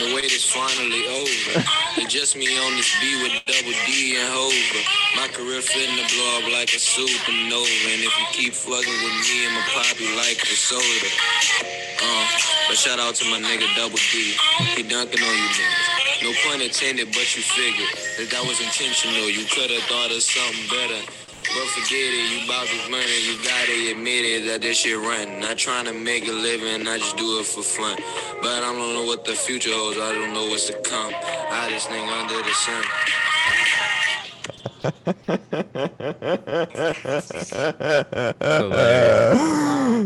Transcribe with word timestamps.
The 0.00 0.10
wait 0.10 0.26
is 0.26 0.44
finally 0.44 1.06
over. 1.06 1.62
It's 2.02 2.12
just 2.12 2.34
me 2.34 2.50
on 2.58 2.74
this 2.74 2.90
beat 2.98 3.14
with 3.22 3.38
double 3.46 3.76
D 3.86 4.18
and 4.18 4.26
Hover. 4.26 4.82
My 5.14 5.28
career 5.30 5.62
finna 5.62 6.02
blow 6.10 6.30
up 6.42 6.50
like 6.50 6.74
a 6.74 6.82
supernova. 6.82 7.78
And 7.94 8.02
if 8.02 8.10
you 8.18 8.26
keep 8.34 8.54
fucking 8.54 8.74
with 8.74 9.16
me, 9.22 9.46
I'ma 9.46 9.62
pop 9.70 9.94
you 10.02 10.10
like 10.18 10.42
a 10.42 10.56
soda. 10.58 11.10
Uh, 12.02 12.26
but 12.66 12.76
shout 12.76 12.98
out 12.98 13.14
to 13.22 13.24
my 13.30 13.38
nigga 13.38 13.70
Double 13.78 14.02
D. 14.10 14.34
He 14.74 14.82
dunking 14.82 15.22
on 15.22 15.34
you 15.38 15.50
niggas. 15.62 16.22
No 16.26 16.32
pun 16.42 16.60
intended, 16.60 17.14
but 17.14 17.30
you 17.38 17.42
figured 17.46 17.94
that 18.18 18.30
that 18.34 18.42
was 18.50 18.58
intentional. 18.58 19.30
You 19.30 19.46
could've 19.46 19.78
thought 19.86 20.10
of 20.10 20.22
something 20.22 20.66
better. 20.74 21.23
But 21.54 21.66
forget 21.68 21.92
it, 21.92 22.42
you 22.42 22.48
bout 22.48 22.66
this 22.66 22.88
money, 22.90 23.26
you 23.26 23.36
gotta 23.44 23.92
admit 23.92 24.24
it 24.24 24.46
that 24.48 24.60
this 24.62 24.78
shit 24.78 24.98
run. 24.98 25.40
Not 25.40 25.56
trying 25.56 25.84
to 25.86 25.92
make 25.92 26.26
a 26.26 26.32
living, 26.32 26.86
I 26.88 26.98
just 26.98 27.16
do 27.16 27.38
it 27.40 27.46
for 27.46 27.62
fun. 27.62 27.96
But 28.42 28.50
I 28.50 28.60
don't 28.60 28.78
know 28.94 29.04
what 29.04 29.24
the 29.24 29.34
future 29.34 29.70
holds, 29.72 29.96
I 29.98 30.12
don't 30.12 30.34
know 30.34 30.46
what's 30.46 30.66
to 30.66 30.74
come. 30.82 31.12
I 31.14 31.68
just 31.70 31.88
think 31.88 32.06
under 32.10 32.42
the 32.42 32.54
sun. 32.54 32.84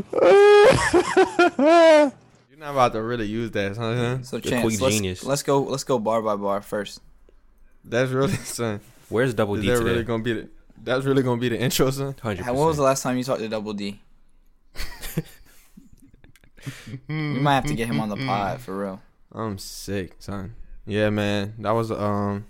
You're 1.29 2.59
not 2.59 2.71
about 2.73 2.93
to 2.93 3.03
really 3.03 3.27
use 3.27 3.51
that, 3.53 3.77
huh? 3.77 4.23
So 4.23 4.39
The 4.39 4.51
chance, 4.51 4.63
quick 4.65 4.81
let's, 4.81 4.95
genius. 4.95 5.25
let's 5.25 5.43
go. 5.43 5.61
Let's 5.63 5.85
go 5.85 5.99
bar 5.99 6.23
by 6.23 6.37
bar 6.37 6.61
first. 6.63 7.01
That's 7.85 8.11
really 8.11 8.33
son. 8.45 8.81
Where's 9.09 9.35
Double 9.35 9.55
Is 9.57 9.63
D 9.63 9.69
that 9.69 9.79
today? 9.79 9.91
really 9.91 10.05
gonna 10.05 10.23
be 10.23 10.33
the? 10.35 10.49
That's 10.85 11.05
really 11.05 11.23
gonna 11.23 11.41
be 11.41 11.49
the 11.49 11.59
intro, 11.61 11.91
son. 11.91 12.15
Hundred 12.23 12.45
How- 12.45 12.55
When 12.55 12.67
was 12.67 12.77
the 12.77 12.83
last 12.83 13.03
time 13.03 13.17
you 13.19 13.25
talked 13.25 13.41
to 13.41 13.49
Double 13.49 13.73
D? 13.75 14.01
we 17.09 17.15
might 17.15 17.55
have 17.55 17.67
to 17.67 17.75
get 17.75 17.89
him 17.89 18.01
on 18.01 18.09
the 18.09 18.17
pod 18.17 18.61
for 18.61 18.79
real. 18.79 19.01
I'm 19.33 19.59
sick, 19.59 20.15
son. 20.19 20.55
Yeah, 20.87 21.11
man. 21.11 21.55
That 21.59 21.71
was 21.73 21.91
um 21.91 22.47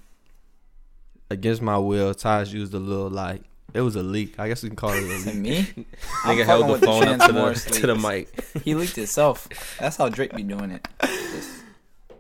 against 1.31 1.63
my 1.63 1.79
will. 1.79 2.15
Taj 2.15 2.53
used 2.53 2.75
a 2.75 2.79
little 2.79 3.11
like 3.11 3.43
it 3.75 3.81
was 3.81 3.97
a 3.97 4.03
leak. 4.03 4.39
I 4.39 4.49
guess 4.49 4.63
we 4.63 4.69
can 4.71 4.77
call 4.77 4.91
it 4.93 5.03
a 5.03 5.15
And 5.31 5.43
leak. 5.45 5.77
me? 5.77 5.85
Nigga 6.25 6.45
held 6.45 6.69
the 6.81 6.87
phone 6.87 7.09
up 7.09 7.27
to 7.27 7.33
the 7.33 7.71
to 7.81 7.87
the 7.89 7.95
mic. 7.97 8.29
He 8.65 8.75
leaked 8.75 8.97
himself. 8.97 9.49
That's 9.79 9.97
how 9.97 10.09
Drake 10.09 10.35
be 10.35 10.43
doing 10.43 10.71
it. 10.71 10.87
Just 11.03 11.58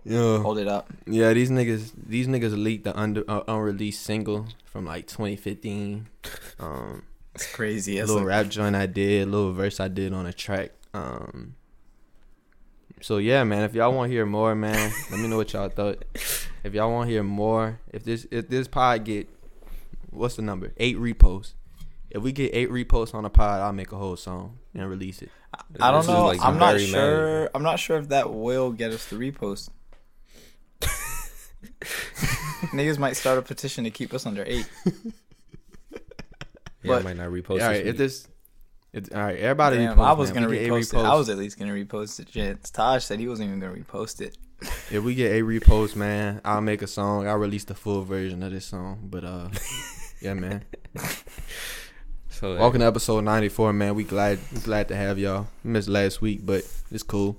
Yeah, 0.08 0.38
hold 0.40 0.58
it 0.58 0.66
up. 0.68 0.88
yeah. 1.06 1.32
These 1.32 1.50
niggas, 1.50 1.92
these 2.06 2.26
niggas 2.26 2.56
leaked 2.56 2.84
the 2.84 2.98
under 2.98 3.22
uh, 3.28 3.42
unreleased 3.46 4.02
single 4.02 4.46
from 4.64 4.86
like 4.86 5.06
2015. 5.06 6.06
Um, 6.58 7.02
It's 7.34 7.52
crazy. 7.52 7.98
a 7.98 8.02
It's 8.02 8.08
little 8.10 8.22
like, 8.26 8.28
rap 8.44 8.48
joint 8.48 8.74
I 8.74 8.86
did, 8.86 9.28
a 9.28 9.30
little 9.30 9.52
verse 9.52 9.80
I 9.80 9.88
did 9.88 10.12
on 10.12 10.24
a 10.26 10.32
track. 10.32 10.70
Um, 10.94 11.54
so 13.00 13.18
yeah, 13.18 13.44
man. 13.44 13.64
If 13.64 13.74
y'all 13.74 13.92
want 13.92 14.08
to 14.08 14.12
hear 14.14 14.24
more, 14.26 14.54
man, 14.54 14.92
let 15.10 15.20
me 15.20 15.28
know 15.28 15.36
what 15.36 15.52
y'all 15.52 15.68
thought. 15.68 16.04
If 16.64 16.72
y'all 16.74 16.90
want 16.90 17.08
to 17.08 17.12
hear 17.12 17.22
more, 17.22 17.78
if 17.92 18.02
this 18.04 18.26
if 18.30 18.48
this 18.48 18.66
pod 18.66 19.04
get 19.04 19.28
what's 20.10 20.36
the 20.36 20.42
number? 20.42 20.72
Eight 20.78 20.96
reposts. 20.96 21.52
If 22.10 22.22
we 22.22 22.32
get 22.32 22.54
eight 22.54 22.70
reposts 22.70 23.14
on 23.14 23.24
a 23.26 23.30
pod, 23.30 23.60
I'll 23.60 23.72
make 23.74 23.92
a 23.92 23.96
whole 23.96 24.16
song 24.16 24.58
and 24.74 24.88
release 24.88 25.20
it. 25.22 25.30
I 25.80 25.90
don't 25.90 26.00
This 26.00 26.08
know. 26.08 26.24
like, 26.26 26.40
I'm 26.42 26.58
not 26.58 26.72
very 26.76 26.86
sure. 26.86 27.50
I'm 27.54 27.62
not 27.62 27.78
sure 27.78 27.98
if 27.98 28.08
that 28.08 28.32
will 28.32 28.72
get 28.72 28.90
us 28.92 29.04
the 29.10 29.16
repost. 29.16 29.68
Niggas 32.72 32.98
might 32.98 33.16
start 33.16 33.38
a 33.38 33.42
petition 33.42 33.84
to 33.84 33.90
keep 33.90 34.12
us 34.14 34.26
under 34.26 34.44
eight. 34.46 34.68
Yeah, 36.84 36.92
I 36.92 36.96
But- 36.98 37.04
might 37.04 37.16
not 37.16 37.30
repost. 37.30 37.60
all 37.60 37.68
right, 37.68 37.82
this 37.84 37.90
if 37.90 37.96
this, 37.96 38.28
it's 38.92 39.10
all 39.12 39.20
right. 39.20 39.36
Everybody, 39.36 39.78
Damn, 39.78 39.96
repost, 39.98 40.04
I 40.06 40.12
was 40.12 40.28
man. 40.32 40.34
gonna 40.44 40.46
If 40.46 40.50
we 40.52 40.56
get 40.58 40.64
eight 40.64 40.70
repost 40.84 40.94
it. 40.94 41.04
I 41.06 41.14
was 41.16 41.28
at 41.28 41.36
least 41.38 41.58
gonna 41.58 41.72
repost 41.72 42.20
it. 42.20 42.28
Chance. 42.28 42.70
Taj 42.70 43.02
said 43.02 43.18
he 43.18 43.26
wasn't 43.26 43.48
even 43.48 43.58
gonna 43.60 43.74
repost 43.74 44.20
it. 44.20 44.38
If 44.90 45.02
we 45.02 45.16
get 45.16 45.32
a 45.32 45.42
repost, 45.42 45.96
man, 45.96 46.40
I'll 46.44 46.60
make 46.60 46.80
a 46.82 46.86
song. 46.86 47.26
I'll 47.26 47.36
release 47.36 47.64
the 47.64 47.74
full 47.74 48.02
version 48.02 48.42
of 48.44 48.52
this 48.52 48.64
song. 48.66 49.00
But 49.10 49.24
uh, 49.24 49.48
yeah, 50.22 50.34
man. 50.34 50.64
so 52.28 52.52
uh, 52.52 52.60
Welcome 52.60 52.80
to 52.80 52.86
episode 52.86 53.24
ninety 53.24 53.48
four, 53.48 53.72
man. 53.72 53.96
We 53.96 54.04
glad 54.04 54.38
we 54.54 54.60
glad 54.60 54.86
to 54.88 54.96
have 54.96 55.18
y'all. 55.18 55.48
Missed 55.64 55.88
last 55.88 56.20
week, 56.20 56.46
but 56.46 56.64
it's 56.92 57.02
cool. 57.02 57.36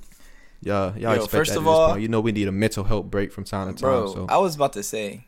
Y'all, 0.61 0.91
y'all 0.97 1.11
Yo, 1.15 1.23
expect 1.23 1.31
first 1.31 1.53
that 1.53 1.59
of 1.59 1.67
all- 1.67 1.89
point. 1.91 2.01
You 2.01 2.07
know 2.09 2.19
we 2.19 2.31
need 2.31 2.47
a 2.47 2.51
mental 2.51 2.83
health 2.83 3.05
break 3.05 3.31
from 3.31 3.43
time 3.45 3.67
to 3.73 3.81
time. 3.81 3.89
Bro, 3.89 4.13
so 4.13 4.25
I 4.29 4.37
was 4.37 4.55
about 4.55 4.73
to 4.73 4.83
say, 4.83 5.25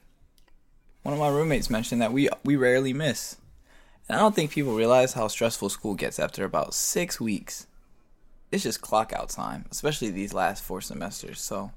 one 1.03 1.13
of 1.13 1.19
my 1.19 1.29
roommates 1.29 1.69
mentioned 1.69 2.01
that 2.01 2.11
we 2.11 2.29
we 2.43 2.55
rarely 2.57 2.91
miss, 2.93 3.37
and 4.09 4.17
I 4.17 4.19
don't 4.19 4.35
think 4.35 4.51
people 4.51 4.75
realize 4.75 5.13
how 5.13 5.27
stressful 5.29 5.69
school 5.69 5.95
gets 5.95 6.19
after 6.19 6.43
about 6.43 6.73
six 6.73 7.19
weeks. 7.19 7.67
It's 8.51 8.63
just 8.63 8.81
clock 8.81 9.13
out 9.13 9.29
time, 9.29 9.65
especially 9.71 10.09
these 10.11 10.33
last 10.33 10.61
four 10.63 10.81
semesters. 10.81 11.39
So 11.39 11.71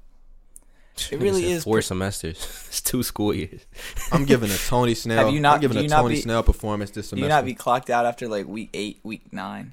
it 1.11 1.21
really 1.21 1.45
is 1.49 1.63
four 1.63 1.75
pre- 1.75 1.81
semesters. 1.83 2.35
it's 2.67 2.81
two 2.81 3.03
school 3.03 3.33
years. 3.33 3.65
I'm 4.11 4.25
giving 4.25 4.51
a 4.51 4.57
Tony 4.57 4.95
Snell. 4.95 5.23
Have 5.25 5.33
you 5.33 5.39
not- 5.39 5.55
I'm 5.55 5.61
giving 5.61 5.77
a 5.77 5.81
you 5.83 5.87
not 5.87 6.01
Tony 6.01 6.15
be- 6.15 6.21
Snell 6.21 6.43
performance 6.43 6.91
this 6.91 7.05
Do 7.05 7.09
semester. 7.11 7.23
you 7.25 7.29
not 7.29 7.45
be 7.45 7.53
clocked 7.53 7.89
out 7.89 8.05
after 8.05 8.27
like 8.27 8.47
week 8.47 8.69
eight, 8.73 8.99
week 9.03 9.31
nine? 9.31 9.71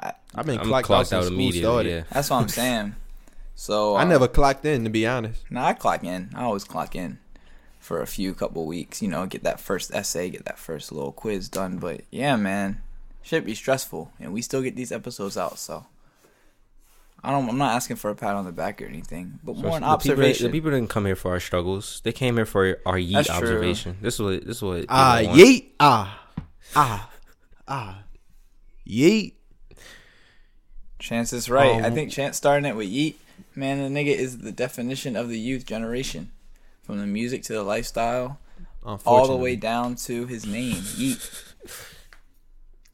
I, 0.00 0.12
I've 0.36 0.46
been 0.46 0.58
I'm 0.60 0.66
clocked, 0.68 0.86
clocked 0.86 1.12
out 1.12 1.16
out 1.16 1.22
since 1.22 1.26
school 1.26 1.34
immediately. 1.34 1.60
started. 1.62 1.90
Yeah. 1.90 2.02
that's 2.12 2.30
what 2.30 2.36
I'm 2.42 2.48
saying. 2.48 2.94
So 3.54 3.94
I 3.94 4.02
uh, 4.02 4.04
never 4.04 4.28
clocked 4.28 4.64
in, 4.64 4.84
to 4.84 4.90
be 4.90 5.06
honest. 5.06 5.44
Nah, 5.50 5.66
I 5.68 5.72
clock 5.74 6.02
in. 6.04 6.30
I 6.34 6.42
always 6.44 6.64
clock 6.64 6.94
in 6.96 7.18
for 7.78 8.00
a 8.02 8.06
few 8.06 8.34
couple 8.34 8.66
weeks. 8.66 9.00
You 9.02 9.08
know, 9.08 9.26
get 9.26 9.44
that 9.44 9.60
first 9.60 9.94
essay, 9.94 10.30
get 10.30 10.44
that 10.44 10.58
first 10.58 10.90
little 10.92 11.12
quiz 11.12 11.48
done. 11.48 11.78
But 11.78 12.02
yeah, 12.10 12.36
man, 12.36 12.82
should 13.22 13.44
be 13.46 13.54
stressful, 13.54 14.10
and 14.20 14.32
we 14.32 14.42
still 14.42 14.62
get 14.62 14.74
these 14.76 14.90
episodes 14.92 15.36
out. 15.36 15.58
So 15.58 15.86
I 17.22 17.30
don't. 17.30 17.48
I'm 17.48 17.56
not 17.56 17.72
asking 17.74 17.96
for 17.96 18.10
a 18.10 18.14
pat 18.16 18.34
on 18.34 18.44
the 18.44 18.52
back 18.52 18.82
or 18.82 18.86
anything, 18.86 19.38
but 19.44 19.56
more 19.56 19.76
an 19.76 19.82
the 19.82 19.86
people, 19.86 19.90
observation. 19.92 20.46
the 20.46 20.52
people 20.52 20.70
didn't 20.72 20.90
come 20.90 21.06
here 21.06 21.16
for 21.16 21.30
our 21.30 21.40
struggles. 21.40 22.00
They 22.04 22.12
came 22.12 22.36
here 22.36 22.46
for 22.46 22.78
our 22.84 22.96
yeet 22.96 23.12
That's 23.12 23.28
true. 23.28 23.36
observation. 23.36 23.96
This 24.02 24.14
is 24.14 24.20
what 24.20 24.46
this 24.46 24.56
is 24.56 24.62
what. 24.62 24.84
Ah, 24.88 25.18
people 25.20 25.30
want. 25.36 25.40
yeet, 25.40 25.66
ah, 25.78 26.28
ah, 26.74 27.10
ah, 27.68 28.02
yeet. 28.86 29.34
Chance 30.98 31.32
is 31.34 31.48
right. 31.50 31.82
I 31.82 31.88
Um, 31.88 31.94
think 31.94 32.10
Chance 32.10 32.36
starting 32.36 32.64
it 32.64 32.74
with 32.76 32.88
Yeat, 32.88 33.20
man, 33.54 33.78
the 33.92 34.00
nigga 34.00 34.14
is 34.14 34.38
the 34.38 34.52
definition 34.52 35.16
of 35.16 35.28
the 35.28 35.38
youth 35.38 35.64
generation, 35.66 36.30
from 36.82 36.98
the 36.98 37.06
music 37.06 37.42
to 37.44 37.52
the 37.54 37.62
lifestyle, 37.62 38.38
all 38.84 39.26
the 39.26 39.36
way 39.36 39.56
down 39.56 39.94
to 39.96 40.26
his 40.26 40.44
name, 40.46 40.82
Yeat. 40.96 41.18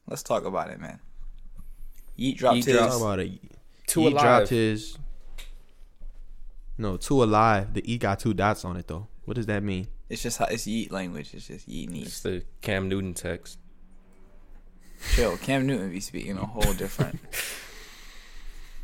Let's 0.06 0.22
talk 0.22 0.44
about 0.44 0.70
it, 0.70 0.80
man. 0.80 1.00
Yeat 2.16 2.36
dropped 2.38 2.56
Yeat 2.56 2.64
his. 2.66 2.76
dropped- 2.76 2.92
Talk 2.92 3.00
about 3.02 3.18
it. 3.20 3.32
Two 3.86 4.00
he 4.00 4.06
alive. 4.08 4.22
dropped 4.22 4.48
his. 4.50 4.96
No, 6.78 6.96
two 6.96 7.22
alive. 7.22 7.74
The 7.74 7.92
E 7.92 7.98
got 7.98 8.20
two 8.20 8.34
dots 8.34 8.64
on 8.64 8.76
it 8.76 8.86
though. 8.86 9.08
What 9.24 9.34
does 9.34 9.46
that 9.46 9.62
mean? 9.62 9.88
It's 10.08 10.22
just 10.22 10.38
how 10.38 10.46
it's 10.46 10.66
Yeat 10.66 10.90
language. 10.90 11.34
It's 11.34 11.46
just 11.46 11.68
Yeat 11.68 11.88
It's 11.90 11.92
needs. 11.92 12.22
the 12.22 12.42
Cam 12.62 12.88
Newton 12.88 13.14
text. 13.14 13.58
Chill. 15.14 15.36
Cam 15.38 15.66
Newton 15.66 15.90
be 15.90 16.00
speaking 16.00 16.36
a 16.36 16.44
whole 16.46 16.72
different. 16.74 17.18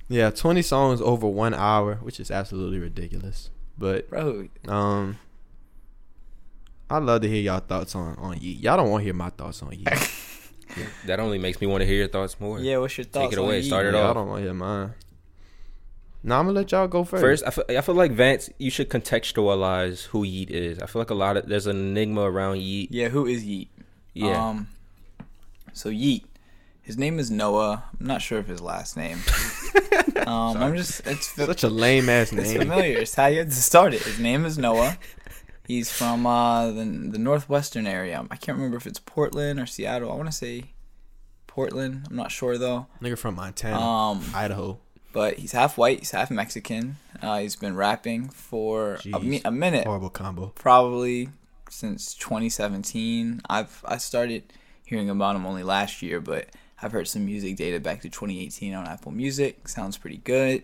Yeah, 0.09 0.31
twenty 0.31 0.63
songs 0.63 1.01
over 1.01 1.27
one 1.27 1.53
hour, 1.55 1.97
which 1.97 2.21
is 2.21 2.31
absolutely 2.31 2.79
ridiculous. 2.79 3.51
But 3.79 4.09
Bro, 4.09 4.49
um, 4.69 5.19
I'd 6.89 7.03
love 7.03 7.23
to 7.23 7.29
hear 7.29 7.43
y'all 7.43 7.61
thoughts 7.61 7.95
on 7.95 8.15
on 8.17 8.39
Yeat. 8.39 8.59
Y'all 8.61 8.77
don't 8.77 8.91
want 8.91 9.01
to 9.03 9.05
hear 9.05 9.15
my 9.15 9.31
thoughts 9.31 9.63
on 9.63 9.73
Yeat. 9.73 9.89
That 11.07 11.21
only 11.21 11.39
makes 11.39 11.61
me 11.61 11.69
want 11.69 11.83
to 11.83 11.87
hear 11.87 11.97
your 11.97 12.09
thoughts 12.09 12.39
more. 12.41 12.59
yeah, 12.59 12.77
what's 12.79 12.99
your 12.99 13.05
thoughts? 13.05 13.27
Take 13.27 13.33
it 13.35 13.39
away, 13.39 13.59
On 13.59 13.63
start 13.63 13.87
it 13.87 13.95
y'all 13.95 14.09
off. 14.09 14.15
don't 14.15 14.29
want 14.29 14.41
to 14.41 14.45
hear 14.47 14.53
mine. 14.53 14.95
Now 16.25 16.41
I'm 16.41 16.47
gonna 16.47 16.59
let 16.59 16.73
y'all 16.73 16.89
go 16.89 17.05
first. 17.05 17.23
First, 17.23 17.45
I 17.47 17.51
feel, 17.51 17.65
I 17.79 17.81
feel 17.81 17.95
like 17.95 18.11
Vance, 18.11 18.51
you 18.59 18.69
should 18.71 18.91
contextualize 18.91 20.07
who 20.07 20.25
Yeat 20.25 20.51
is. 20.51 20.79
I 20.81 20.87
feel 20.87 21.01
like 21.01 21.11
a 21.11 21.15
lot 21.15 21.37
of 21.37 21.49
there's 21.49 21.67
an 21.69 21.77
enigma 21.79 22.23
around 22.23 22.59
Yeat. 22.63 22.91
Yeah, 22.91 23.09
who 23.09 23.27
is 23.27 23.45
Yeat? 23.45 23.71
Yeah, 24.13 24.49
Um, 24.49 24.69
so 25.73 25.89
Yeat, 25.89 26.27
his 26.83 26.99
name 26.99 27.21
is 27.21 27.31
Noah. 27.31 27.85
I'm 27.99 28.07
not 28.07 28.21
sure 28.21 28.39
of 28.41 28.49
his 28.49 28.61
last 28.61 28.97
name. 28.97 29.19
um, 30.33 30.57
I'm 30.57 30.77
just 30.77 31.07
it's 31.07 31.27
such 31.35 31.63
a 31.65 31.69
lame 31.69 32.09
ass 32.09 32.33
name. 32.33 32.45
it's 32.45 32.53
familiar. 32.53 32.99
It's 32.99 33.15
how 33.15 33.27
you 33.27 33.39
had 33.39 33.51
to 33.51 33.55
start 33.57 33.95
it. 33.95 34.03
His 34.03 34.19
name 34.19 34.45
is 34.45 34.59
Noah. 34.59 34.99
He's 35.67 35.91
from 35.91 36.27
uh, 36.27 36.67
the 36.71 36.85
the 36.85 37.19
northwestern 37.19 37.87
area. 37.87 38.25
I 38.31 38.37
can't 38.37 38.57
remember 38.57 38.77
if 38.77 38.87
it's 38.87 38.99
Portland 39.01 39.59
or 39.61 39.67
Seattle. 39.67 40.13
I 40.13 40.15
want 40.15 40.29
to 40.29 40.33
say 40.37 40.73
Portland. 41.47 42.07
I'm 42.09 42.17
not 42.17 42.31
sure 42.31 42.59
though. 42.59 42.87
Nigga 43.03 43.19
from 43.19 43.35
Montana, 43.37 43.79
Um, 43.81 44.25
Idaho. 44.35 44.79
but 45.13 45.39
he's 45.39 45.53
half 45.53 45.77
white. 45.79 45.99
He's 46.01 46.11
half 46.13 46.31
Mexican. 46.31 46.97
Uh, 47.23 47.39
he's 47.41 47.57
been 47.57 47.75
rapping 47.75 48.29
for 48.29 48.99
a, 49.13 49.19
mi- 49.21 49.41
a 49.45 49.51
minute. 49.51 49.87
Horrible 49.87 50.11
combo. 50.11 50.53
probably 50.55 51.31
since 51.71 52.15
2017. 52.15 53.41
I've 53.49 53.83
I 53.87 53.97
started 53.97 54.53
hearing 54.85 55.11
about 55.11 55.35
him 55.35 55.47
only 55.47 55.63
last 55.65 56.03
year, 56.03 56.21
but 56.21 56.49
I've 56.83 56.93
heard 56.93 57.09
some 57.09 57.25
music 57.25 57.57
dated 57.57 57.83
back 57.83 58.03
to 58.03 58.09
2018 58.09 58.75
on 58.75 58.87
Apple 58.87 59.13
Music. 59.13 59.69
Sounds 59.69 59.97
pretty 59.97 60.19
good. 60.19 60.63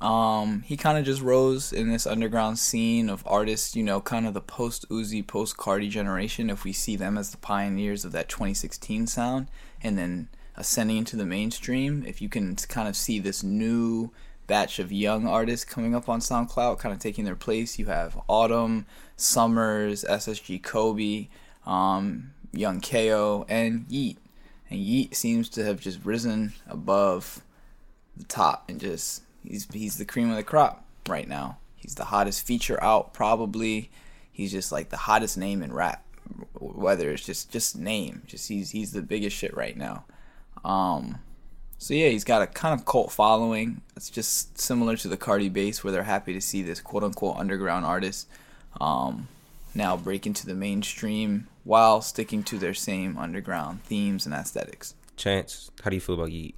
Um, 0.00 0.62
he 0.62 0.76
kind 0.76 0.96
of 0.96 1.04
just 1.04 1.20
rose 1.20 1.72
in 1.72 1.90
this 1.90 2.06
underground 2.06 2.60
scene 2.60 3.10
of 3.10 3.24
artists, 3.26 3.74
you 3.74 3.82
know, 3.82 4.00
kind 4.00 4.26
of 4.26 4.34
the 4.34 4.40
post 4.40 4.88
Uzi, 4.88 5.26
post 5.26 5.56
Carti 5.56 5.90
generation. 5.90 6.50
If 6.50 6.62
we 6.62 6.72
see 6.72 6.94
them 6.94 7.18
as 7.18 7.30
the 7.30 7.36
pioneers 7.38 8.04
of 8.04 8.12
that 8.12 8.28
2016 8.28 9.08
sound, 9.08 9.48
and 9.82 9.98
then 9.98 10.28
ascending 10.56 10.98
into 10.98 11.16
the 11.16 11.26
mainstream, 11.26 12.04
if 12.06 12.22
you 12.22 12.28
can 12.28 12.54
kind 12.54 12.88
of 12.88 12.94
see 12.94 13.18
this 13.18 13.42
new 13.42 14.12
batch 14.46 14.78
of 14.78 14.92
young 14.92 15.26
artists 15.26 15.64
coming 15.64 15.94
up 15.94 16.08
on 16.08 16.20
SoundCloud, 16.20 16.78
kind 16.78 16.92
of 16.92 17.00
taking 17.00 17.24
their 17.24 17.36
place. 17.36 17.78
You 17.78 17.86
have 17.86 18.16
Autumn, 18.28 18.86
Summrs, 19.16 20.08
SSG 20.08 20.62
Kobe, 20.62 21.28
um, 21.66 22.30
Yung 22.52 22.80
Kayo, 22.80 23.44
and 23.48 23.84
Yeat. 23.88 24.18
And 24.70 24.80
Yeat 24.80 25.16
seems 25.16 25.48
to 25.50 25.64
have 25.64 25.80
just 25.80 26.04
risen 26.04 26.52
above 26.66 27.42
the 28.16 28.24
top 28.24 28.68
and 28.68 28.80
just 28.80 29.22
he's 29.42 29.66
he's 29.72 29.96
the 29.96 30.04
cream 30.04 30.30
of 30.30 30.36
the 30.36 30.42
crop 30.42 30.84
right 31.08 31.28
now. 31.28 31.58
He's 31.76 31.94
the 31.94 32.06
hottest 32.06 32.46
feature 32.46 32.82
out 32.82 33.14
probably. 33.14 33.90
He's 34.30 34.52
just 34.52 34.70
like 34.70 34.90
the 34.90 34.96
hottest 34.96 35.38
name 35.38 35.62
in 35.62 35.72
rap. 35.72 36.04
Whether 36.58 37.10
it's 37.10 37.24
just 37.24 37.50
just 37.50 37.76
name, 37.76 38.22
just 38.26 38.48
he's 38.48 38.70
he's 38.70 38.92
the 38.92 39.02
biggest 39.02 39.36
shit 39.36 39.56
right 39.56 39.76
now. 39.76 40.04
Um, 40.64 41.20
so 41.78 41.94
yeah, 41.94 42.08
he's 42.08 42.24
got 42.24 42.42
a 42.42 42.46
kind 42.46 42.78
of 42.78 42.84
cult 42.84 43.12
following. 43.12 43.80
It's 43.96 44.10
just 44.10 44.58
similar 44.58 44.96
to 44.96 45.08
the 45.08 45.16
Carti 45.16 45.50
base, 45.50 45.82
where 45.82 45.92
they're 45.92 46.02
happy 46.02 46.34
to 46.34 46.40
see 46.40 46.60
this 46.60 46.80
quote 46.80 47.04
unquote 47.04 47.36
underground 47.36 47.86
artist 47.86 48.28
um, 48.80 49.28
now 49.78 49.96
break 49.96 50.26
into 50.26 50.46
the 50.46 50.54
mainstream 50.54 51.46
while 51.64 52.02
sticking 52.02 52.42
to 52.42 52.58
their 52.58 52.74
same 52.74 53.16
underground 53.16 53.82
themes 53.84 54.26
and 54.26 54.34
aesthetics. 54.34 54.94
Chance, 55.16 55.70
how 55.82 55.88
do 55.88 55.96
you 55.96 56.00
feel 56.00 56.16
about 56.16 56.30
Yeat? 56.32 56.54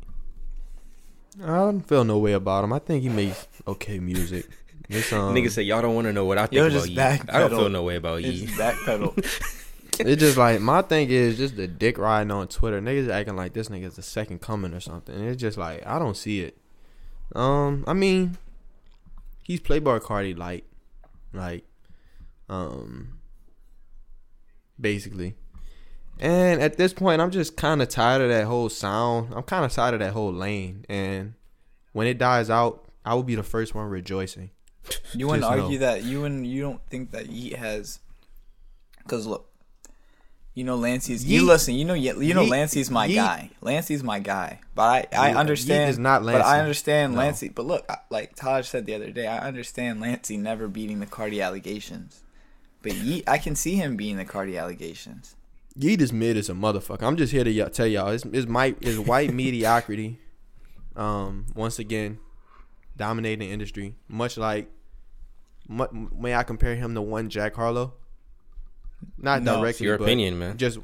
I 1.42 1.46
don't 1.46 1.82
feel 1.82 2.04
no 2.04 2.18
way 2.18 2.32
about 2.32 2.64
him. 2.64 2.72
I 2.72 2.80
think 2.80 3.02
he 3.02 3.08
makes 3.08 3.46
okay 3.68 4.00
music. 4.00 4.46
This, 4.88 5.12
um, 5.12 5.32
Niggas 5.32 5.52
say 5.52 5.62
y'all 5.62 5.82
don't 5.82 5.94
want 5.94 6.08
to 6.08 6.12
know 6.12 6.24
what 6.24 6.36
I 6.36 6.46
think 6.46 6.62
about 6.62 6.72
just 6.72 6.88
Yeat. 6.88 6.98
I 6.98 7.38
don't 7.38 7.50
feel 7.50 7.68
no 7.68 7.84
way 7.84 7.94
about 7.94 8.22
It's 8.22 8.40
Yeat. 8.40 8.48
backpedal. 8.50 9.16
it's 10.00 10.20
just 10.20 10.36
like 10.36 10.60
my 10.60 10.82
thing 10.82 11.08
is 11.10 11.36
just 11.36 11.54
the 11.56 11.68
dick 11.68 11.96
riding 11.96 12.32
on 12.32 12.48
Twitter. 12.48 12.80
Niggas 12.80 13.08
acting 13.08 13.36
like 13.36 13.52
this 13.52 13.68
nigga's 13.68 13.94
the 13.94 14.02
second 14.02 14.40
coming 14.40 14.74
or 14.74 14.80
something. 14.80 15.14
It's 15.14 15.40
just 15.40 15.56
like 15.56 15.86
I 15.86 16.00
don't 16.00 16.16
see 16.16 16.40
it. 16.40 16.58
Um, 17.36 17.84
I 17.86 17.92
mean, 17.92 18.36
he's 19.44 19.60
Playboi 19.60 20.00
Carti 20.00 20.36
like, 20.36 20.64
like, 21.32 21.62
um, 22.50 23.18
basically. 24.78 25.34
And 26.18 26.60
at 26.60 26.76
this 26.76 26.92
point, 26.92 27.22
I'm 27.22 27.30
just 27.30 27.56
kind 27.56 27.80
of 27.80 27.88
tired 27.88 28.20
of 28.20 28.28
that 28.28 28.44
whole 28.44 28.68
sound. 28.68 29.32
I'm 29.34 29.42
kind 29.42 29.64
of 29.64 29.72
tired 29.72 29.94
of 29.94 30.00
that 30.00 30.12
whole 30.12 30.32
lane. 30.32 30.84
And 30.88 31.32
when 31.92 32.06
it 32.06 32.18
dies 32.18 32.50
out, 32.50 32.84
I 33.06 33.14
will 33.14 33.22
be 33.22 33.34
the 33.36 33.42
first 33.42 33.74
one 33.74 33.86
rejoicing. 33.88 34.50
You 35.14 35.26
wouldn't 35.28 35.44
argue 35.44 35.78
no. 35.78 35.86
that 35.86 36.04
you 36.04 36.24
and 36.24 36.46
you 36.46 36.62
don't 36.62 36.80
think 36.88 37.10
that 37.12 37.26
Yeat 37.30 37.56
has, 37.56 38.00
because 38.98 39.26
look, 39.26 39.50
you 40.54 40.64
know 40.64 40.74
Lancey's. 40.76 41.24
You 41.24 41.46
listen. 41.46 41.74
You 41.74 41.84
know 41.84 41.94
Ye- 41.94 42.26
you 42.26 42.34
know 42.34 42.40
Yeat- 42.42 42.50
Lancey's 42.50 42.90
my 42.90 43.04
Yeat- 43.06 43.14
guy. 43.16 43.50
Lancey's 43.60 44.02
my 44.02 44.18
guy. 44.20 44.60
But 44.74 45.12
I 45.14 45.30
I 45.30 45.34
understand. 45.34 45.82
Yeat 45.82 45.90
is 45.90 45.98
not 45.98 46.24
But 46.24 46.40
I 46.42 46.60
understand 46.60 47.12
No. 47.12 47.18
Lancey. 47.20 47.50
But 47.50 47.66
look, 47.66 47.88
like 48.10 48.34
Taj 48.34 48.66
said 48.68 48.86
the 48.86 48.94
other 48.94 49.10
day, 49.10 49.26
I 49.26 49.46
understand 49.46 50.00
Lancey 50.00 50.36
never 50.38 50.66
beating 50.66 50.98
the 51.00 51.06
Carti 51.06 51.44
allegations. 51.44 52.22
But 52.82 52.94
Yeat, 52.94 53.24
I 53.28 53.38
can 53.38 53.54
see 53.56 53.74
him 53.76 53.96
being 53.96 54.16
the 54.16 54.24
Carti 54.24 54.58
allegations. 54.58 55.36
Yeat 55.76 56.00
is 56.00 56.12
mid 56.12 56.36
as 56.36 56.48
a 56.48 56.52
motherfucker. 56.54 57.02
I'm 57.02 57.16
just 57.16 57.32
here 57.32 57.44
to 57.44 57.62
y- 57.62 57.68
tell 57.68 57.86
y'all, 57.86 58.08
it's, 58.08 58.24
it's, 58.26 58.46
my, 58.46 58.74
it's 58.80 58.98
white 58.98 59.32
mediocrity. 59.34 60.18
Um, 60.96 61.46
once 61.54 61.78
again, 61.78 62.18
dominating 62.96 63.40
the 63.48 63.52
industry. 63.52 63.94
Much 64.08 64.36
like, 64.36 64.70
mu- 65.68 66.08
may 66.18 66.34
I 66.34 66.42
compare 66.42 66.74
him 66.74 66.94
to 66.94 67.02
one 67.02 67.28
Jack 67.30 67.54
Harlow? 67.54 67.94
Not 69.16 69.42
No. 69.42 69.56
directly, 69.60 69.70
It's 69.70 69.80
your 69.80 69.98
but 69.98 70.04
opinion, 70.04 70.38
man. 70.38 70.56
Just, 70.58 70.78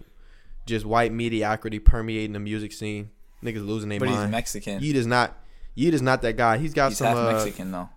just 0.67 0.87
white 0.87 1.13
mediocrity 1.13 1.79
permeating 1.79 2.33
the 2.33 2.41
music 2.41 2.73
scene. 2.73 3.11
Niggas 3.43 3.67
losing 3.67 3.89
their 3.89 3.99
mind. 3.99 4.01
But 4.01 4.09
he's 4.09 4.19
mind. 4.19 4.31
Mexican. 4.31 4.81
Yeat 4.83 4.97
is 4.97 5.07
not. 5.07 5.37
Yeat 5.75 5.93
is 5.93 6.01
not 6.03 6.23
that 6.23 6.37
guy. 6.39 6.57
He's 6.57 6.73
got 6.73 6.89
He's 6.91 6.99
some. 6.99 7.09
half 7.09 7.17
uh, 7.19 7.33
Mexican 7.33 7.71
though. 7.71 7.89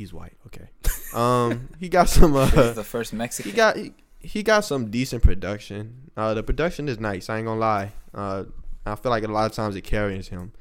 He's 0.00 0.14
white. 0.14 0.32
Okay. 0.46 0.68
Um, 1.12 1.68
he 1.80 1.88
got 1.88 2.08
some. 2.18 2.36
Uh, 2.36 2.46
He's 2.46 2.76
the 2.76 2.84
first 2.84 3.12
Mexican. 3.12 3.50
he 3.50 3.56
got 3.56 3.76
he, 3.76 3.92
he 4.20 4.42
got 4.44 4.60
some 4.60 4.92
decent 4.92 5.24
production. 5.24 6.12
Uh, 6.16 6.34
the 6.34 6.42
production 6.44 6.88
is 6.88 7.00
nice. 7.00 7.28
I 7.28 7.38
ain't 7.38 7.46
gonna 7.46 7.58
lie. 7.58 7.92
Uh, 8.14 8.44
I 8.86 8.94
feel 8.94 9.10
like 9.10 9.24
a 9.24 9.28
lot 9.28 9.50
of 9.50 9.52
times 9.52 9.74
it 9.74 9.80
carries 9.82 10.28
him. 10.28 10.52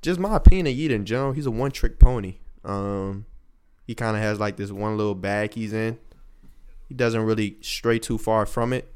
Just 0.00 0.20
my 0.20 0.36
opinion 0.36 0.68
of 0.68 0.74
Yeat 0.74 0.92
in 0.92 1.04
general. 1.04 1.32
He's 1.32 1.46
a 1.46 1.50
one 1.50 1.72
trick 1.72 1.98
pony. 1.98 2.36
Um, 2.64 3.26
he 3.88 3.96
kind 3.96 4.16
of 4.16 4.22
has 4.22 4.38
like 4.38 4.56
this 4.56 4.70
one 4.70 4.96
little 4.96 5.16
bag 5.16 5.54
he's 5.54 5.72
in. 5.72 5.98
He 6.88 6.94
doesn't 6.94 7.22
really 7.22 7.56
stray 7.60 7.98
too 7.98 8.18
far 8.18 8.46
from 8.46 8.72
it. 8.72 8.88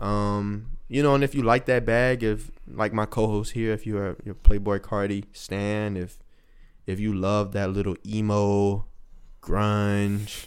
Um, 0.00 0.70
you 0.88 1.02
know, 1.02 1.14
and 1.14 1.22
if 1.22 1.34
you 1.34 1.42
like 1.42 1.66
that 1.66 1.84
bag, 1.84 2.22
if 2.22 2.50
like 2.66 2.94
my 2.94 3.04
co-host 3.04 3.52
here, 3.52 3.74
if 3.74 3.86
you're 3.86 4.10
a, 4.10 4.14
Playboi 4.16 4.80
Carti 4.80 5.24
stan, 5.34 5.98
if 5.98 6.18
if 6.86 6.98
you 6.98 7.12
love 7.12 7.52
that 7.52 7.70
little 7.70 7.96
emo, 8.06 8.86
grunge, 9.44 10.46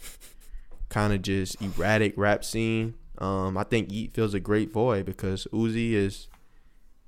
kind 0.89 1.13
of 1.13 1.21
just 1.21 1.61
erratic 1.61 2.13
rap 2.17 2.43
scene, 2.43 2.95
um, 3.19 3.57
I 3.57 3.63
think 3.63 3.91
Yeat 3.91 4.13
feels 4.13 4.33
a 4.33 4.39
great 4.39 4.71
void 4.71 5.05
because 5.05 5.47
Uzi 5.51 5.93
is, 5.93 6.27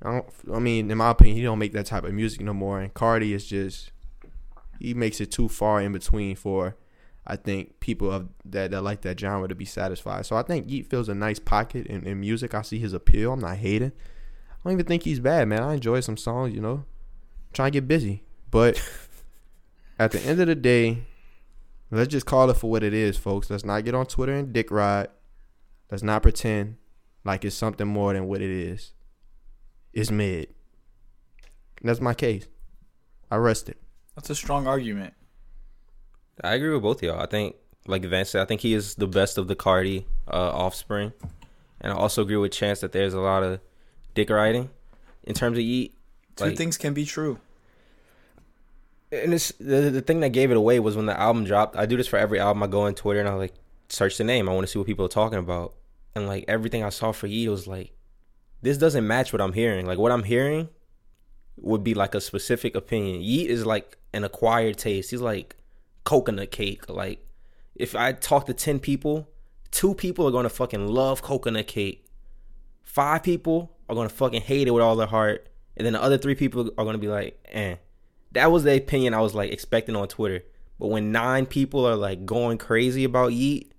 I 0.02 0.12
don't, 0.12 0.26
I 0.54 0.60
mean, 0.60 0.90
in 0.90 0.98
my 0.98 1.12
opinion, 1.12 1.38
he 1.38 1.44
don't 1.44 1.60
make 1.60 1.74
that 1.74 1.86
type 1.86 2.04
of 2.04 2.14
music 2.14 2.42
no 2.42 2.54
more, 2.54 2.80
and 2.80 2.94
Carti 2.94 3.34
is 3.34 3.46
just, 3.46 3.92
he 4.80 4.94
makes 4.94 5.20
it 5.22 5.32
too 5.32 5.50
far 5.50 5.82
in 5.82 5.92
between 5.92 6.36
for, 6.36 6.76
I 7.28 7.36
think 7.36 7.80
people 7.80 8.12
of 8.12 8.30
that 8.46 8.72
that 8.72 8.82
like 8.82 9.02
that 9.02 9.20
genre 9.20 9.48
to 9.48 9.54
be 9.54 9.66
satisfied. 9.66 10.26
So 10.26 10.36
I 10.36 10.42
think 10.42 10.70
Yeat 10.70 10.90
feels 10.90 11.10
a 11.10 11.14
nice 11.14 11.38
pocket 11.38 11.86
in, 11.86 12.04
in 12.08 12.20
music. 12.20 12.56
I 12.56 12.64
see 12.64 12.80
his 12.80 12.92
appeal. 12.92 13.34
I'm 13.34 13.40
not 13.40 13.58
hating. 13.58 13.92
I 13.92 14.56
don't 14.64 14.74
even 14.74 14.86
think 14.88 15.04
he's 15.04 15.20
bad, 15.20 15.48
man. 15.48 15.62
I 15.62 15.76
enjoy 15.76 16.00
some 16.00 16.18
songs, 16.18 16.56
you 16.56 16.62
know. 16.62 16.86
trying 17.54 17.72
to 17.72 17.80
get 17.80 17.88
busy, 17.88 18.24
but 18.50 18.82
at 20.00 20.12
the 20.12 20.20
end 20.22 20.40
of 20.40 20.48
the 20.48 20.56
day, 20.56 21.04
let's 21.92 22.12
just 22.12 22.26
call 22.26 22.50
it 22.50 22.56
for 22.58 22.70
what 22.70 22.84
it 22.84 22.94
is, 22.94 23.18
folks. 23.18 23.50
Let's 23.50 23.66
not 23.66 23.84
get 23.86 23.96
on 23.96 24.06
Twitter 24.06 24.34
and 24.34 24.54
dick 24.54 24.72
ride. 24.72 25.08
Let's 25.92 26.04
not 26.04 26.22
pretend 26.24 26.78
like 27.26 27.44
it's 27.46 27.56
something 27.56 27.88
more 27.88 28.14
than 28.14 28.28
what 28.28 28.42
it 28.42 28.50
is. 28.50 28.94
It's 29.94 30.12
mid. 30.12 30.50
And 31.80 31.90
that's 31.90 32.02
my 32.02 32.14
case. 32.14 32.48
I 33.32 33.38
rest 33.38 33.70
it. 33.70 33.78
That's 34.16 34.30
a 34.30 34.36
strong 34.36 34.68
argument. 34.68 35.14
I 36.44 36.54
agree 36.56 36.70
with 36.74 36.82
both 36.84 36.98
of 36.98 37.04
y'all. 37.04 37.20
I 37.20 37.26
think, 37.26 37.56
like 37.88 38.04
Vance 38.06 38.30
said, 38.32 38.42
I 38.42 38.46
think 38.46 38.62
he 38.62 38.74
is 38.74 38.96
the 38.96 39.08
best 39.08 39.38
of 39.38 39.48
the 39.48 39.56
Carti 39.56 40.06
uh, 40.28 40.52
offspring, 40.52 41.12
and 41.82 41.92
I 41.92 41.96
also 41.96 42.22
agree 42.22 42.38
with 42.38 42.52
Chance 42.52 42.80
that 42.82 42.92
there's 42.92 43.14
a 43.14 43.20
lot 43.20 43.44
of 43.44 43.60
dick 44.16 44.30
riding 44.30 44.70
in 45.24 45.34
terms 45.34 45.58
of 45.58 45.64
Yeat. 45.64 45.96
Two 46.36 46.46
Like- 46.46 46.58
things 46.58 46.78
can 46.78 46.94
be 46.94 47.06
true. 47.06 47.40
And 49.12 49.34
it's 49.34 49.52
the, 49.60 49.90
the 49.90 50.02
thing 50.02 50.20
that 50.20 50.30
gave 50.30 50.52
it 50.52 50.58
away 50.58 50.80
was 50.80 50.96
when 50.96 51.08
the 51.08 51.20
album 51.20 51.44
dropped. 51.44 51.76
I 51.76 51.86
do 51.86 51.98
this 51.98 52.08
for 52.08 52.18
every 52.18 52.40
album. 52.40 52.64
I 52.64 52.68
go 52.68 52.82
on 52.82 52.94
Twitter 52.94 53.20
and 53.20 53.30
I 53.30 53.34
like 53.34 53.54
search 53.90 54.18
the 54.18 54.24
name. 54.24 54.48
I 54.48 54.54
want 54.54 54.68
to 54.68 54.72
see 54.72 54.78
what 54.78 54.86
people 54.86 55.06
are 55.06 55.10
talking 55.10 55.40
about. 55.40 55.74
And 56.16 56.28
like 56.28 56.46
everything 56.48 56.84
I 56.84 56.90
saw 56.90 57.12
for 57.12 57.28
Yeat 57.28 57.50
was 57.50 57.68
like, 57.68 57.92
this 58.62 58.78
doesn't 58.78 59.08
match 59.08 59.34
what 59.34 59.42
I'm 59.42 59.54
hearing. 59.54 59.86
Like 59.86 59.98
what 59.98 60.12
I'm 60.12 60.24
hearing 60.24 60.70
would 61.58 61.84
be 61.84 61.94
like 61.94 62.16
a 62.16 62.22
specific 62.22 62.76
opinion. 62.76 63.22
Yeat 63.22 63.50
is 63.50 63.66
like 63.66 63.98
an 64.14 64.24
acquired 64.24 64.78
taste. 64.78 65.12
He's 65.12 65.22
like 65.22 65.56
coconut 66.04 66.52
cake. 66.52 66.90
Like 66.90 67.26
if 67.76 67.96
I 67.96 68.14
talk 68.14 68.46
to 68.46 68.54
ten 68.54 68.80
people, 68.80 69.30
two 69.72 69.94
people 69.94 70.28
are 70.28 70.32
gonna 70.32 70.50
fucking 70.50 70.88
love 70.88 71.22
coconut 71.22 71.68
cake. 71.68 72.06
Five 72.84 73.24
people 73.24 73.76
are 73.88 73.96
gonna 73.96 74.10
fucking 74.10 74.42
hate 74.42 74.68
it 74.68 74.72
with 74.72 74.84
all 74.84 74.96
their 74.96 75.08
heart, 75.08 75.48
and 75.78 75.86
then 75.86 75.94
the 75.94 76.02
other 76.02 76.18
three 76.18 76.36
people 76.36 76.72
are 76.78 76.86
gonna 76.86 76.98
be 76.98 77.08
like, 77.08 77.40
eh. 77.50 77.76
That 78.32 78.52
was 78.52 78.64
the 78.64 78.76
opinion 78.76 79.14
I 79.14 79.22
was 79.22 79.34
like 79.34 79.52
expecting 79.52 79.96
on 79.96 80.08
Twitter. 80.08 80.44
But 80.80 80.88
when 80.88 81.12
nine 81.12 81.46
people 81.46 81.86
are 81.86 81.96
like 81.96 82.26
going 82.26 82.58
crazy 82.58 83.04
about 83.04 83.34
Yeat, 83.34 83.74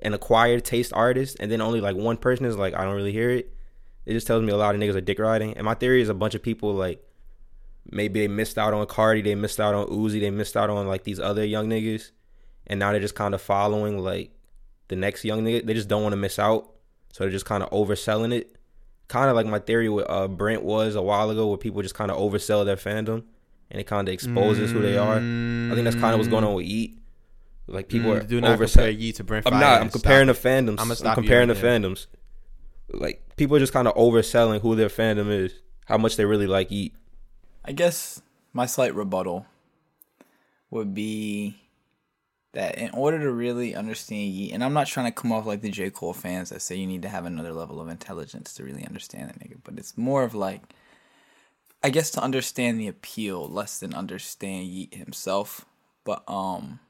an 0.00 0.14
acquired 0.14 0.64
taste 0.64 0.92
artist, 0.94 1.36
and 1.40 1.50
then 1.50 1.60
only 1.60 1.80
like 1.80 1.96
one 1.96 2.16
person 2.16 2.44
is 2.46 2.56
like, 2.56 2.74
I 2.74 2.84
don't 2.84 2.96
really 2.96 3.12
hear 3.12 3.30
it. 3.30 3.54
It 4.04 4.12
just 4.12 4.26
tells 4.26 4.42
me 4.42 4.52
a 4.52 4.56
lot 4.56 4.74
of 4.74 4.80
niggas 4.80 4.96
are 4.96 5.00
dick 5.00 5.18
riding. 5.18 5.56
And 5.56 5.64
my 5.64 5.74
theory 5.74 6.02
is 6.02 6.08
a 6.08 6.14
bunch 6.14 6.34
of 6.34 6.42
people 6.42 6.74
like 6.74 7.02
maybe 7.90 8.20
they 8.20 8.28
missed 8.28 8.58
out 8.58 8.74
on 8.74 8.86
Carti, 8.86 9.22
they 9.22 9.34
missed 9.34 9.60
out 9.60 9.74
on 9.74 9.86
Uzi, 9.86 10.20
they 10.20 10.30
missed 10.30 10.56
out 10.56 10.70
on 10.70 10.86
like 10.86 11.04
these 11.04 11.20
other 11.20 11.44
young 11.44 11.68
niggas, 11.68 12.10
and 12.66 12.80
now 12.80 12.92
they're 12.92 13.00
just 13.00 13.14
kind 13.14 13.34
of 13.34 13.40
following 13.40 13.98
like 13.98 14.32
the 14.88 14.96
next 14.96 15.24
young 15.24 15.44
nigga. 15.44 15.64
They 15.64 15.74
just 15.74 15.88
don't 15.88 16.02
want 16.02 16.12
to 16.12 16.18
miss 16.18 16.38
out, 16.38 16.70
so 17.12 17.24
they're 17.24 17.30
just 17.30 17.46
kind 17.46 17.62
of 17.62 17.70
overselling 17.70 18.32
it. 18.32 18.56
Kind 19.08 19.28
of 19.28 19.36
like 19.36 19.46
my 19.46 19.58
theory 19.58 19.88
with 19.88 20.06
uh, 20.08 20.28
Brent 20.28 20.62
was 20.62 20.94
a 20.94 21.02
while 21.02 21.30
ago, 21.30 21.48
where 21.48 21.58
people 21.58 21.82
just 21.82 21.94
kind 21.94 22.10
of 22.10 22.18
oversell 22.18 22.64
their 22.64 22.76
fandom, 22.76 23.24
and 23.72 23.80
it 23.80 23.84
kind 23.88 24.06
of 24.06 24.12
exposes 24.14 24.70
who 24.70 24.80
they 24.82 24.96
are. 24.96 25.16
I 25.16 25.74
think 25.74 25.82
that's 25.84 25.96
kind 25.96 26.14
of 26.14 26.18
what's 26.20 26.28
going 26.28 26.44
on 26.44 26.54
with 26.54 26.66
Yeat. 26.66 26.98
Like 27.66 27.88
people 27.88 28.10
Mm, 28.12 28.16
are 28.16 28.20
do 28.26 28.40
not 28.40 28.58
oversell- 28.58 28.72
compare 28.74 28.90
Yeat 28.90 29.16
to 29.16 29.24
Brent 29.24 29.46
I'm 29.46 29.58
not. 29.58 29.80
I'm 29.80 29.88
comparing 29.90 30.28
it. 30.28 30.34
the 30.34 30.48
fandoms. 30.48 30.78
I'ma 30.78 30.90
I'm 30.92 30.94
stop 30.94 31.16
you 31.16 31.22
comparing 31.22 31.48
the 31.48 31.54
right 31.54 31.62
fandoms. 31.64 32.06
Like 32.92 33.36
people 33.36 33.56
are 33.56 33.60
just 33.60 33.72
kind 33.72 33.88
of 33.88 33.94
overselling 33.94 34.60
who 34.60 34.76
their 34.76 34.88
fandom 34.88 35.30
is, 35.30 35.52
how 35.86 35.96
much 35.98 36.16
they 36.16 36.24
really 36.24 36.46
like 36.46 36.70
Yeat. 36.70 36.94
I 37.64 37.72
guess 37.72 38.20
my 38.52 38.66
slight 38.66 38.94
rebuttal 38.94 39.46
would 40.70 40.92
be 40.94 41.56
that 42.52 42.76
in 42.76 42.90
order 42.90 43.18
to 43.20 43.30
really 43.32 43.74
understand 43.74 44.30
Yeat, 44.32 44.52
and 44.52 44.62
I'm 44.62 44.74
not 44.74 44.86
trying 44.86 45.06
to 45.06 45.12
come 45.12 45.32
off 45.32 45.46
like 45.46 45.62
the 45.62 45.70
J. 45.70 45.88
Cole 45.90 46.12
fans 46.12 46.50
that 46.50 46.60
say 46.60 46.76
you 46.76 46.86
need 46.86 47.02
to 47.02 47.08
have 47.08 47.24
another 47.24 47.52
level 47.54 47.80
of 47.80 47.88
intelligence 47.88 48.52
to 48.54 48.64
really 48.64 48.84
understand 48.86 49.30
that 49.30 49.38
nigga, 49.38 49.56
but 49.64 49.78
it's 49.78 49.96
more 49.96 50.22
of 50.24 50.34
like 50.34 50.60
I 51.84 51.90
guess 51.90 52.10
to 52.12 52.22
understand 52.22 52.78
the 52.78 52.88
appeal 52.88 53.48
less 53.48 53.78
than 53.78 53.94
understand 53.94 54.66
Yeat 54.66 54.94
himself. 54.94 55.66
But 56.04 56.22
um 56.28 56.80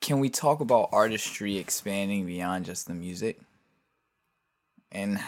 can 0.00 0.20
we 0.20 0.30
talk 0.30 0.60
about 0.60 0.90
artistry 0.92 1.56
expanding 1.56 2.26
beyond 2.26 2.64
just 2.64 2.86
the 2.86 2.94
music? 2.94 3.40
And 4.92 5.20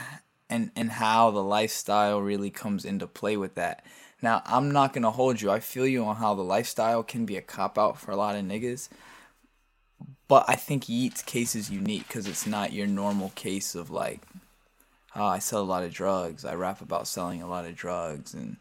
and 0.49 0.71
and 0.77 0.91
how 0.91 1.31
the 1.31 1.43
lifestyle 1.43 2.21
really 2.21 2.51
comes 2.51 2.85
into 2.85 3.07
play 3.07 3.37
with 3.37 3.55
that. 3.57 3.85
Now, 4.23 4.43
I'm 4.45 4.71
not 4.71 4.93
gonna 4.93 5.11
hold 5.11 5.41
you. 5.41 5.51
I 5.51 5.61
feel 5.61 5.87
you 5.87 6.05
on 6.05 6.17
how 6.17 6.35
the 6.35 6.43
lifestyle 6.43 7.03
can 7.03 7.25
be 7.27 7.37
a 7.37 7.43
cop 7.43 7.79
out 7.79 7.99
for 7.99 8.11
a 8.11 8.17
lot 8.17 8.37
of 8.37 8.45
niggas. 8.45 8.89
But 10.29 10.45
I 10.47 10.55
think 10.57 10.89
Yeat's 10.89 11.23
case 11.23 11.57
is 11.57 11.71
unique 11.71 12.07
because 12.07 12.27
it's 12.27 12.47
not 12.47 12.73
your 12.73 12.87
normal 12.87 13.31
case 13.35 13.75
of 13.75 13.91
like, 13.91 14.21
oh, 15.17 15.25
I 15.25 15.39
sell 15.39 15.61
a 15.61 15.63
lot 15.63 15.83
of 15.83 15.93
drugs. 15.93 16.45
I 16.45 16.55
rap 16.55 16.81
about 16.81 17.09
selling 17.09 17.43
a 17.43 17.49
lot 17.49 17.67
of 17.67 17.77
drugs, 17.77 18.35
and 18.35 18.57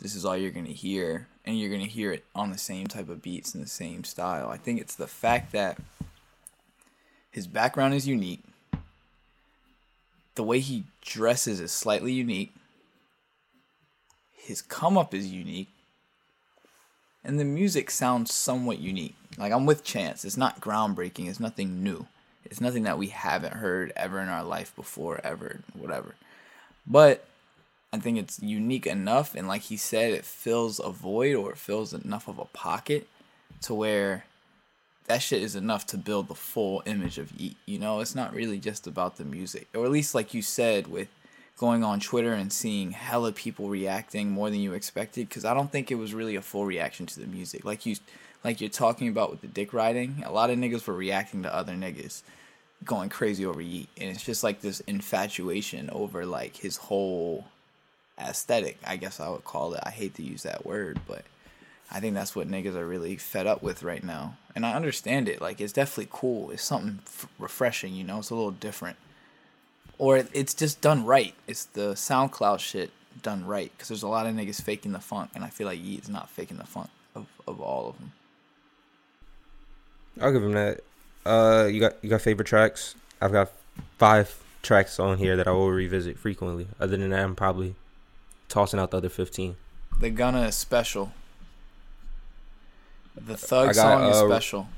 this 0.00 0.14
is 0.14 0.24
all 0.24 0.36
you're 0.36 0.50
gonna 0.50 0.68
hear, 0.68 1.28
and 1.44 1.58
you're 1.58 1.70
gonna 1.70 1.84
hear 1.84 2.12
it 2.12 2.24
on 2.34 2.50
the 2.50 2.58
same 2.58 2.86
type 2.86 3.08
of 3.08 3.22
beats 3.22 3.54
and 3.54 3.62
the 3.62 3.68
same 3.68 4.04
style. 4.04 4.48
I 4.48 4.56
think 4.56 4.80
it's 4.80 4.94
the 4.94 5.06
fact 5.06 5.52
that 5.52 5.78
his 7.30 7.46
background 7.46 7.94
is 7.94 8.06
unique. 8.06 8.42
The 10.36 10.44
way 10.44 10.60
he 10.60 10.84
dresses 11.00 11.60
is 11.60 11.72
slightly 11.72 12.12
unique. 12.12 12.52
His 14.32 14.62
come 14.62 14.98
up 14.98 15.14
is 15.14 15.32
unique. 15.32 15.68
And 17.24 17.40
the 17.40 17.44
music 17.44 17.90
sounds 17.90 18.32
somewhat 18.32 18.78
unique. 18.78 19.16
Like 19.38 19.52
I'm 19.52 19.66
with 19.66 19.82
Chance. 19.82 20.24
It's 20.24 20.36
not 20.36 20.60
groundbreaking. 20.60 21.28
It's 21.28 21.40
nothing 21.40 21.82
new. 21.82 22.06
It's 22.44 22.60
nothing 22.60 22.84
that 22.84 22.98
we 22.98 23.08
haven't 23.08 23.54
heard 23.54 23.92
ever 23.96 24.20
in 24.20 24.28
our 24.28 24.44
life 24.44 24.74
before, 24.76 25.20
ever, 25.24 25.60
whatever. 25.72 26.14
But 26.86 27.26
I 27.92 27.98
think 27.98 28.18
it's 28.18 28.42
unique 28.42 28.86
enough, 28.86 29.34
and 29.34 29.46
like 29.46 29.62
he 29.62 29.76
said, 29.76 30.12
it 30.12 30.24
fills 30.24 30.80
a 30.80 30.90
void 30.90 31.34
or 31.36 31.52
it 31.52 31.58
fills 31.58 31.94
enough 31.94 32.28
of 32.28 32.38
a 32.38 32.44
pocket 32.46 33.06
to 33.62 33.74
where 33.74 34.24
that 35.06 35.22
shit 35.22 35.42
is 35.42 35.54
enough 35.54 35.86
to 35.86 35.98
build 35.98 36.28
the 36.28 36.34
full 36.34 36.82
image 36.86 37.18
of 37.18 37.32
Yeat. 37.32 37.56
You 37.66 37.78
know, 37.78 38.00
it's 38.00 38.14
not 38.14 38.34
really 38.34 38.58
just 38.58 38.86
about 38.86 39.16
the 39.16 39.24
music, 39.24 39.68
or 39.74 39.84
at 39.84 39.90
least 39.90 40.14
like 40.14 40.34
you 40.34 40.42
said 40.42 40.86
with 40.86 41.08
going 41.56 41.84
on 41.84 42.00
Twitter 42.00 42.32
and 42.32 42.52
seeing 42.52 42.90
hella 42.90 43.32
people 43.32 43.68
reacting 43.68 44.30
more 44.30 44.50
than 44.50 44.60
you 44.60 44.72
expected. 44.72 45.28
Because 45.28 45.44
I 45.44 45.54
don't 45.54 45.70
think 45.70 45.90
it 45.90 45.96
was 45.96 46.14
really 46.14 46.36
a 46.36 46.42
full 46.42 46.66
reaction 46.66 47.06
to 47.06 47.20
the 47.20 47.26
music, 47.26 47.64
like 47.64 47.86
you, 47.86 47.96
like 48.44 48.60
you're 48.60 48.70
talking 48.70 49.08
about 49.08 49.30
with 49.30 49.40
the 49.40 49.46
dick 49.46 49.72
riding. 49.72 50.22
A 50.24 50.30
lot 50.30 50.50
of 50.50 50.58
niggas 50.58 50.86
were 50.86 50.94
reacting 50.94 51.42
to 51.42 51.54
other 51.54 51.72
niggas 51.72 52.22
going 52.84 53.08
crazy 53.08 53.46
over 53.46 53.60
Yeat, 53.60 53.88
and 53.98 54.10
it's 54.10 54.24
just 54.24 54.44
like 54.44 54.60
this 54.60 54.80
infatuation 54.80 55.88
over 55.90 56.26
like 56.26 56.56
his 56.56 56.76
whole 56.76 57.46
aesthetic. 58.18 58.78
I 58.86 58.96
guess 58.96 59.20
I 59.20 59.28
would 59.28 59.44
call 59.44 59.74
it. 59.74 59.80
I 59.82 59.90
hate 59.90 60.14
to 60.16 60.22
use 60.22 60.42
that 60.42 60.66
word, 60.66 61.00
but 61.08 61.24
I 61.90 62.00
think 62.00 62.14
that's 62.14 62.34
what 62.34 62.48
niggas 62.48 62.74
are 62.74 62.86
really 62.86 63.16
fed 63.16 63.46
up 63.46 63.62
with 63.62 63.82
right 63.82 64.02
now. 64.02 64.36
And 64.54 64.64
I 64.64 64.74
understand 64.74 65.28
it. 65.28 65.40
Like, 65.40 65.60
it's 65.60 65.72
definitely 65.72 66.08
cool. 66.12 66.50
It's 66.50 66.62
something 66.62 67.00
f- 67.06 67.28
refreshing, 67.38 67.94
you 67.94 68.04
know? 68.04 68.18
It's 68.18 68.30
a 68.30 68.34
little 68.34 68.50
different. 68.50 68.96
Or 69.98 70.24
it's 70.32 70.54
just 70.54 70.80
done 70.80 71.04
right. 71.04 71.34
It's 71.46 71.64
the 71.66 71.92
SoundCloud 71.92 72.58
shit 72.58 72.90
done 73.22 73.46
right. 73.46 73.70
Because 73.72 73.88
there's 73.88 74.02
a 74.02 74.08
lot 74.08 74.26
of 74.26 74.34
niggas 74.34 74.62
faking 74.62 74.92
the 74.92 75.00
funk. 75.00 75.30
And 75.34 75.44
I 75.44 75.48
feel 75.48 75.66
like 75.66 75.82
Yeat's 75.82 76.08
not 76.08 76.30
faking 76.30 76.56
the 76.56 76.64
funk 76.64 76.90
of, 77.14 77.26
of 77.46 77.60
all 77.60 77.88
of 77.88 77.98
them. 77.98 78.12
I'll 80.20 80.32
give 80.32 80.42
him 80.42 80.52
that. 80.52 80.80
Uh, 81.24 81.68
you 81.70 81.80
got 81.80 81.94
you 82.02 82.10
got 82.10 82.20
favorite 82.20 82.46
tracks? 82.46 82.94
I've 83.20 83.32
got 83.32 83.50
five 83.98 84.36
tracks 84.62 84.98
on 85.00 85.18
here 85.18 85.36
that 85.36 85.48
I 85.48 85.52
will 85.52 85.70
revisit 85.70 86.18
frequently. 86.18 86.66
Other 86.78 86.96
than 86.96 87.10
that, 87.10 87.20
I'm 87.20 87.34
probably 87.34 87.74
tossing 88.48 88.78
out 88.78 88.90
the 88.90 88.98
other 88.98 89.08
fifteen. 89.08 89.56
The 89.98 90.10
Gunna 90.10 90.42
is 90.42 90.54
special. 90.54 91.12
The 93.16 93.36
Thug 93.36 93.68
got, 93.68 93.76
song 93.76 94.10
is 94.10 94.16
uh, 94.16 94.26
special. 94.26 94.68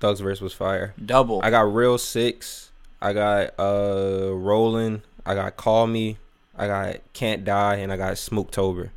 Thug's 0.00 0.20
verse 0.20 0.40
was 0.40 0.52
fire. 0.52 0.94
Double. 1.04 1.40
I 1.42 1.50
got 1.50 1.72
Real 1.72 1.98
Six. 1.98 2.70
I 3.02 3.12
got 3.12 3.54
uh 3.58 4.32
Rolling. 4.32 5.02
I 5.24 5.34
got 5.34 5.56
Call 5.56 5.86
Me. 5.86 6.18
I 6.56 6.66
got 6.66 6.96
Can't 7.12 7.44
Die, 7.44 7.74
and 7.76 7.92
I 7.92 7.96
got 7.96 8.14
Smoketober. 8.14 8.90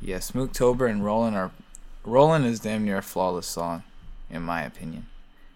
Yeah, 0.00 0.18
Smooktober 0.18 0.90
and 0.90 1.04
Rolling 1.04 1.34
are 1.34 1.50
Rollin' 2.04 2.44
is 2.44 2.60
damn 2.60 2.84
near 2.84 2.98
a 2.98 3.02
flawless 3.02 3.46
song, 3.46 3.82
in 4.30 4.42
my 4.42 4.62
opinion. 4.62 5.06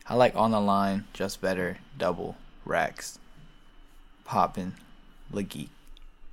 I 0.06 0.14
like 0.14 0.34
On 0.36 0.50
the 0.50 0.60
Line, 0.60 1.04
Just 1.12 1.40
Better, 1.40 1.78
Double, 1.96 2.36
Racks, 2.64 3.18
Poppin', 4.24 4.74
Legeek. 5.32 5.68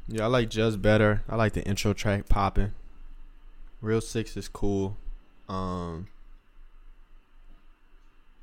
Yeah, 0.07 0.25
I 0.25 0.27
like 0.27 0.49
Just 0.49 0.81
Better. 0.81 1.23
I 1.29 1.35
like 1.35 1.53
the 1.53 1.63
intro 1.63 1.93
track 1.93 2.27
popping. 2.27 2.73
Real 3.81 4.01
Six 4.01 4.35
is 4.35 4.47
cool. 4.47 4.97
Um 5.47 6.07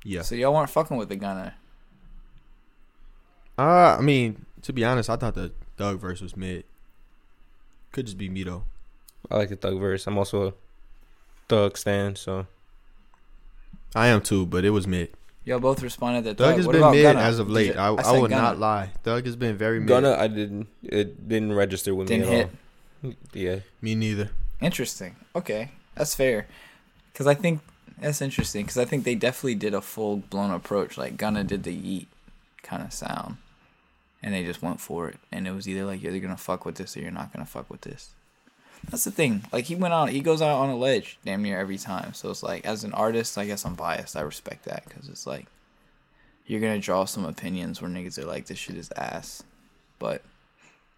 Yeah. 0.03 0.23
So 0.23 0.35
y'all 0.35 0.53
weren't 0.53 0.69
fucking 0.69 0.97
with 0.97 1.09
the 1.09 1.15
Gunna. 1.15 1.55
Uh 3.57 3.97
I 3.99 4.01
mean, 4.01 4.45
to 4.63 4.73
be 4.73 4.83
honest, 4.83 5.09
I 5.09 5.15
thought 5.15 5.35
the 5.35 5.51
Thug 5.77 5.99
verse 5.99 6.21
was 6.21 6.35
mid. 6.35 6.65
Could 7.91 8.05
just 8.05 8.17
be 8.17 8.29
me 8.29 8.43
though. 8.43 8.63
I 9.29 9.37
like 9.37 9.49
the 9.49 9.55
Thug 9.55 9.79
verse. 9.79 10.07
I'm 10.07 10.17
also 10.17 10.47
a 10.47 10.53
Thug 11.47 11.77
stan, 11.77 12.15
so 12.15 12.47
I 13.95 14.07
am 14.07 14.21
too, 14.21 14.45
but 14.45 14.65
it 14.65 14.69
was 14.71 14.85
mid. 14.87 15.09
Y'all 15.45 15.59
both 15.59 15.81
responded 15.81 16.23
that 16.25 16.37
Thug 16.37 16.49
Thug. 16.49 16.57
has 16.57 16.65
What 16.67 16.73
been 16.73 16.81
about 16.81 16.93
mid 16.93 17.03
Gunna? 17.03 17.19
as 17.21 17.39
of 17.39 17.47
Did 17.47 17.53
late. 17.53 17.67
you- 17.67 17.79
I, 17.79 17.95
I, 17.95 18.01
said 18.03 18.19
would 18.21 18.29
Gunna. 18.29 18.41
not 18.41 18.59
lie. 18.59 18.91
Thug 19.03 19.25
has 19.25 19.35
been 19.35 19.57
very 19.57 19.79
mid. 19.79 19.87
Gunna, 19.87 20.15
I 20.19 20.27
didn't. 20.27 20.67
It 20.83 21.27
didn't 21.27 21.53
register 21.53 21.95
with 21.95 22.07
Didn't 22.07 22.29
me 22.29 22.35
hit. 22.35 22.49
all. 23.03 23.13
Yeah, 23.33 23.59
Me 23.81 23.95
neither. 23.95 24.29
Interesting. 24.61 25.15
Okay, 25.35 25.71
that's 25.95 26.13
fair. 26.13 26.45
Because 27.13 27.25
I 27.27 27.33
think 27.33 27.61
that's 27.99 28.21
interesting. 28.21 28.63
Because 28.65 28.77
I 28.77 28.85
think 28.85 29.05
they 29.05 29.15
definitely 29.15 29.55
did 29.55 29.73
a 29.73 29.81
full 29.81 30.17
blown 30.17 30.51
approach. 30.51 30.97
Like 30.97 31.15
Gunna 31.17 31.43
did 31.45 31.63
the 31.63 31.73
Yeat 31.73 32.07
kind 32.61 32.83
of 32.83 32.91
sound, 32.93 33.37
and 34.21 34.33
they 34.33 34.43
just 34.43 34.61
went 34.61 34.81
for 34.81 35.07
it. 35.07 35.15
And 35.31 35.47
it 35.47 35.51
was 35.51 35.67
either 35.67 35.85
like 35.85 36.03
you're 36.03 36.11
either 36.13 36.21
gonna 36.21 36.37
fuck 36.37 36.65
with 36.65 36.75
this 36.75 36.95
or 36.97 36.99
you're 36.99 37.09
not 37.11 37.31
gonna 37.33 37.45
fuck 37.45 37.69
with 37.69 37.81
this. 37.81 38.09
That's 38.89 39.03
the 39.03 39.11
thing. 39.11 39.43
Like 39.51 39.65
he 39.65 39.75
went 39.75 39.93
out, 39.93 40.09
he 40.09 40.21
goes 40.21 40.41
out 40.41 40.57
on 40.57 40.69
a 40.69 40.75
ledge 40.75 41.19
damn 41.25 41.43
near 41.43 41.59
every 41.59 41.77
time. 41.77 42.13
So 42.13 42.29
it's 42.29 42.43
like, 42.43 42.65
as 42.65 42.83
an 42.83 42.93
artist, 42.93 43.37
I 43.37 43.45
guess 43.45 43.65
I'm 43.65 43.75
biased. 43.75 44.15
I 44.15 44.21
respect 44.21 44.65
that 44.65 44.83
because 44.87 45.09
it's 45.09 45.27
like 45.27 45.45
you're 46.47 46.61
gonna 46.61 46.79
draw 46.79 47.05
some 47.05 47.25
opinions 47.25 47.81
where 47.81 47.91
niggas 47.91 48.17
are 48.17 48.25
like, 48.25 48.47
this 48.47 48.57
shit 48.57 48.77
is 48.77 48.91
ass. 48.95 49.43
But 49.99 50.23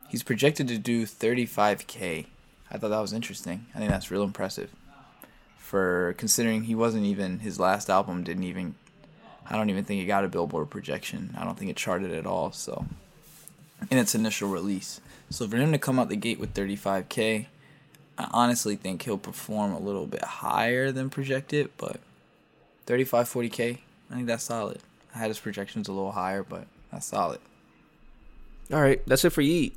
he's 0.08 0.24
projected 0.24 0.68
to 0.70 0.78
do 0.78 1.06
35k. 1.06 2.28
I 2.72 2.78
thought 2.78 2.90
that 2.90 3.02
was 3.02 3.14
interesting. 3.14 3.66
I 3.76 3.80
think 3.80 3.92
that's 3.92 4.12
real 4.12 4.24
impressive. 4.24 4.72
For 5.58 6.16
considering 6.18 6.64
he 6.64 6.76
wasn't 6.76 7.06
even 7.06 7.40
his 7.40 7.60
last 7.60 7.90
album 7.90 8.24
didn't 8.24 8.44
even 8.44 8.76
I 9.50 9.58
don't 9.58 9.70
even 9.70 9.84
think 9.84 10.02
it 10.02 10.06
got 10.06 10.24
a 10.24 10.30
Billboard 10.30 10.70
projection. 10.70 11.36
I 11.38 11.44
don't 11.44 11.58
think 11.58 11.72
it 11.72 11.76
charted 11.76 12.14
at 12.14 12.26
all. 12.26 12.52
So 12.52 12.86
in 13.90 13.98
its 13.98 14.16
initial 14.16 14.50
release, 14.50 15.02
so 15.30 15.48
for 15.48 15.58
him 15.58 15.72
to 15.72 15.78
come 15.78 16.00
out 16.00 16.10
the 16.10 16.16
gate 16.16 16.40
with 16.40 16.54
35k, 16.54 17.48
I 18.18 18.28
honestly 18.32 18.76
think 18.76 19.04
he'll 19.04 19.18
perform 19.18 19.72
a 19.74 19.80
little 19.80 20.06
bit 20.08 20.24
higher 20.24 20.92
than 20.92 21.10
projected, 21.10 21.72
but 21.78 22.00
35 22.86 23.28
40k, 23.28 23.78
I 24.10 24.14
think 24.14 24.28
that's 24.28 24.44
solid. 24.44 24.80
I 25.16 25.20
had 25.20 25.30
his 25.30 25.40
projections 25.40 25.88
a 25.88 25.92
little 25.92 26.12
higher, 26.12 26.44
but 26.44 26.68
that's 26.92 27.06
solid. 27.06 27.40
All 28.72 28.82
right, 28.82 29.02
that's 29.06 29.26
it 29.26 29.32
for 29.32 29.42
Yeat. 29.42 29.76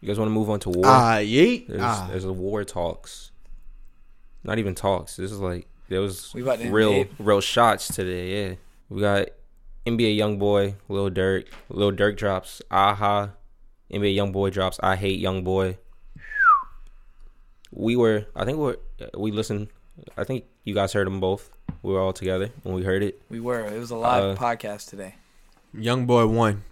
You 0.00 0.08
guys 0.08 0.18
want 0.18 0.28
to 0.30 0.32
move 0.34 0.48
on 0.50 0.60
to 0.60 0.70
war? 0.70 0.84
Ah, 0.86 1.16
yeet. 1.18 1.66
there's 1.68 1.80
Ah. 1.82 2.06
there's 2.10 2.24
a 2.24 2.32
war 2.32 2.64
talks. 2.64 3.30
Not 4.42 4.58
even 4.58 4.74
talks. 4.74 5.16
This 5.16 5.30
is 5.30 5.40
like 5.40 5.66
there 5.90 6.00
was 6.00 6.32
We 6.34 6.40
about 6.42 6.58
real 6.60 6.90
NBA. 7.04 7.08
real 7.18 7.40
shots 7.42 7.94
today. 7.94 8.48
Yeah, 8.48 8.54
we 8.88 9.02
got 9.02 9.28
NBA 9.86 10.16
young 10.16 10.38
boy 10.38 10.74
Lil 10.88 11.10
Durk, 11.10 11.48
Lil 11.68 11.92
Durk 11.92 12.16
drops 12.16 12.62
Aha. 12.70 13.30
NBA 13.92 14.14
young 14.14 14.32
boy 14.32 14.48
drops 14.50 14.80
I 14.82 14.96
hate 14.96 15.20
young 15.20 15.44
boy. 15.44 15.76
We 17.72 17.96
were 17.96 18.26
I 18.34 18.44
think 18.44 18.58
we 18.58 18.70
are 18.72 18.76
we 19.16 19.30
listened. 19.32 19.68
I 20.16 20.24
think 20.24 20.44
you 20.64 20.74
guys 20.74 20.92
heard 20.92 21.06
them 21.06 21.20
both. 21.20 21.50
We 21.82 21.92
were 21.92 22.00
all 22.00 22.12
together 22.12 22.50
when 22.62 22.74
we 22.74 22.82
heard 22.82 23.02
it. 23.02 23.20
We 23.30 23.40
were. 23.40 23.60
It 23.66 23.78
was 23.78 23.90
a 23.90 23.96
live 23.96 24.24
Uh, 24.24 24.40
podcast 24.40 24.88
today. 24.90 25.14
Young 25.72 26.06
boy 26.06 26.26
one. 26.26 26.64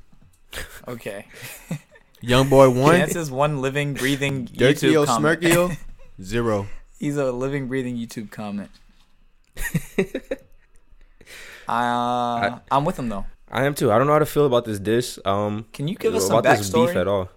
Okay. 0.86 1.26
Young 2.20 2.48
boy 2.48 2.68
one. 2.70 2.96
Chance 2.98 3.16
is 3.16 3.30
one 3.30 3.60
living, 3.62 3.94
breathing 3.94 4.44
Dirty 4.52 4.92
YouTube 4.92 5.06
comment. 5.06 5.40
Smirkio. 5.40 5.76
Zero. 6.22 6.66
He's 6.98 7.16
a 7.16 7.30
living, 7.30 7.68
breathing 7.68 7.96
YouTube 7.96 8.30
comment. 8.30 8.70
uh, 11.68 12.58
I'm 12.70 12.84
with 12.84 12.98
him 12.98 13.08
though. 13.08 13.24
I 13.50 13.64
am 13.64 13.74
too. 13.74 13.90
I 13.92 13.98
don't 13.98 14.06
know 14.06 14.12
how 14.14 14.18
to 14.18 14.26
feel 14.26 14.46
about 14.46 14.64
this 14.64 14.78
dish. 14.78 15.18
Um, 15.24 15.66
Can 15.72 15.88
you 15.88 15.94
give 15.94 16.14
us 16.14 16.26
some 16.26 16.38
about 16.38 16.56
this 16.58 16.70
beef 16.70 16.90
backstory? 16.90 16.96
at 16.96 17.08
all? 17.08 17.28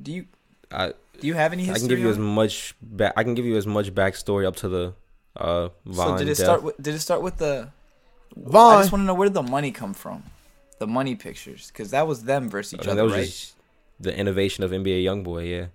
Do 0.00 0.12
you 0.12 0.26
I 0.70 0.92
do 1.22 1.28
you 1.28 1.34
have 1.34 1.52
any 1.54 1.62
history? 1.64 1.76
I 1.76 1.78
can 1.78 1.88
give 1.88 1.98
you 2.00 2.10
as 2.10 2.18
much 2.18 2.74
back. 2.82 3.14
I 3.16 3.22
can 3.24 3.34
give 3.34 3.46
you 3.46 3.56
as 3.56 3.66
much 3.66 3.94
backstory 3.94 4.44
up 4.46 4.56
to 4.56 4.68
the 4.68 4.94
uh 5.36 5.68
Von 5.86 6.18
So 6.18 6.18
did 6.18 6.28
it 6.28 6.36
death. 6.36 6.44
start? 6.44 6.62
With, 6.62 6.76
did 6.82 6.94
it 6.94 6.98
start 7.00 7.22
with 7.22 7.38
the? 7.38 7.70
VON? 8.36 8.76
I 8.76 8.80
just 8.82 8.92
want 8.92 9.02
to 9.02 9.06
know 9.06 9.14
where 9.14 9.28
did 9.28 9.34
the 9.34 9.42
money 9.42 9.70
come 9.72 9.94
from? 9.94 10.24
The 10.78 10.86
money 10.86 11.14
pictures, 11.14 11.68
because 11.68 11.90
that 11.92 12.06
was 12.06 12.24
them 12.24 12.48
versus 12.50 12.74
I 12.74 12.76
each 12.76 12.86
mean, 12.86 12.90
other, 12.90 12.96
that 13.00 13.04
was 13.04 13.12
right? 13.14 13.26
just 13.26 13.54
the 14.00 14.16
innovation 14.16 14.64
of 14.64 14.70
NBA 14.72 15.04
YoungBoy. 15.04 15.48
Yeah, 15.48 15.66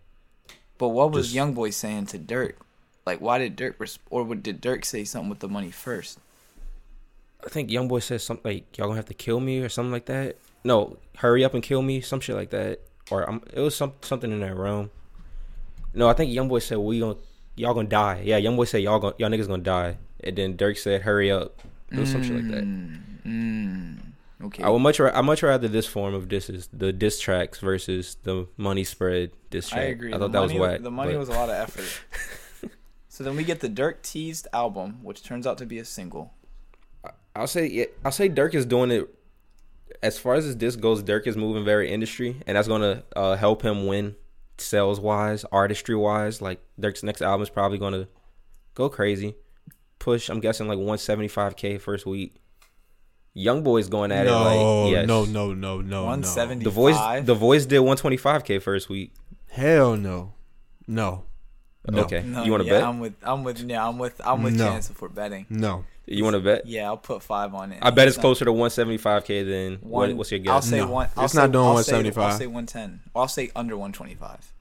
But 0.77 0.89
what 0.89 1.11
was 1.11 1.31
Just- 1.31 1.37
YoungBoy 1.37 1.73
saying 1.73 2.07
to 2.07 2.19
Durk? 2.19 2.53
Like, 3.05 3.21
why 3.21 3.37
did 3.37 3.55
Durk 3.55 3.75
res- 3.79 3.99
or 4.09 4.23
would, 4.25 4.43
did 4.43 4.61
Durk 4.61 4.83
say 4.83 5.05
something 5.05 5.29
with 5.29 5.39
the 5.39 5.47
money 5.47 5.71
first? 5.71 6.19
I 7.45 7.49
think 7.49 7.69
YoungBoy 7.69 8.03
says 8.03 8.21
something 8.23 8.51
like 8.55 8.77
y'all 8.77 8.87
gonna 8.87 8.97
have 8.97 9.05
to 9.05 9.13
kill 9.13 9.39
me 9.39 9.59
or 9.59 9.69
something 9.69 9.91
like 9.91 10.07
that. 10.07 10.35
No, 10.65 10.97
hurry 11.17 11.45
up 11.45 11.53
and 11.53 11.63
kill 11.63 11.81
me, 11.81 12.01
some 12.01 12.19
shit 12.19 12.35
like 12.35 12.49
that. 12.49 12.81
Or 13.09 13.29
um, 13.29 13.41
it 13.53 13.61
was 13.61 13.75
some 13.77 13.93
something 14.01 14.29
in 14.31 14.41
that 14.41 14.55
realm. 14.57 14.89
No, 15.93 16.07
I 16.07 16.13
think 16.13 16.31
YoungBoy 16.31 16.61
said 16.61 16.77
we 16.77 16.99
gonna 16.99 17.17
y'all 17.55 17.73
gonna 17.73 17.87
die. 17.87 18.21
Yeah, 18.23 18.39
YoungBoy 18.39 18.67
said 18.67 18.81
y'all 18.83 18.99
gonna 18.99 19.15
y'all 19.17 19.29
niggas 19.29 19.47
gonna 19.47 19.63
die. 19.63 19.97
And 20.23 20.35
then 20.35 20.57
Durk 20.57 20.77
said 20.77 21.01
hurry 21.01 21.31
up. 21.31 21.61
It 21.91 21.99
was 21.99 22.11
some 22.11 22.23
shit 22.23 22.35
like 22.35 22.51
that. 22.51 22.63
Mm, 22.63 23.99
okay. 24.43 24.63
I 24.63 24.69
would 24.69 24.79
much 24.79 24.99
ra- 24.99 25.11
I 25.13 25.21
much 25.21 25.43
rather 25.43 25.67
this 25.67 25.85
form 25.85 26.13
of 26.13 26.27
disses, 26.27 26.69
the 26.73 26.91
diss 26.91 27.19
tracks 27.19 27.59
versus 27.59 28.17
the 28.23 28.47
money 28.57 28.83
spread 28.83 29.31
diss 29.49 29.69
track. 29.69 29.81
I 29.81 29.83
agree. 29.85 30.13
I 30.13 30.17
the 30.17 30.25
thought 30.25 30.31
that 30.33 30.41
was 30.41 30.53
whack. 30.53 30.81
The 30.81 30.91
money 30.91 31.13
but- 31.13 31.19
was 31.19 31.29
a 31.29 31.33
lot 31.33 31.49
of 31.49 31.55
effort. 31.55 32.71
so 33.09 33.23
then 33.23 33.35
we 33.35 33.43
get 33.43 33.59
the 33.61 33.69
Durk 33.69 34.01
teased 34.01 34.47
album, 34.53 35.03
which 35.03 35.23
turns 35.23 35.47
out 35.47 35.57
to 35.59 35.65
be 35.65 35.79
a 35.79 35.85
single. 35.85 36.33
I'll 37.35 37.47
say 37.47 37.67
yeah, 37.67 37.85
I'll 38.03 38.11
say 38.11 38.29
Durk 38.29 38.53
is 38.53 38.65
doing 38.65 38.91
it. 38.91 39.13
As 40.03 40.19
far 40.19 40.35
as 40.35 40.45
his 40.45 40.55
disc 40.55 40.79
goes, 40.79 41.01
Durk 41.01 41.25
is 41.25 41.37
moving 41.37 41.63
very 41.63 41.89
industry, 41.89 42.37
and 42.45 42.57
that's 42.57 42.67
gonna 42.67 43.03
uh, 43.15 43.35
help 43.35 43.61
him 43.61 43.87
win 43.87 44.15
sales 44.57 44.99
wise, 44.99 45.43
artistry 45.51 45.95
wise. 45.95 46.41
Like 46.41 46.59
Durk's 46.79 47.03
next 47.03 47.21
album 47.21 47.43
is 47.43 47.49
probably 47.49 47.77
gonna 47.77 48.07
go 48.73 48.89
crazy, 48.89 49.35
push. 49.99 50.29
I'm 50.29 50.39
guessing 50.39 50.67
like 50.67 50.77
175k 50.79 51.79
first 51.81 52.05
week. 52.05 52.35
Young 53.33 53.61
boy's 53.61 53.87
going 53.87 54.11
at 54.11 54.25
no, 54.25 54.33
it 54.33 54.43
like 54.85 54.91
yes. 54.91 55.07
no, 55.07 55.23
no, 55.25 55.53
no, 55.53 55.81
no, 55.81 56.05
One 56.05 56.21
no. 56.21 56.27
seventy. 56.27 56.63
The 56.63 56.71
voice, 56.71 56.97
the 57.23 57.35
voice 57.35 57.65
did 57.67 57.81
125k 57.81 58.61
first 58.61 58.89
week. 58.89 59.13
Hell 59.49 59.95
no, 59.95 60.33
no, 60.87 61.23
No. 61.87 62.01
Okay, 62.03 62.23
No, 62.23 62.43
you 62.43 62.51
want 62.51 62.63
to 62.63 62.67
yeah, 62.67 62.79
bet? 62.79 62.83
I'm 62.83 62.99
with. 62.99 63.13
I'm 63.21 63.43
with. 63.43 63.59
Yeah, 63.59 63.87
I'm 63.87 63.97
with. 63.99 64.19
I'm 64.25 64.41
with 64.43 64.55
No. 64.57 64.65
Chance 64.69 64.89
if 64.89 65.01
we're 65.01 65.09
betting. 65.09 65.45
no. 65.49 65.85
You 66.07 66.23
want 66.23 66.35
to 66.35 66.39
bet? 66.39 66.65
Yeah, 66.65 66.85
I'll 66.87 66.97
put 66.97 67.21
five 67.21 67.53
on 67.53 67.71
it. 67.71 67.79
I 67.81 67.89
bet 67.91 68.07
it's 68.07 68.17
closer 68.17 68.45
to 68.45 68.51
175k 68.51 69.45
than 69.45 69.73
what, 69.81 70.07
One, 70.09 70.17
what's 70.17 70.31
your 70.31 70.39
guess? 70.39 70.51
I'll 70.51 70.61
say 70.61 70.77
No, 70.79 70.87
one. 70.89 71.09
I'll 71.17 71.25
it's 71.25 71.33
say, 71.33 71.39
not 71.41 71.51
doing 71.51 71.65
I'll 71.65 71.83
say- 71.83 71.93
175. 71.93 72.31
I'll 72.31 72.37
say 72.39 72.47
one 72.47 72.65
ten. 72.65 72.99
I'll 73.15 73.27
say 73.27 73.51
under 73.55 73.77
one 73.77 73.91
twenty 73.93 74.15
five. 74.15 74.53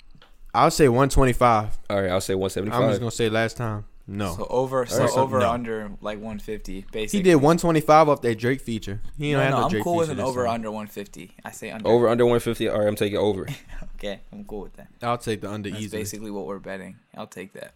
I'll 0.54 0.70
say 0.70 0.88
125. 0.88 1.78
All 1.90 2.00
right, 2.02 2.10
I'll 2.10 2.20
say 2.20 2.34
175. 2.34 2.82
I'm 2.82 2.88
just 2.90 3.00
gonna 3.00 3.10
say 3.10 3.28
last 3.28 3.56
time. 3.56 3.84
No, 4.08 4.36
So 4.36 4.46
over. 4.48 4.86
So 4.86 5.02
right, 5.02 5.16
over 5.18 5.40
no. 5.40 5.50
under 5.50 5.90
like 6.00 6.20
one 6.20 6.38
fifty. 6.38 6.86
Basically. 6.92 7.18
he 7.18 7.22
did 7.24 7.34
125 7.36 8.08
off 8.08 8.22
that 8.22 8.38
Drake 8.38 8.60
feature. 8.60 9.00
He 9.18 9.32
No, 9.32 9.38
don't 9.38 9.42
have 9.44 9.50
no, 9.52 9.58
no 9.58 9.64
I'm 9.64 9.70
Drake 9.70 9.82
cool 9.84 9.96
with 9.96 10.10
an 10.10 10.20
over 10.20 10.44
time. 10.44 10.54
under 10.54 10.70
one 10.70 10.86
fifty. 10.86 11.32
I 11.44 11.50
say 11.50 11.70
under. 11.72 11.88
Over 11.88 12.08
under 12.08 12.24
150. 12.24 12.68
All 12.68 12.78
right, 12.78 12.86
I'm 12.88 12.96
taking 12.96 13.18
over. 13.18 13.46
Okay, 13.96 14.20
I'm 14.30 14.44
cool 14.44 14.60
with 14.60 14.74
that. 14.74 14.88
I'll 15.02 15.16
take 15.16 15.40
the 15.40 15.50
under 15.50 15.70
easy. 15.70 15.74
That's 15.76 15.84
easily. 15.86 16.00
basically 16.02 16.30
what 16.30 16.44
we're 16.44 16.58
betting. 16.58 16.96
I'll 17.16 17.26
take 17.26 17.54
that. 17.54 17.72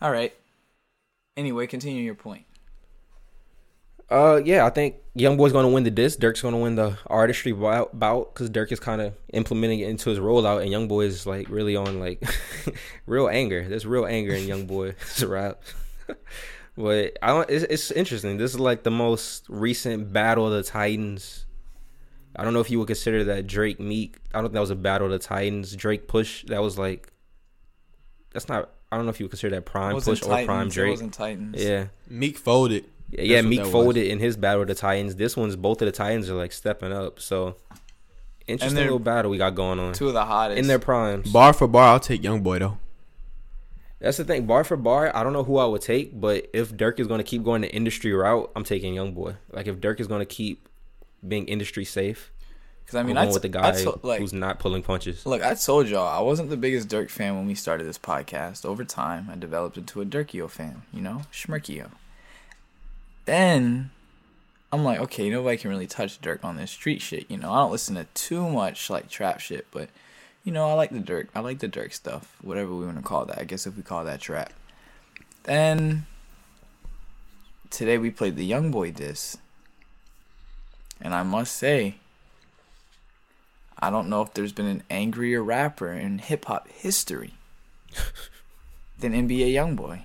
All 0.00 0.12
right. 0.12 0.32
Anyway, 1.36 1.66
continue 1.66 2.00
your 2.04 2.14
point. 2.14 2.44
Uh, 4.12 4.36
yeah, 4.44 4.66
I 4.66 4.70
think 4.70 4.96
Young 5.14 5.38
Boy's 5.38 5.52
gonna 5.52 5.70
win 5.70 5.84
the 5.84 5.90
disc. 5.90 6.18
Durk's 6.18 6.42
gonna 6.42 6.58
win 6.58 6.74
the 6.74 6.98
artistry 7.06 7.52
bout 7.52 7.90
because 8.34 8.50
Durk 8.50 8.70
is 8.70 8.78
kind 8.78 9.00
of 9.00 9.14
implementing 9.32 9.80
it 9.80 9.88
into 9.88 10.10
his 10.10 10.18
rollout, 10.18 10.60
and 10.60 10.70
Young 10.70 10.86
Boy 10.86 11.06
is 11.06 11.26
like 11.26 11.48
really 11.48 11.76
on 11.76 11.98
like 11.98 12.22
real 13.06 13.28
anger. 13.28 13.66
There's 13.66 13.86
real 13.86 14.04
anger 14.04 14.34
in 14.34 14.46
Young 14.46 14.66
Boy's 14.66 15.24
rap. 15.26 15.62
but 16.76 17.16
I 17.22 17.28
don't. 17.28 17.48
It's, 17.48 17.64
it's 17.64 17.90
interesting. 17.90 18.36
This 18.36 18.52
is 18.52 18.60
like 18.60 18.82
the 18.82 18.90
most 18.90 19.46
recent 19.48 20.12
battle 20.12 20.46
of 20.46 20.52
the 20.52 20.62
Titans. 20.62 21.46
I 22.36 22.44
don't 22.44 22.52
know 22.52 22.60
if 22.60 22.70
you 22.70 22.78
would 22.78 22.88
consider 22.88 23.24
that 23.24 23.46
Drake 23.46 23.80
Meek. 23.80 24.18
I 24.34 24.38
don't 24.38 24.44
think 24.44 24.54
that 24.54 24.60
was 24.60 24.70
a 24.70 24.76
battle 24.76 25.06
of 25.06 25.12
the 25.12 25.18
Titans. 25.20 25.74
Drake 25.74 26.06
push. 26.06 26.44
That 26.44 26.60
was 26.60 26.76
like. 26.76 27.10
That's 28.34 28.48
not. 28.48 28.70
I 28.90 28.96
don't 28.96 29.06
know 29.06 29.10
if 29.10 29.20
you 29.20 29.24
would 29.24 29.30
consider 29.30 29.56
that 29.56 29.64
prime 29.64 29.94
Wasn't 29.94 30.20
push 30.20 30.26
or 30.26 30.44
prime 30.44 30.46
Titans, 30.46 30.76
it 30.76 30.80
Drake. 30.80 30.90
wasn't 30.90 31.14
Titans. 31.14 31.64
Yeah. 31.64 31.86
Meek 32.10 32.36
folded. 32.36 32.84
Yeah, 33.12 33.22
yeah, 33.22 33.36
That's 33.36 33.46
Meek 33.48 33.64
folded 33.66 34.06
in 34.06 34.18
his 34.18 34.36
battle 34.36 34.62
of 34.62 34.68
the 34.68 34.74
Titans. 34.74 35.16
This 35.16 35.36
one's 35.36 35.54
both 35.54 35.80
of 35.82 35.86
the 35.86 35.92
Titans 35.92 36.28
are 36.30 36.34
like 36.34 36.50
stepping 36.52 36.92
up. 36.92 37.20
So 37.20 37.56
interesting 38.46 38.78
little 38.82 38.98
battle 38.98 39.30
we 39.30 39.38
got 39.38 39.54
going 39.54 39.78
on 39.78 39.92
Two 39.92 40.08
of 40.08 40.14
the 40.14 40.24
hottest. 40.24 40.58
in 40.58 40.66
their 40.66 40.78
primes. 40.78 41.30
Bar 41.30 41.52
for 41.52 41.66
bar, 41.68 41.88
I'll 41.92 42.00
take 42.00 42.24
Young 42.24 42.40
Boy 42.42 42.58
though. 42.58 42.78
That's 44.00 44.16
the 44.16 44.24
thing. 44.24 44.46
Bar 44.46 44.64
for 44.64 44.76
bar, 44.76 45.14
I 45.14 45.22
don't 45.22 45.32
know 45.32 45.44
who 45.44 45.58
I 45.58 45.64
would 45.66 45.82
take, 45.82 46.18
but 46.18 46.48
if 46.52 46.72
Durk 46.74 46.98
is 46.98 47.06
going 47.06 47.18
to 47.18 47.24
keep 47.24 47.44
going 47.44 47.60
the 47.62 47.72
industry 47.72 48.12
route, 48.12 48.50
I'm 48.56 48.64
taking 48.64 48.94
Young 48.94 49.12
Boy. 49.12 49.36
Like 49.52 49.66
if 49.68 49.76
Durk 49.76 50.00
is 50.00 50.06
going 50.08 50.20
to 50.20 50.26
keep 50.26 50.68
being 51.26 51.46
industry 51.46 51.84
safe, 51.84 52.32
Because 52.84 52.96
I 52.96 53.02
mean, 53.04 53.16
I'm 53.16 53.22
I 53.22 53.24
going 53.26 53.40
t- 53.40 53.46
with 53.46 53.52
the 53.52 53.58
I 53.60 53.70
guy 53.72 53.82
to- 53.84 54.00
like, 54.02 54.20
who's 54.20 54.32
not 54.32 54.58
pulling 54.58 54.82
punches. 54.82 55.24
look, 55.24 55.42
I 55.42 55.54
told 55.54 55.86
y'all 55.86 56.08
I 56.08 56.20
wasn't 56.20 56.50
the 56.50 56.56
biggest 56.56 56.88
Durk 56.88 57.10
fan 57.10 57.36
when 57.36 57.46
we 57.46 57.54
started 57.54 57.84
this 57.86 57.98
podcast. 57.98 58.64
Over 58.64 58.84
time, 58.84 59.28
I 59.30 59.36
developed 59.36 59.76
into 59.76 60.00
a 60.00 60.04
Durkio 60.06 60.48
fan. 60.50 60.82
You 60.92 61.02
know, 61.02 61.22
Schmirkio. 61.32 61.90
Then 63.24 63.90
I'm 64.72 64.84
like, 64.84 65.00
okay, 65.00 65.28
nobody 65.28 65.56
can 65.56 65.70
really 65.70 65.86
touch 65.86 66.20
Durk 66.20 66.44
on 66.44 66.56
this 66.56 66.70
street 66.70 67.02
shit. 67.02 67.30
You 67.30 67.36
know, 67.36 67.52
I 67.52 67.60
don't 67.60 67.72
listen 67.72 67.94
to 67.96 68.06
too 68.14 68.48
much 68.48 68.88
like 68.90 69.08
trap 69.08 69.40
shit, 69.40 69.66
but 69.70 69.90
you 70.44 70.52
know, 70.52 70.68
I 70.68 70.72
like 70.72 70.90
the 70.90 70.98
Durk. 70.98 71.28
I 71.34 71.40
like 71.40 71.60
the 71.60 71.68
Durk 71.68 71.92
stuff, 71.92 72.36
whatever 72.42 72.74
we 72.74 72.84
want 72.84 72.96
to 72.96 73.02
call 73.02 73.26
that. 73.26 73.38
I 73.38 73.44
guess 73.44 73.66
if 73.66 73.76
we 73.76 73.82
call 73.82 74.04
that 74.04 74.20
trap. 74.20 74.52
Then 75.44 76.06
today 77.70 77.98
we 77.98 78.10
played 78.10 78.36
the 78.36 78.44
Young 78.44 78.70
Boy 78.70 78.90
disc, 78.90 79.38
and 81.00 81.14
I 81.14 81.22
must 81.22 81.54
say, 81.56 81.96
I 83.78 83.90
don't 83.90 84.08
know 84.08 84.22
if 84.22 84.32
there's 84.34 84.52
been 84.52 84.66
an 84.66 84.84
angrier 84.90 85.42
rapper 85.42 85.92
in 85.92 86.18
hip 86.18 86.44
hop 86.44 86.68
history 86.68 87.34
than 88.98 89.12
NBA 89.12 89.52
Youngboy. 89.52 90.02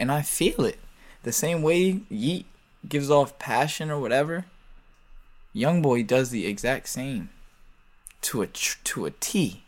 And 0.00 0.10
I 0.10 0.22
feel 0.22 0.64
it. 0.64 0.78
The 1.24 1.32
same 1.32 1.62
way 1.62 2.02
Yeat 2.08 2.46
gives 2.88 3.10
off 3.10 3.38
passion 3.38 3.90
or 3.90 3.98
whatever, 3.98 4.44
Youngboy 5.54 6.06
does 6.06 6.30
the 6.30 6.46
exact 6.46 6.88
same 6.88 7.30
to 8.22 8.42
a 8.42 8.46
tr- 8.46 8.78
to 8.84 9.06
a 9.06 9.10
T. 9.10 9.62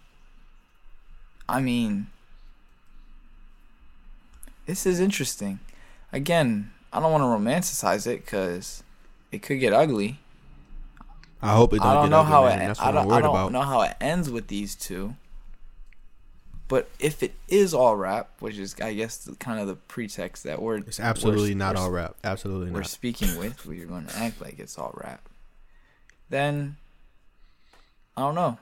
I 1.48 1.60
mean, 1.60 2.08
this 4.66 4.84
is 4.84 5.00
interesting. 5.00 5.60
Again, 6.12 6.72
I 6.92 7.00
don't 7.00 7.12
want 7.12 7.22
to 7.22 7.26
romanticize 7.26 8.06
it 8.06 8.24
because 8.24 8.82
it 9.32 9.42
could 9.42 9.60
get 9.60 9.72
ugly. 9.72 10.18
I 11.40 11.54
hope 11.54 11.72
it 11.72 11.78
don't 11.78 11.86
I 11.86 11.94
don't 11.94 12.04
get 12.04 12.10
know 12.10 12.20
ugly, 12.20 12.32
how 12.32 12.44
man. 12.44 12.70
it. 12.70 12.80
I 12.80 12.92
don't. 12.92 13.10
I 13.12 13.20
don't 13.20 13.52
know 13.52 13.62
how 13.62 13.80
it 13.82 13.94
ends 14.00 14.30
with 14.30 14.48
these 14.48 14.74
two. 14.74 15.14
But 16.68 16.88
if 16.98 17.22
it 17.22 17.32
is 17.48 17.72
all 17.72 17.94
rap, 17.96 18.28
which 18.40 18.58
is, 18.58 18.74
I 18.82 18.92
guess, 18.94 19.18
the, 19.18 19.36
kind 19.36 19.60
of 19.60 19.68
the 19.68 19.76
pretext 19.76 20.42
that 20.44 20.60
we're 20.60 20.78
It's 20.78 20.98
absolutely 20.98 21.42
we're- 21.50 21.54
not 21.54 21.74
we're- 21.76 21.84
all 21.84 21.90
rap. 21.92 22.16
Absolutely 22.24 22.70
We're 22.72 22.80
not. 22.80 22.88
speaking 22.88 23.38
with, 23.38 23.64
where 23.66 23.76
you're 23.76 23.86
going 23.86 24.06
to 24.06 24.16
act 24.16 24.40
like 24.40 24.58
it's 24.58 24.76
all 24.76 24.92
rap. 25.00 25.28
Then 26.28 26.76
I 28.16 28.22
don't 28.22 28.34
know. 28.34 28.58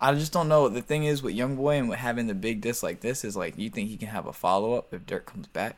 I 0.00 0.14
just 0.14 0.32
don't 0.32 0.48
know. 0.48 0.68
The 0.68 0.80
thing 0.82 1.04
is 1.04 1.22
with 1.22 1.34
Young 1.34 1.56
Boy 1.56 1.76
and 1.76 1.88
with 1.88 1.98
having 1.98 2.26
the 2.26 2.34
big 2.34 2.60
diss 2.62 2.82
like 2.82 3.00
this 3.00 3.24
is 3.24 3.36
like, 3.36 3.58
you 3.58 3.68
think 3.70 3.88
he 3.90 3.96
can 3.96 4.08
have 4.08 4.26
a 4.26 4.32
follow 4.32 4.74
up 4.74 4.92
if 4.94 5.04
Durk 5.06 5.26
comes 5.26 5.46
back? 5.46 5.76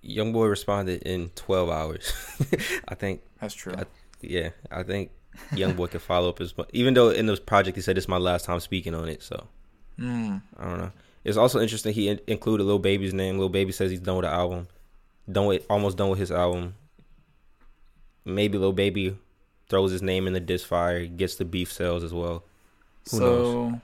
Young 0.00 0.32
Boy 0.32 0.46
responded 0.46 1.02
in 1.02 1.30
12 1.34 1.68
hours. 1.68 2.12
I 2.88 2.94
think 2.94 3.20
That's 3.40 3.54
true. 3.54 3.74
I- 3.76 3.84
yeah, 4.22 4.50
I 4.70 4.82
think 4.82 5.10
Young 5.54 5.74
Boy 5.74 5.88
could 5.88 6.00
follow 6.02 6.30
up 6.30 6.40
as 6.40 6.56
much. 6.56 6.70
Even 6.72 6.94
though 6.94 7.10
in 7.10 7.26
this 7.26 7.38
project 7.40 7.76
he 7.76 7.82
said 7.82 7.98
it's 7.98 8.08
my 8.08 8.16
last 8.16 8.46
time 8.46 8.60
speaking 8.60 8.94
on 8.94 9.08
it, 9.10 9.22
so 9.22 9.46
Mm. 9.98 10.42
I 10.58 10.64
don't 10.64 10.78
know. 10.78 10.92
It's 11.24 11.36
also 11.36 11.60
interesting 11.60 11.94
he 11.94 12.08
in- 12.08 12.20
included 12.26 12.64
Lil 12.64 12.78
Baby's 12.78 13.14
name. 13.14 13.38
Lil 13.38 13.48
Baby 13.48 13.72
says 13.72 13.90
he's 13.90 14.00
done 14.00 14.16
with 14.16 14.24
the 14.24 14.30
album, 14.30 14.68
done 15.30 15.46
with 15.46 15.64
almost 15.70 15.96
done 15.96 16.10
with 16.10 16.18
his 16.18 16.30
album. 16.30 16.74
Maybe 18.24 18.58
Lil 18.58 18.72
Baby 18.72 19.16
throws 19.68 19.90
his 19.90 20.02
name 20.02 20.26
in 20.26 20.32
the 20.32 20.40
diss 20.40 20.64
fire, 20.64 21.06
gets 21.06 21.36
the 21.36 21.44
beef 21.44 21.72
sales 21.72 22.04
as 22.04 22.12
well. 22.12 22.44
Who 23.10 23.16
so, 23.16 23.68
knows? 23.68 23.80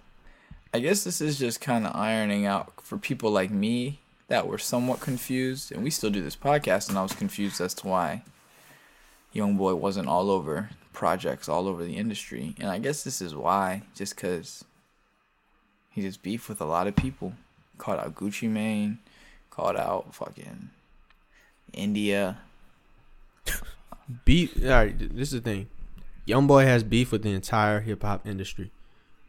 I 0.72 0.78
guess 0.78 1.04
this 1.04 1.20
is 1.20 1.38
just 1.38 1.60
kind 1.60 1.86
of 1.86 1.96
ironing 1.96 2.46
out 2.46 2.72
for 2.82 2.96
people 2.96 3.30
like 3.30 3.50
me 3.50 3.98
that 4.28 4.46
were 4.46 4.58
somewhat 4.58 5.00
confused, 5.00 5.72
and 5.72 5.82
we 5.82 5.90
still 5.90 6.10
do 6.10 6.22
this 6.22 6.36
podcast, 6.36 6.88
and 6.88 6.96
I 6.96 7.02
was 7.02 7.12
confused 7.12 7.60
as 7.60 7.74
to 7.74 7.88
why 7.88 8.22
Young 9.32 9.56
Boy 9.56 9.74
wasn't 9.74 10.08
all 10.08 10.30
over 10.30 10.70
projects 10.92 11.48
all 11.48 11.66
over 11.66 11.84
the 11.84 11.96
industry, 11.96 12.54
and 12.58 12.68
I 12.68 12.78
guess 12.78 13.02
this 13.02 13.20
is 13.20 13.34
why, 13.34 13.82
just 13.94 14.14
because 14.14 14.64
he 15.90 16.02
just 16.02 16.22
beefed 16.22 16.48
with 16.48 16.60
a 16.60 16.64
lot 16.64 16.86
of 16.86 16.96
people, 16.96 17.34
called 17.78 17.98
out 17.98 18.14
Gucci 18.14 18.48
Mane, 18.48 18.98
called 19.50 19.76
out 19.76 20.14
fucking 20.14 20.70
India. 21.72 22.38
Beef. 24.24 24.56
All 24.64 24.70
right, 24.70 24.98
this 24.98 25.32
is 25.32 25.40
the 25.42 25.50
thing. 25.50 25.68
Young 26.26 26.46
boy 26.46 26.64
has 26.64 26.84
beef 26.84 27.10
with 27.12 27.22
the 27.22 27.30
entire 27.30 27.80
hip 27.80 28.02
hop 28.02 28.26
industry. 28.26 28.70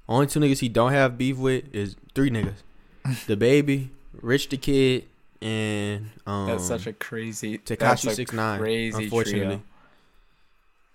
Only 0.08 0.28
two 0.28 0.40
niggas 0.40 0.60
he 0.60 0.70
don't 0.70 0.92
have 0.92 1.18
beef 1.18 1.38
with 1.38 1.74
is 1.74 1.96
three 2.14 2.30
niggas: 2.30 2.62
the 3.28 3.38
baby, 3.38 3.92
Rich 4.22 4.50
the 4.50 4.58
Kid, 4.58 5.06
and 5.42 6.10
um. 6.28 6.48
That's 6.48 6.66
such 6.66 6.88
a 6.88 6.94
crazy. 6.94 7.58
Tekashi 7.60 8.12
six 8.12 8.34
nine. 8.34 8.60
Crazy 8.60 9.04
Unfortunately, 9.04 9.46
trio. 9.46 9.62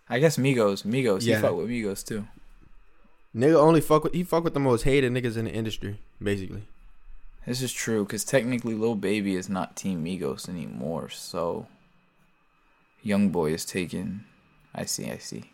I 0.09 0.19
guess 0.21 0.37
Migos, 0.37 0.85
Migos, 0.85 1.25
Yeah. 1.25 1.37
he 1.37 1.43
fuck 1.43 1.57
with 1.57 1.69
Migos 1.69 2.05
too. 2.07 2.27
Nigga 3.37 3.55
only 3.55 3.81
fuck 3.81 4.05
with 4.05 4.15
he 4.15 4.25
fuck 4.25 4.45
with 4.45 4.55
the 4.55 4.61
most 4.61 4.83
hated 4.83 5.13
niggas 5.13 5.37
in 5.37 5.45
the 5.45 5.53
industry, 5.53 5.99
basically. 6.23 6.63
This 7.47 7.63
is 7.63 7.73
true 7.73 8.05
because 8.05 8.25
technically, 8.25 8.75
Lil 8.75 8.97
Baby 8.97 9.37
is 9.37 9.49
not 9.49 9.77
Team 9.77 10.05
Migos 10.05 10.49
anymore. 10.49 11.11
So, 11.11 11.67
Young 13.03 13.29
Boy 13.29 13.53
is 13.53 13.65
taken. 13.65 14.25
I 14.75 14.85
see. 14.85 15.11
I 15.11 15.19
see. 15.19 15.45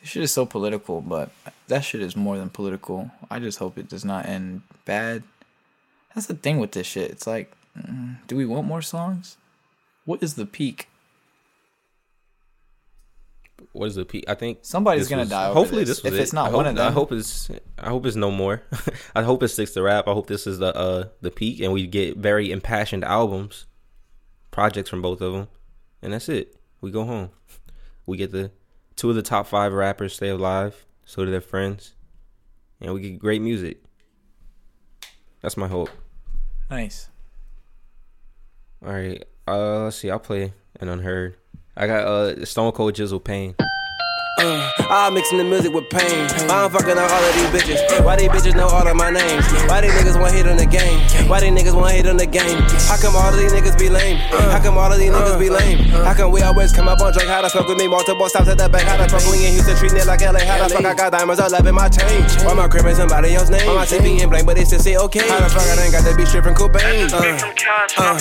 This 0.00 0.10
shit 0.10 0.22
is 0.22 0.32
so 0.32 0.46
political, 0.46 1.00
but 1.00 1.30
that 1.66 1.80
shit 1.84 2.02
is 2.02 2.16
more 2.16 2.38
than 2.38 2.50
political. 2.50 3.10
I 3.30 3.38
just 3.40 3.58
hope 3.58 3.76
it 3.76 3.88
does 3.88 4.04
not 4.04 4.26
end 4.26 4.62
bad. 4.84 5.24
That's 6.14 6.26
the 6.26 6.34
thing 6.34 6.58
with 6.58 6.72
this 6.72 6.86
shit. 6.86 7.10
It's 7.10 7.26
like, 7.26 7.52
mm, 7.76 8.16
do 8.26 8.36
we 8.36 8.46
want 8.46 8.66
more 8.66 8.82
songs? 8.82 9.36
What 10.04 10.22
is 10.22 10.34
the 10.34 10.46
peak? 10.46 10.88
What 13.72 13.86
is 13.86 13.94
the 13.94 14.04
peak? 14.04 14.24
I 14.26 14.34
think 14.34 14.58
Somebody's 14.62 15.06
gonna 15.08 15.22
was- 15.22 15.28
die 15.30 15.52
Hopefully, 15.52 15.84
this. 15.84 15.98
this, 15.98 16.02
was 16.04 16.12
If 16.14 16.18
it. 16.18 16.22
it's 16.22 16.32
not 16.32 16.50
I 16.50 16.54
one 16.56 16.64
hope, 16.64 16.70
of 16.72 16.76
them. 16.76 16.88
I 16.88 16.90
hope 16.90 17.12
it's. 17.12 17.50
I 17.78 17.88
hope 17.88 18.04
it's 18.06 18.16
no 18.16 18.30
more. 18.30 18.62
I 19.14 19.22
hope 19.22 19.42
it 19.44 19.48
sticks 19.48 19.72
to 19.74 19.82
rap. 19.82 20.08
I 20.08 20.12
hope 20.12 20.26
this 20.26 20.46
is 20.46 20.58
the 20.58 20.74
uh 20.76 21.08
the 21.20 21.30
peak, 21.30 21.60
and 21.60 21.72
we 21.72 21.86
get 21.86 22.16
very 22.16 22.50
impassioned 22.50 23.04
albums, 23.04 23.66
projects 24.50 24.90
from 24.90 25.02
both 25.02 25.20
of 25.20 25.32
them, 25.34 25.48
and 26.02 26.12
that's 26.12 26.28
it. 26.28 26.56
We 26.80 26.90
go 26.90 27.04
home. 27.04 27.30
We 28.06 28.16
get 28.16 28.32
the 28.32 28.50
two 28.96 29.08
of 29.10 29.14
the 29.16 29.22
top 29.22 29.46
five 29.46 29.72
rappers 29.72 30.14
stay 30.14 30.28
alive. 30.30 30.84
So 31.04 31.24
do 31.24 31.30
their 31.30 31.40
friends, 31.40 31.94
and 32.80 32.92
we 32.92 33.00
get 33.00 33.18
great 33.20 33.40
music. 33.42 33.82
That's 35.42 35.56
my 35.56 35.68
hope. 35.68 35.90
Nice. 36.70 37.08
All 38.84 38.92
right. 38.92 39.24
Uh, 39.46 39.84
let's 39.84 39.96
see. 39.96 40.10
I'll 40.10 40.18
play 40.18 40.52
an 40.78 40.88
unheard. 40.88 41.36
I 41.80 41.86
got 41.86 42.06
uh 42.06 42.44
Stone 42.44 42.72
Cold 42.72 42.92
Jizzle 42.92 43.24
Pain. 43.24 43.54
I'm 44.90 45.14
mixing 45.14 45.38
the 45.38 45.44
music 45.44 45.72
with 45.72 45.88
pain. 45.90 46.24
I'm 46.48 46.70
fucking 46.70 46.96
all 46.96 47.04
of 47.04 47.34
these 47.36 47.52
bitches. 47.52 47.78
Why 48.04 48.16
these 48.16 48.28
bitches 48.28 48.56
know 48.56 48.68
all 48.68 48.86
of 48.86 48.96
my 48.96 49.10
names? 49.10 49.44
Why 49.68 49.80
these 49.82 49.92
niggas 49.92 50.18
want 50.18 50.32
hit 50.32 50.48
on 50.48 50.56
the 50.56 50.64
game? 50.64 50.98
Why 51.28 51.40
these 51.40 51.52
niggas 51.52 51.76
want 51.76 51.92
hit 51.92 52.06
on 52.06 52.16
the 52.16 52.26
game? 52.26 52.58
How 52.88 52.96
come 52.96 53.16
all 53.16 53.28
of 53.28 53.36
these 53.38 53.52
niggas 53.52 53.78
be 53.78 53.88
lame? 53.88 54.16
How 54.50 54.62
come 54.62 54.78
all 54.78 54.90
of 54.90 54.98
these 54.98 55.12
niggas 55.12 55.38
be 55.38 55.50
lame? 55.50 55.78
How 56.04 56.14
come 56.14 56.32
we 56.32 56.40
always 56.40 56.72
come 56.72 56.88
up 56.88 57.00
on 57.00 57.12
Drake? 57.12 57.28
How 57.28 57.42
the 57.42 57.50
fuck 57.50 57.68
with 57.68 57.76
me? 57.76 57.86
Multiple 57.86 58.28
stops 58.28 58.48
at 58.48 58.56
the 58.56 58.68
back. 58.68 58.88
How 58.88 58.96
the 58.96 59.08
fuck 59.08 59.20
we 59.30 59.44
in 59.44 59.52
Houston 59.52 59.76
treating 59.76 59.98
it 59.98 60.06
like 60.06 60.22
LA? 60.22 60.40
How 60.40 60.66
the 60.66 60.74
fuck 60.74 60.84
I 60.84 60.94
got 60.94 61.12
diamonds 61.12 61.40
all 61.40 61.54
up 61.54 61.66
in 61.66 61.74
my 61.74 61.88
chain? 61.88 62.24
Why 62.48 62.54
my 62.54 62.66
crib 62.66 62.86
in 62.86 62.96
somebody 62.96 63.34
else's 63.34 63.50
name? 63.50 63.66
Why 63.68 63.84
my 63.84 63.98
be 64.00 64.22
in 64.22 64.28
blank, 64.30 64.46
but 64.46 64.56
they 64.56 64.64
still 64.64 64.80
say 64.80 64.96
okay? 64.96 65.28
How 65.28 65.40
the 65.40 65.52
fuck 65.52 65.68
I 65.68 65.84
ain't 65.84 65.92
got 65.92 66.08
to 66.08 66.16
be 66.16 66.24
stripping 66.24 66.54
Cobain? 66.54 67.12
Uh, 67.12 67.20
uh, 67.98 68.18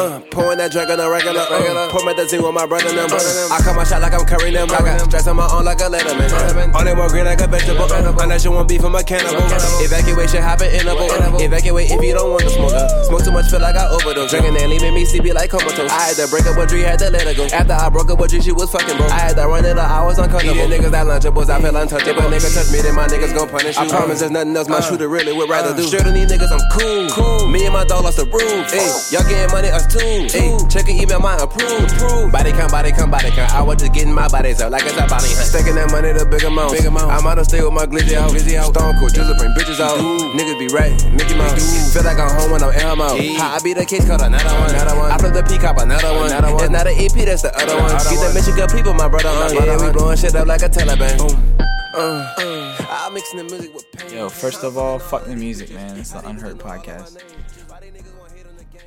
uh, 0.00 0.20
pouring 0.32 0.58
that 0.58 0.72
drink 0.72 0.88
on 0.88 0.98
the 0.98 1.10
regular. 1.10 1.44
Uh, 1.44 1.90
pour 1.90 2.04
me 2.06 2.14
the 2.14 2.24
Z 2.24 2.38
with 2.40 2.54
my 2.54 2.64
brother 2.64 2.88
them. 2.88 3.10
I 3.12 3.60
cut 3.60 3.76
my 3.76 3.84
shot 3.84 4.00
like 4.00 4.14
I'm 4.14 4.24
Curry 4.24 4.52
them. 4.52 4.70
I 4.70 4.80
got 4.80 5.00
stress 5.04 5.26
on 5.26 5.36
my 5.36 5.49
own 5.52 5.64
like 5.64 5.80
a 5.80 5.88
Letterman. 5.90 6.74
Only 6.74 6.94
more 6.94 7.08
green 7.08 7.24
like 7.24 7.40
a 7.40 7.46
vegetable. 7.46 7.86
Unless 7.90 8.44
you 8.44 8.52
want 8.52 8.68
beef 8.68 8.80
from 8.80 8.94
a 8.94 9.02
cannibal. 9.02 9.42
Evacuation 9.82 10.42
happen 10.42 10.70
interval. 10.70 11.10
Evacuate 11.40 11.90
if 11.90 12.02
you 12.02 12.14
don't 12.14 12.30
want 12.30 12.42
to 12.42 12.50
smoke. 12.50 12.74
Smoke 13.06 13.24
too 13.24 13.32
much, 13.32 13.50
feel 13.50 13.60
like 13.60 13.76
I 13.76 13.88
overdose. 13.90 14.30
Drinking 14.30 14.56
and 14.56 14.70
leaving 14.70 14.94
me 14.94 15.04
sleepy 15.04 15.32
like 15.32 15.50
comatose. 15.50 15.90
I 15.90 16.12
had 16.12 16.16
to 16.16 16.28
break 16.28 16.46
up 16.46 16.56
with 16.56 16.68
Dree, 16.70 16.82
had 16.82 16.98
to 17.00 17.10
let 17.10 17.26
her 17.26 17.34
go. 17.34 17.46
After 17.50 17.72
I 17.72 17.88
broke 17.88 18.10
up 18.10 18.18
with 18.18 18.30
Dree, 18.30 18.40
she 18.40 18.52
was 18.52 18.70
fucking 18.70 18.96
broke. 18.96 19.10
I 19.10 19.18
had 19.18 19.36
to 19.36 19.46
run 19.46 19.64
it 19.64 19.78
up, 19.78 19.90
I 19.90 20.04
was 20.04 20.18
uncomfortable. 20.18 20.60
Eating 20.60 20.82
niggas 20.82 20.90
that 20.92 21.06
lunchables, 21.06 21.50
I 21.50 21.60
feel 21.60 21.76
untouchable. 21.76 22.28
Nigga 22.30 22.50
touch 22.54 22.70
me, 22.72 22.80
then 22.80 22.94
my 22.94 23.06
niggas 23.06 23.34
gon' 23.34 23.48
punish 23.48 23.76
you. 23.76 23.82
I 23.82 23.88
promise 23.88 24.20
there's 24.20 24.30
nothing 24.30 24.56
else 24.56 24.68
my 24.68 24.78
uh. 24.78 24.80
shooter 24.80 25.08
really 25.08 25.32
would 25.32 25.48
rather 25.48 25.70
uh. 25.70 25.76
do. 25.76 25.82
Straight 25.82 26.06
on 26.06 26.14
these 26.14 26.30
niggas, 26.30 26.52
I'm 26.52 26.62
cool. 26.72 27.08
cool. 27.10 27.48
Me 27.48 27.64
and 27.64 27.74
my 27.74 27.84
dog 27.84 28.04
lost 28.04 28.18
the 28.18 28.26
roof. 28.26 28.70
Ay, 28.70 28.78
oh. 28.80 29.08
y'all 29.10 29.28
getting 29.28 29.50
money, 29.52 29.68
us 29.68 29.86
too. 29.86 29.98
Ay, 29.98 30.56
check 30.68 30.88
an 30.88 30.96
email, 31.00 31.20
my 31.20 31.36
approved. 31.36 31.90
Body 32.32 32.52
count, 32.52 32.70
body 32.70 32.92
count, 32.92 33.10
body 33.10 33.30
count. 33.30 33.52
I 33.52 33.62
was 33.62 33.78
just 33.78 33.92
getting 33.92 34.14
my 34.14 34.28
bodies 34.28 34.60
out 34.60 34.70
like 34.70 34.84
it's 34.84 34.96
a 34.96 35.06
body. 35.06 35.29
Stacking 35.30 35.74
that 35.74 35.90
money 35.90 36.12
to 36.12 36.24
big 36.26 36.44
amounts. 36.44 36.74
Big 36.74 36.86
amounts. 36.86 37.10
I'm 37.10 37.26
out 37.26 37.34
to 37.36 37.44
stay 37.44 37.62
with 37.62 37.72
my 37.72 37.86
glizzy 37.86 38.14
out. 38.14 38.30
Glizzy 38.30 38.56
out. 38.56 38.74
Stone 38.74 38.98
cold, 38.98 39.14
just 39.14 39.38
bring 39.38 39.52
bitches 39.52 39.80
out. 39.80 39.98
Niggas 40.34 40.58
be 40.58 40.68
right, 40.74 40.94
Mickey 41.12 41.34
Mouse. 41.34 41.92
Feel 41.92 42.04
like 42.04 42.18
I'm 42.18 42.30
home 42.38 42.50
when 42.52 42.62
I'm 42.62 42.72
in 42.72 42.80
her 42.80 42.96
mouth. 42.96 43.18
How 43.36 43.56
I 43.56 43.60
be 43.60 43.74
the 43.74 43.84
case 43.84 44.06
called 44.06 44.22
another 44.22 44.44
one. 44.44 44.70
Another 44.70 44.96
one. 44.96 45.10
I 45.10 45.18
flip 45.18 45.34
the 45.34 45.42
peacock, 45.42 45.80
another 45.80 46.14
one. 46.14 46.30
Another 46.30 46.54
one. 46.54 46.62
It's 46.64 46.70
not 46.70 46.86
an 46.86 46.94
EP, 46.94 47.12
that's 47.26 47.42
the 47.42 47.54
other 47.56 47.76
one. 47.76 47.90
Get 47.90 48.18
the 48.20 48.30
Michigan 48.34 48.68
people, 48.70 48.94
my 48.94 49.08
brother. 49.08 49.28
Uh, 49.28 49.50
yeah, 49.52 49.80
we 49.80 49.92
blowing 49.92 50.16
shit 50.16 50.34
up 50.34 50.46
like 50.46 50.62
a 50.62 50.68
Taliban. 50.68 51.18
Boom. 51.18 51.56
Uh, 51.92 52.32
uh, 52.38 52.86
I'm 52.88 53.14
mixing 53.14 53.38
the 53.38 53.44
music 53.44 53.74
with 53.74 53.90
pain. 53.92 54.14
Yo, 54.14 54.28
first 54.28 54.62
of 54.62 54.78
all, 54.78 54.98
fuck 54.98 55.24
the 55.24 55.34
music, 55.34 55.72
man. 55.72 55.96
It's 55.98 56.12
the 56.12 56.26
Unheard 56.28 56.58
podcast. 56.58 57.22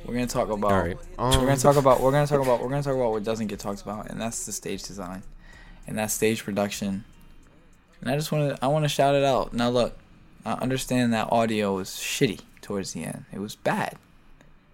We're 0.06 0.14
gonna 0.14 0.26
talk 0.26 0.50
about. 0.50 0.72
All 0.72 0.78
right. 0.80 0.96
we're 1.18 1.46
gonna 1.46 1.56
talk 1.56 1.76
about. 1.76 2.00
We're 2.00 2.12
gonna 2.12 2.26
talk 2.26 2.40
about. 2.40 2.60
We're 2.62 2.68
gonna 2.68 2.82
talk 2.82 2.94
about 2.94 3.10
what 3.12 3.24
doesn't 3.24 3.46
get 3.46 3.58
talked 3.58 3.82
about, 3.82 4.10
and 4.10 4.20
that's 4.20 4.46
the 4.46 4.52
stage 4.52 4.82
design, 4.82 5.22
and 5.86 5.98
that 5.98 6.10
stage 6.10 6.44
production. 6.44 7.04
And 8.00 8.10
I 8.10 8.16
just 8.16 8.32
want 8.32 8.56
to. 8.56 8.64
I 8.64 8.68
want 8.68 8.84
to 8.84 8.88
shout 8.88 9.14
it 9.14 9.24
out. 9.24 9.52
Now 9.52 9.70
look, 9.70 9.96
I 10.44 10.52
understand 10.54 11.12
that 11.12 11.32
audio 11.32 11.74
was 11.74 11.90
shitty 11.90 12.40
towards 12.60 12.92
the 12.92 13.04
end. 13.04 13.24
It 13.32 13.38
was 13.38 13.56
bad. 13.56 13.96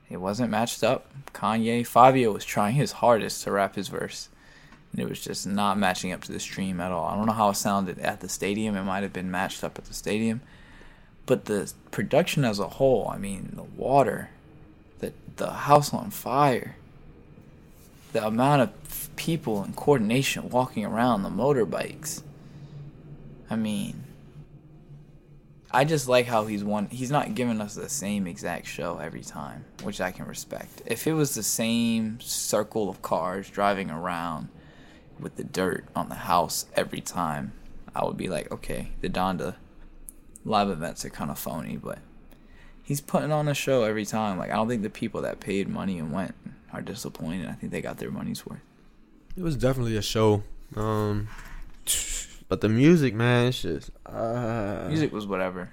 It 0.08 0.18
wasn't 0.20 0.50
matched 0.50 0.82
up. 0.82 1.06
Kanye 1.32 1.82
Fivio 1.82 2.34
was 2.34 2.44
trying 2.44 2.74
his 2.74 2.92
hardest 2.92 3.44
to 3.44 3.52
rap 3.52 3.76
his 3.76 3.88
verse. 3.88 4.28
And 4.90 5.00
it 5.00 5.08
was 5.08 5.20
just 5.20 5.46
not 5.46 5.78
matching 5.78 6.12
up 6.12 6.22
to 6.22 6.32
the 6.32 6.40
stream 6.40 6.80
at 6.80 6.90
all. 6.90 7.06
I 7.06 7.14
don't 7.14 7.26
know 7.26 7.32
how 7.32 7.50
it 7.50 7.54
sounded 7.54 8.00
at 8.00 8.20
the 8.20 8.28
stadium. 8.28 8.76
It 8.76 8.82
might 8.82 9.04
have 9.04 9.12
been 9.12 9.30
matched 9.30 9.62
up 9.62 9.78
at 9.78 9.84
the 9.84 9.94
stadium. 9.94 10.40
But 11.26 11.44
the 11.44 11.72
production 11.92 12.44
as 12.44 12.58
a 12.58 12.66
whole, 12.66 13.08
I 13.08 13.18
mean, 13.18 13.52
the 13.54 13.62
water, 13.62 14.30
the 14.98 15.12
the 15.36 15.50
house 15.50 15.94
on 15.94 16.10
fire, 16.10 16.76
the 18.12 18.26
amount 18.26 18.62
of 18.62 19.16
people 19.16 19.62
and 19.62 19.76
coordination 19.76 20.48
walking 20.48 20.84
around 20.84 21.22
the 21.22 21.28
motorbikes. 21.28 22.22
I 23.48 23.56
mean, 23.56 24.04
I 25.70 25.84
just 25.84 26.08
like 26.08 26.26
how 26.26 26.46
he's 26.46 26.64
one. 26.64 26.86
He's 26.86 27.10
not 27.10 27.34
giving 27.34 27.60
us 27.60 27.74
the 27.74 27.88
same 27.88 28.26
exact 28.26 28.66
show 28.66 28.98
every 28.98 29.22
time, 29.22 29.64
which 29.82 30.00
I 30.00 30.10
can 30.10 30.26
respect. 30.26 30.82
If 30.86 31.06
it 31.06 31.12
was 31.12 31.34
the 31.34 31.42
same 31.42 32.18
circle 32.20 32.88
of 32.88 33.02
cars 33.02 33.48
driving 33.48 33.90
around 33.90 34.48
with 35.18 35.36
the 35.36 35.44
dirt 35.44 35.84
on 35.94 36.08
the 36.08 36.14
house 36.16 36.66
every 36.74 37.00
time, 37.00 37.52
I 37.94 38.04
would 38.04 38.16
be 38.16 38.28
like, 38.28 38.50
okay, 38.50 38.92
the 39.00 39.08
Donda 39.08 39.56
live 40.44 40.70
events 40.70 41.04
are 41.04 41.10
kind 41.10 41.30
of 41.30 41.38
phony, 41.38 41.76
but 41.76 41.98
he's 42.82 43.00
putting 43.00 43.30
on 43.30 43.46
a 43.46 43.54
show 43.54 43.84
every 43.84 44.06
time. 44.06 44.38
Like 44.38 44.50
I 44.50 44.56
don't 44.56 44.68
think 44.68 44.82
the 44.82 44.90
people 44.90 45.22
that 45.22 45.38
paid 45.38 45.68
money 45.68 45.98
and 45.98 46.12
went 46.12 46.34
are 46.72 46.82
disappointed. 46.82 47.48
I 47.48 47.52
think 47.52 47.72
they 47.72 47.80
got 47.80 47.98
their 47.98 48.10
money's 48.10 48.44
worth. 48.46 48.60
It 49.36 49.42
was 49.42 49.56
definitely 49.56 49.96
a 49.96 50.02
show. 50.02 50.42
Um, 50.76 51.28
but 52.48 52.60
the 52.60 52.68
music, 52.68 53.14
man, 53.14 53.46
it's 53.48 53.62
just 53.62 53.90
uh, 54.06 54.86
Music 54.88 55.12
was 55.12 55.26
whatever. 55.26 55.70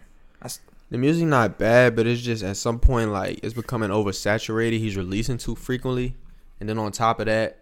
the 0.90 0.98
music 0.98 1.26
not 1.26 1.58
bad, 1.60 1.96
but 1.96 2.08
it's 2.08 2.22
just 2.22 2.44
at 2.44 2.58
some 2.58 2.80
point 2.80 3.12
like 3.12 3.40
it's 3.44 3.54
becoming 3.54 3.90
oversaturated. 3.90 4.80
He's 4.80 4.96
releasing 4.96 5.38
too 5.38 5.56
frequently, 5.56 6.16
and 6.60 6.68
then 6.70 6.78
on 6.78 6.92
top 6.92 7.20
of 7.20 7.26
that, 7.26 7.60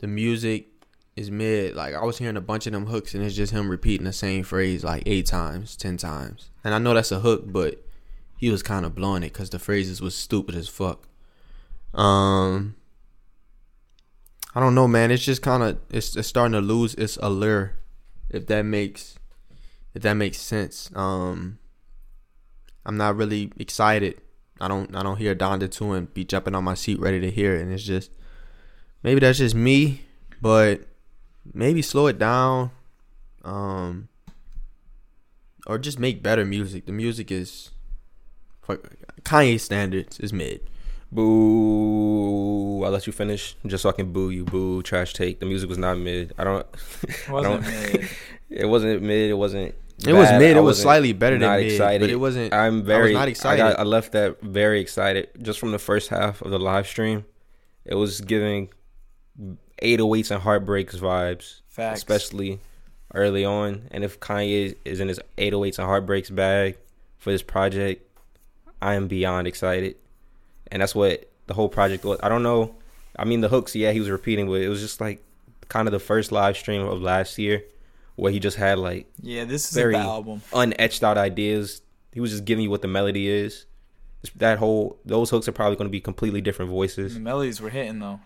the 0.00 0.06
music 0.06 0.66
is 1.16 1.30
mid. 1.30 1.74
Like 1.74 1.94
I 1.94 2.04
was 2.04 2.18
hearing 2.18 2.36
a 2.36 2.40
bunch 2.42 2.66
of 2.66 2.72
them 2.72 2.86
hooks, 2.86 3.14
and 3.14 3.24
it's 3.24 3.34
just 3.34 3.52
him 3.52 3.68
repeating 3.70 4.04
the 4.04 4.12
same 4.12 4.44
phrase 4.44 4.84
like 4.84 5.02
eight 5.06 5.26
times, 5.26 5.76
ten 5.76 5.96
times. 5.96 6.50
And 6.64 6.74
I 6.74 6.78
know 6.78 6.94
that's 6.94 7.12
a 7.12 7.20
hook, 7.20 7.44
but 7.46 7.82
he 8.36 8.50
was 8.50 8.62
kind 8.62 8.84
of 8.84 8.94
blowing 8.94 9.22
it 9.22 9.32
because 9.32 9.50
the 9.50 9.58
phrases 9.58 10.00
was 10.00 10.14
stupid 10.16 10.54
as 10.54 10.68
fuck. 10.68 11.08
Um, 11.94 12.76
I 14.54 14.60
don't 14.60 14.74
know, 14.74 14.88
man. 14.88 15.10
It's 15.10 15.24
just 15.24 15.42
kind 15.42 15.62
of 15.62 15.78
it's, 15.90 16.16
it's 16.16 16.28
starting 16.28 16.52
to 16.52 16.60
lose 16.60 16.94
its 16.94 17.16
allure, 17.18 17.74
if 18.30 18.46
that 18.46 18.62
makes 18.62 19.18
if 19.94 20.02
that 20.02 20.14
makes 20.14 20.38
sense. 20.38 20.90
Um, 20.94 21.58
I'm 22.84 22.96
not 22.96 23.16
really 23.16 23.52
excited. 23.58 24.20
I 24.60 24.68
don't 24.68 24.94
I 24.94 25.02
don't 25.02 25.16
hear 25.16 25.34
Donda 25.34 25.70
2 25.70 25.92
and 25.92 26.14
be 26.14 26.24
jumping 26.24 26.54
on 26.54 26.64
my 26.64 26.74
seat 26.74 27.00
ready 27.00 27.20
to 27.20 27.30
hear 27.30 27.56
it. 27.56 27.62
And 27.62 27.72
it's 27.72 27.82
just 27.82 28.10
maybe 29.02 29.20
that's 29.20 29.38
just 29.38 29.54
me, 29.54 30.02
but 30.40 30.82
maybe 31.52 31.82
slow 31.82 32.06
it 32.06 32.18
down. 32.18 32.70
Um 33.44 34.08
or 35.66 35.78
just 35.78 35.98
make 35.98 36.22
better 36.22 36.44
music. 36.44 36.86
The 36.86 36.92
music 36.92 37.30
is 37.30 37.70
for 38.60 38.76
Kanye 39.22 39.58
standards 39.58 40.20
is 40.20 40.32
mid. 40.32 40.60
Boo! 41.12 42.82
I'll 42.84 42.90
let 42.90 43.06
you 43.06 43.12
finish 43.12 43.54
just 43.66 43.82
so 43.82 43.88
I 43.90 43.92
can 43.92 44.12
boo 44.12 44.30
you. 44.30 44.44
Boo! 44.44 44.82
Trash 44.82 45.12
take. 45.14 45.40
The 45.40 45.46
music 45.46 45.68
was 45.68 45.78
not 45.78 45.98
mid. 45.98 46.32
I 46.38 46.44
don't. 46.44 46.66
Wasn't 47.28 47.30
I 47.30 47.42
don't- 47.42 47.62
mid. 47.92 48.08
It 48.50 48.66
wasn't 48.66 49.02
mid. 49.02 49.30
It 49.30 49.34
wasn't. 49.34 49.74
It 50.06 50.12
was 50.12 50.30
mid. 50.32 50.56
I 50.56 50.60
It 50.60 50.62
was 50.62 50.80
slightly 50.82 51.12
better 51.12 51.38
than 51.38 51.48
not 51.48 51.60
mid, 51.60 51.72
excited. 51.72 52.00
but 52.00 52.10
it 52.10 52.16
wasn't- 52.16 52.52
I'm 52.52 52.74
I 52.74 52.76
was 52.78 52.86
very 52.86 53.12
not 53.12 53.28
I, 53.28 53.30
excited. 53.30 53.58
got, 53.62 53.78
I 53.78 53.82
left 53.84 54.12
that 54.12 54.40
very 54.42 54.80
excited 54.80 55.28
just 55.40 55.58
from 55.60 55.70
the 55.70 55.78
first 55.78 56.08
half 56.08 56.42
of 56.42 56.50
the 56.50 56.58
live 56.58 56.86
stream. 56.86 57.24
It 57.84 57.94
was 57.94 58.20
giving 58.20 58.70
808s 59.82 60.30
and 60.30 60.42
heartbreaks 60.42 60.96
vibes, 60.96 61.60
Facts. 61.68 61.98
especially 62.00 62.60
early 63.14 63.44
on. 63.44 63.88
And 63.90 64.02
if 64.04 64.18
Kanye 64.20 64.76
is 64.84 65.00
in 65.00 65.08
his 65.08 65.20
808s 65.38 65.78
and 65.78 65.86
heartbreaks 65.86 66.30
bag 66.30 66.76
for 67.18 67.30
this 67.30 67.42
project, 67.42 68.04
I 68.80 68.94
am 68.94 69.06
beyond 69.08 69.46
excited. 69.46 69.96
And 70.72 70.82
that's 70.82 70.94
what 70.94 71.30
the 71.46 71.54
whole 71.54 71.68
project 71.68 72.04
was. 72.04 72.18
I 72.22 72.28
don't 72.28 72.42
know. 72.42 72.74
I 73.16 73.24
mean, 73.24 73.42
the 73.42 73.48
hooks, 73.48 73.76
yeah, 73.76 73.92
he 73.92 74.00
was 74.00 74.10
repeating, 74.10 74.46
but 74.48 74.60
it 74.62 74.68
was 74.68 74.80
just 74.80 75.00
like 75.00 75.22
kind 75.68 75.86
of 75.86 75.92
the 75.92 76.00
first 76.00 76.32
live 76.32 76.56
stream 76.56 76.82
of 76.86 77.00
last 77.00 77.38
year 77.38 77.62
where 78.16 78.32
he 78.32 78.40
just 78.40 78.56
had 78.56 78.78
like 78.78 79.06
Yeah, 79.22 79.44
this 79.44 79.68
is 79.68 79.74
very 79.74 79.94
a 79.94 79.98
bad 79.98 80.06
album. 80.06 80.42
unetched 80.52 81.04
out 81.04 81.16
ideas. 81.18 81.82
He 82.12 82.20
was 82.20 82.30
just 82.30 82.44
giving 82.44 82.64
you 82.64 82.70
what 82.70 82.82
the 82.82 82.88
melody 82.88 83.28
is, 83.28 83.66
That 84.36 84.58
whole 84.58 84.98
those 85.04 85.30
hooks 85.30 85.46
are 85.48 85.52
probably 85.52 85.76
going 85.76 85.88
to 85.88 85.92
be 85.92 86.00
completely 86.00 86.40
different 86.40 86.70
voices. 86.70 87.14
The 87.14 87.20
melodies 87.20 87.60
were 87.60 87.70
hitting 87.70 87.98
though, 88.00 88.20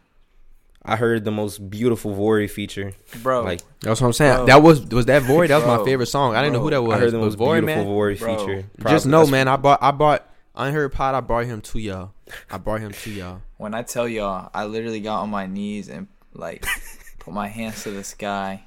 I 0.84 0.94
heard 0.96 1.24
the 1.24 1.30
most 1.32 1.68
beautiful 1.68 2.14
Vory 2.14 2.48
feature. 2.48 2.92
bro. 3.24 3.42
Like 3.42 3.60
That's 3.80 4.00
what 4.00 4.06
I'm 4.08 4.12
saying. 4.12 4.36
Bro. 4.36 4.46
that 4.46 4.62
was 4.62 4.86
was 4.86 5.06
that 5.06 5.22
Void. 5.22 5.50
That 5.50 5.56
was 5.64 5.66
my 5.78 5.84
favorite 5.84 6.06
song. 6.06 6.36
I 6.36 6.42
didn't 6.42 6.54
know 6.54 6.60
who 6.62 6.70
that 6.70 6.82
was. 6.82 6.94
I 6.96 6.98
heard 7.00 7.12
the 7.12 7.18
most 7.18 7.34
Void, 7.34 7.62
beautiful 7.64 7.84
man. 7.84 7.92
Vory 7.92 8.18
Bro. 8.18 8.38
feature. 8.38 8.64
Just 8.88 9.06
know, 9.06 9.18
that's- 9.18 9.30
man. 9.32 9.48
I 9.48 9.56
bought. 9.56 9.82
I 9.82 9.90
bought. 9.90 10.30
Unheard 10.56 10.92
Pod. 10.92 11.14
I 11.14 11.20
brought 11.20 11.46
him 11.46 11.60
to 11.60 11.78
y'all. 11.78 12.12
I 12.50 12.58
brought 12.58 12.80
him 12.80 12.92
to 12.92 13.10
y'all. 13.10 13.42
when 13.58 13.74
I 13.74 13.82
tell 13.82 14.08
y'all, 14.08 14.50
I 14.54 14.64
literally 14.64 15.00
got 15.00 15.20
on 15.22 15.30
my 15.30 15.46
knees 15.46 15.88
and 15.88 16.08
like 16.32 16.64
put 17.18 17.34
my 17.34 17.48
hands 17.48 17.82
to 17.84 17.90
the 17.90 18.04
sky. 18.04 18.62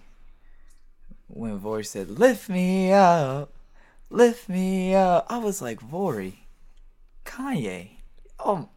When 1.28 1.60
Vory 1.60 1.86
said, 1.86 2.10
"Lift 2.10 2.50
me 2.50 2.92
up, 2.92 3.52
lift 4.10 4.50
me 4.50 4.96
up," 4.96 5.26
I 5.30 5.38
was 5.38 5.62
like, 5.62 5.80
"Vory, 5.80 6.34
Kanye, 7.26 7.92
oh, 8.40 8.70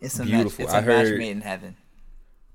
it's 0.00 0.18
a 0.18 0.24
Beautiful. 0.24 0.64
Match, 0.64 0.66
it's 0.66 0.74
I 0.74 0.78
a 0.78 0.86
match 0.86 1.06
heard- 1.08 1.18
made 1.18 1.30
in 1.32 1.40
heaven." 1.42 1.76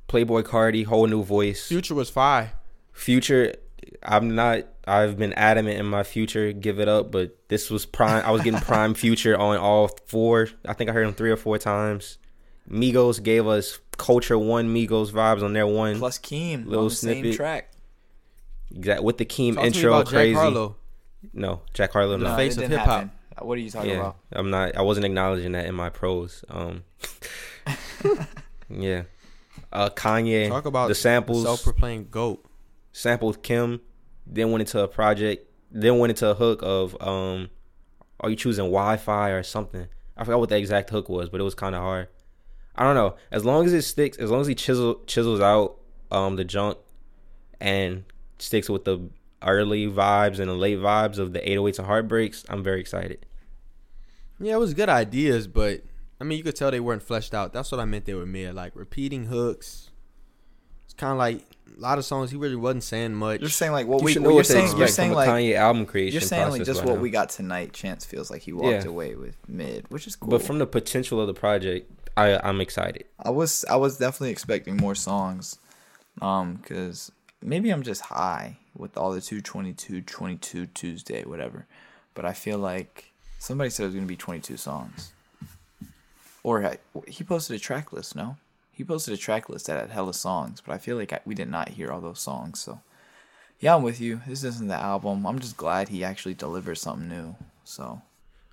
Playboi 0.10 0.44
Carti, 0.44 0.86
whole 0.86 1.06
new 1.06 1.22
voice. 1.22 1.68
Future 1.68 1.94
was 1.94 2.10
fire. 2.10 2.54
Future, 2.94 3.56
I'm 4.02 4.34
not. 4.36 4.64
I've 4.88 5.18
been 5.18 5.34
adamant 5.34 5.80
in 5.80 5.86
my 5.86 6.04
future, 6.04 6.52
give 6.52 6.80
it 6.80 6.88
up. 6.88 7.12
But 7.12 7.38
this 7.50 7.70
was 7.70 7.86
prime. 7.86 8.26
I 8.26 8.32
was 8.32 8.42
getting 8.42 8.60
prime 8.62 8.94
future 8.94 9.38
on 9.38 9.58
all 9.58 9.90
four. 10.08 10.48
I 10.66 10.74
think 10.74 10.90
I 10.90 10.94
heard 10.94 11.06
him 11.06 11.14
three 11.14 11.32
or 11.32 11.38
four 11.38 11.58
times. 11.58 12.18
Migos 12.70 13.22
gave 13.22 13.48
us 13.48 13.80
Culture 13.98 14.38
One 14.38 14.74
Migos 14.74 15.12
vibes 15.12 15.44
on 15.44 15.54
their 15.54 15.68
one. 15.68 16.00
Plus 16.00 16.20
Keem 16.20 16.66
Little 16.66 16.86
on 16.86 16.90
the 16.90 16.96
same 16.96 17.22
snippet. 17.22 17.36
track. 17.36 17.72
Exact 18.76 19.04
with 19.04 19.18
the 19.18 19.26
Keem 19.26 19.56
Talk 19.56 19.64
to 19.64 19.70
me 19.70 19.78
intro, 19.78 19.94
about 19.94 20.08
crazy. 20.08 20.34
Jack 20.34 20.42
Harlow. 20.42 20.76
No, 21.34 21.62
Jack 21.74 21.94
Harlow. 21.94 22.18
The 22.18 22.36
face 22.36 22.58
it 22.58 22.66
of 22.66 22.70
hip-hop. 22.70 23.10
What 23.42 23.58
are 23.58 23.62
you 23.62 23.70
talking 23.70 23.92
yeah, 23.92 23.98
about? 23.98 24.18
I'm 24.32 24.50
not. 24.50 24.76
I 24.76 24.82
wasn't 24.82 25.06
acknowledging 25.06 25.52
that 25.52 25.66
in 25.66 25.76
my 25.76 25.90
pros. 25.90 26.44
Um, 26.50 26.84
yeah. 28.70 29.04
Uh, 29.72 29.90
Kanye. 29.90 30.50
Talk 30.50 30.66
about 30.66 30.88
the 30.88 30.96
samples. 30.96 31.44
Self-proclaimed 31.44 32.10
goat. 32.12 32.46
sampled 32.92 33.44
Kim, 33.44 33.82
then 34.30 34.52
went 34.52 34.62
into 34.62 34.80
a 34.80 34.88
project, 34.88 35.50
then 35.72 36.00
went 36.00 36.12
into 36.12 36.30
a 36.30 36.34
hook 36.34 36.60
of 36.62 36.96
um, 37.02 37.50
are 38.20 38.30
you 38.30 38.36
choosing 38.36 38.66
Wi-Fi 38.66 39.30
or 39.30 39.44
something? 39.44 39.88
I 40.16 40.24
forgot 40.24 40.40
what 40.40 40.50
the 40.50 40.58
exact 40.58 40.90
hook 40.90 41.10
was, 41.10 41.30
but 41.30 41.40
it 41.40 41.44
was 41.44 41.56
kind 41.56 41.76
of 41.76 41.82
hard. 41.82 42.08
I 42.76 42.84
don't 42.84 42.96
know. 42.96 43.16
As 43.32 43.46
long 43.46 43.66
as 43.66 43.74
it 43.74 43.84
sticks, 43.84 44.18
as 44.18 44.30
long 44.30 44.42
as 44.42 44.48
he 44.48 44.56
chisel 44.56 45.02
chisels 45.08 45.40
out 45.40 45.80
um 46.12 46.36
the 46.36 46.46
junk 46.46 46.78
and 47.60 48.04
sticks 48.40 48.70
with 48.70 48.86
the 48.86 49.10
early 49.42 49.88
vibes 49.88 50.40
and 50.40 50.50
the 50.50 50.56
late 50.56 50.80
vibes 50.80 51.18
of 51.18 51.34
the 51.34 51.40
808s 51.40 51.80
and 51.80 51.88
heartbreaks, 51.88 52.46
I'm 52.50 52.64
very 52.64 52.80
excited. 52.80 53.26
Yeah, 54.40 54.54
it 54.54 54.60
was 54.60 54.74
good 54.74 54.90
ideas, 54.90 55.48
but 55.48 55.82
I 56.20 56.24
mean, 56.24 56.38
you 56.38 56.44
could 56.44 56.56
tell 56.56 56.72
they 56.72 56.80
weren't 56.80 57.04
fleshed 57.04 57.34
out. 57.34 57.54
That's 57.54 57.72
what 57.72 57.80
I 57.80 57.86
meant. 57.86 58.06
They 58.06 58.14
were 58.14 58.26
mere 58.26 58.54
like 58.54 58.76
repeating 58.76 59.26
hooks. 59.26 59.92
It's 60.86 60.94
kind 60.94 61.12
of 61.12 61.18
like 61.18 61.57
a 61.76 61.80
lot 61.80 61.98
of 61.98 62.06
songs. 62.06 62.32
He 62.32 62.38
really 62.38 62.56
wasn't 62.56 62.84
saying 62.84 63.14
much. 63.14 63.42
You're 63.42 63.50
saying 63.50 63.72
like 63.72 63.88
what 63.88 64.00
you 64.02 64.06
we 64.06 64.14
what 64.16 64.22
know 64.24 64.34
you're 64.36 64.44
saying. 64.44 64.78
You're 64.78 64.88
saying 64.88 65.14
like 65.14 65.30
Kanye 65.30 65.56
album 65.56 65.86
creation. 65.86 66.14
you're 66.14 66.22
saying 66.28 66.50
like 66.52 66.64
just 66.64 66.84
what 66.84 66.96
now. 66.96 67.02
we 67.02 67.10
got 67.10 67.30
tonight. 67.30 67.74
Chance 67.74 68.06
feels 68.06 68.30
like 68.32 68.42
he 68.44 68.54
walked 68.54 68.84
Yeah. 68.86 68.90
away 68.90 69.16
with 69.16 69.36
mid, 69.48 69.86
which 69.90 70.08
is 70.08 70.16
cool. 70.16 70.30
But 70.30 70.42
from 70.42 70.60
the 70.60 70.68
potential 70.68 71.20
of 71.22 71.28
the 71.28 71.34
project, 71.34 71.92
I 72.16 72.38
I'm 72.48 72.62
excited. 72.62 73.06
I 73.20 73.30
was 73.30 73.66
I 73.70 73.76
was 73.76 73.98
definitely 73.98 74.32
expecting 74.32 74.78
more 74.78 74.96
songs, 74.96 75.58
um, 76.22 76.56
because 76.56 77.12
maybe 77.42 77.70
I'm 77.70 77.84
just 77.84 78.02
high 78.02 78.58
with 78.76 78.98
all 78.98 79.12
the 79.12 79.22
222, 79.22 80.02
22 80.02 80.66
Tuesday, 80.68 81.24
whatever. 81.26 81.66
But 82.14 82.26
I 82.26 82.34
feel 82.34 82.58
like 82.58 83.12
somebody 83.40 83.70
said 83.70 83.84
it 83.84 83.88
was 83.88 83.96
gonna 83.96 84.08
be 84.08 84.16
22 84.16 84.58
songs, 84.58 85.14
or 86.44 86.76
he 87.08 87.24
posted 87.24 87.56
a 87.56 87.60
track 87.60 87.94
list. 87.94 88.16
No, 88.16 88.38
he 88.78 88.84
posted 88.84 89.12
a 89.14 89.18
track 89.18 89.50
list 89.50 89.66
that 89.66 89.80
had 89.80 89.90
hella 89.90 90.14
songs, 90.14 90.62
but 90.64 90.72
I 90.74 90.78
feel 90.78 90.98
like 90.98 91.12
I, 91.12 91.20
we 91.26 91.34
did 91.34 91.50
not 91.50 91.70
hear 91.70 91.92
all 91.92 92.00
those 92.00 92.20
songs. 92.20 92.60
So, 92.60 92.80
yeah, 93.60 93.76
I'm 93.76 93.82
with 93.82 94.00
you. 94.00 94.22
This 94.28 94.44
isn't 94.44 94.68
the 94.68 94.76
album. 94.76 95.26
I'm 95.26 95.40
just 95.40 95.58
glad 95.58 95.90
he 95.90 96.04
actually 96.04 96.36
delivered 96.36 96.76
something 96.76 97.10
new. 97.10 97.36
So, 97.64 98.02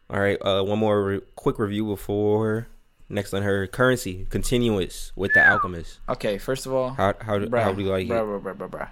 All 0.09 0.21
right, 0.21 0.39
uh, 0.41 0.63
one 0.63 0.79
more 0.79 1.05
re- 1.05 1.21
quick 1.37 1.59
review 1.59 1.85
before 1.85 2.69
next 3.11 3.35
on 3.35 3.43
her 3.43 3.67
Curren$y 3.67 4.25
Continuance 4.31 5.13
with 5.15 5.35
the 5.35 5.47
Alchemist. 5.47 5.99
okay, 6.09 6.39
first 6.39 6.65
of 6.65 6.73
all, 6.73 6.91
How 6.95 7.13
how, 7.21 7.39
do- 7.39 7.47
Bruh, 7.49 7.63
how 7.63 7.73
do 7.75 7.83
you 7.83 7.91
like 7.91 8.07
bruh, 8.09 8.39
it? 8.51 8.59
bruh, 8.59 8.71
bruh. 8.71 8.89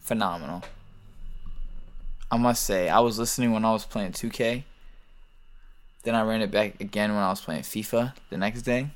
Phenomenal. 0.00 0.62
I 2.30 2.38
must 2.38 2.62
say, 2.64 2.88
I 2.88 3.00
was 3.00 3.18
listening 3.18 3.52
when 3.52 3.64
I 3.64 3.72
was 3.72 3.84
playing 3.84 4.12
2K. 4.12 4.64
Then 6.02 6.14
I 6.14 6.22
ran 6.22 6.40
it 6.40 6.50
back 6.50 6.80
again 6.80 7.10
when 7.14 7.22
I 7.22 7.28
was 7.30 7.40
playing 7.40 7.62
FIFA 7.62 8.14
the 8.30 8.38
next 8.38 8.62
day. 8.62 8.90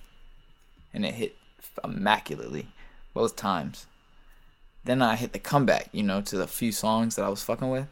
And 0.95 1.05
it 1.05 1.15
hit 1.15 1.37
immaculately 1.85 2.69
both 3.15 3.37
times. 3.37 3.87
Then 4.85 5.03
I 5.03 5.17
hit 5.17 5.33
the 5.33 5.39
comeback, 5.39 5.89
you 5.93 6.03
know, 6.03 6.21
to 6.23 6.37
the 6.37 6.47
few 6.47 6.73
songs 6.73 7.17
that 7.17 7.25
I 7.25 7.29
was 7.29 7.43
fucking 7.43 7.71
with. 7.71 7.87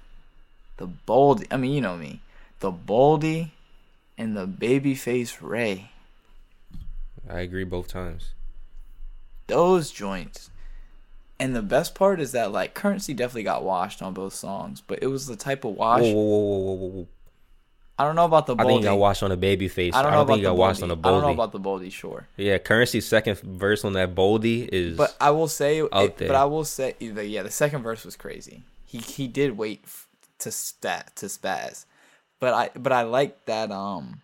The 0.78 0.88
Boldy, 0.88 1.46
I 1.50 1.56
mean, 1.56 1.72
you 1.72 1.80
know 1.80 1.96
me. 1.96 2.20
The 2.60 2.72
Boldy 2.72 3.50
and 4.16 4.36
the 4.36 4.46
Babyface 4.46 5.38
Ray. 5.40 5.90
I 7.28 7.40
agree 7.40 7.64
both 7.64 7.88
times. 7.88 8.32
those 9.48 9.90
joints. 9.90 10.50
And 11.40 11.54
the 11.54 11.62
best 11.62 11.94
part 11.94 12.20
is 12.20 12.32
that 12.32 12.52
like 12.52 12.74
Curren$y 12.74 13.14
definitely 13.14 13.44
got 13.44 13.64
washed 13.64 14.02
on 14.02 14.14
both 14.14 14.34
songs, 14.34 14.80
but 14.80 15.00
it 15.02 15.06
was 15.06 15.26
the 15.26 15.36
type 15.36 15.64
of 15.64 15.74
wash. 15.74 16.02
Whoa, 16.02 16.12
whoa, 16.12 16.22
whoa, 16.22 16.38
whoa, 16.38 16.58
whoa, 16.60 16.74
whoa, 16.74 16.88
whoa. 16.88 17.08
I 17.98 18.04
don't 18.04 18.14
know 18.14 18.24
about 18.26 18.46
the 18.46 18.54
I 18.54 18.58
think 18.64 18.70
Boldy. 18.70 18.78
he 18.78 18.84
got 18.84 18.98
washed 18.98 19.22
on 19.24 19.32
a 19.32 19.36
baby 19.36 19.66
face. 19.66 19.92
I 19.94 20.02
don't 20.02 20.12
know 20.12 20.22
about 20.22 20.28
think 20.34 20.38
he 20.38 20.44
the 20.44 20.50
got 20.50 20.56
washed 20.56 20.80
Boldy. 20.80 20.84
on 20.84 20.90
a 20.90 20.94
I 20.94 21.10
don't 21.10 21.22
know 21.22 21.32
about 21.32 21.52
the 21.52 21.58
Boldy, 21.60 21.90
sure. 21.90 22.28
yeah, 22.36 22.58
Curren$y's 22.58 23.06
second 23.06 23.40
verse 23.40 23.84
on 23.84 23.94
that 23.94 24.14
boldy 24.14 24.68
is. 24.68 24.96
But 24.96 25.16
I 25.20 25.30
will 25.32 25.48
say, 25.48 25.80
Out 25.80 25.90
it, 26.04 26.16
there. 26.18 26.28
but 26.28 26.36
I 26.36 26.44
will 26.44 26.64
say, 26.64 26.94
the, 27.00 27.26
yeah, 27.26 27.42
the 27.42 27.50
second 27.50 27.82
verse 27.82 28.04
was 28.04 28.14
crazy. 28.14 28.62
He 28.86 28.98
he 28.98 29.26
did 29.26 29.58
wait 29.58 29.80
f- 29.84 30.06
to 30.38 30.50
spat 30.52 31.14
to 31.16 31.26
spaz, 31.26 31.84
but 32.40 32.54
I 32.54 32.70
but 32.78 32.92
I 32.92 33.02
like 33.02 33.44
that. 33.46 33.70
Um, 33.72 34.22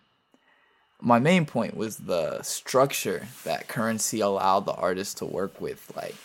my 1.01 1.19
main 1.19 1.45
point 1.45 1.75
was 1.75 1.97
the 1.97 2.41
structure 2.43 3.27
that 3.43 3.67
Curren$y 3.67 4.19
allowed 4.19 4.65
the 4.65 4.73
artist 4.73 5.17
to 5.17 5.25
work 5.25 5.59
with. 5.61 5.91
Like, 5.95 6.15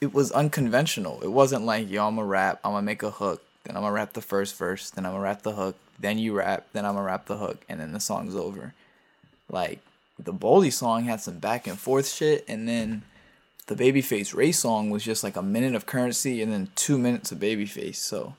it 0.00 0.12
was 0.12 0.32
unconventional. 0.32 1.20
It 1.22 1.28
wasn't 1.32 1.64
like 1.64 1.88
yo, 1.88 2.06
I'm 2.08 2.16
gonna 2.16 2.26
rap, 2.26 2.60
I'm 2.64 2.72
gonna 2.72 2.82
make 2.82 3.02
a 3.02 3.10
hook, 3.10 3.42
then 3.64 3.76
I'm 3.76 3.82
gonna 3.82 3.92
rap 3.94 4.12
the 4.12 4.20
first 4.20 4.56
verse, 4.56 4.90
then 4.90 5.06
I'm 5.06 5.12
gonna 5.12 5.22
rap 5.24 5.42
the 5.42 5.52
hook, 5.52 5.76
then 5.98 6.18
you 6.18 6.34
rap, 6.34 6.66
then 6.72 6.84
I'm 6.84 6.94
gonna 6.94 7.06
rap 7.06 7.26
the 7.26 7.38
hook, 7.38 7.64
and 7.68 7.80
then 7.80 7.92
the 7.92 8.00
song's 8.00 8.36
over. 8.36 8.74
Like 9.50 9.80
the 10.18 10.32
Boldy 10.32 10.72
song 10.72 11.04
had 11.04 11.20
some 11.20 11.38
back 11.38 11.66
and 11.66 11.78
forth 11.78 12.08
shit, 12.08 12.44
and 12.48 12.68
then 12.68 13.02
the 13.68 13.76
Babyface 13.76 14.34
Ray 14.34 14.50
song 14.50 14.90
was 14.90 15.04
just 15.04 15.22
like 15.22 15.36
a 15.36 15.42
minute 15.42 15.74
of 15.74 15.86
Curren$y 15.86 16.30
and 16.32 16.52
then 16.52 16.70
two 16.74 16.98
minutes 16.98 17.30
of 17.30 17.38
Babyface. 17.38 17.96
So, 17.96 18.34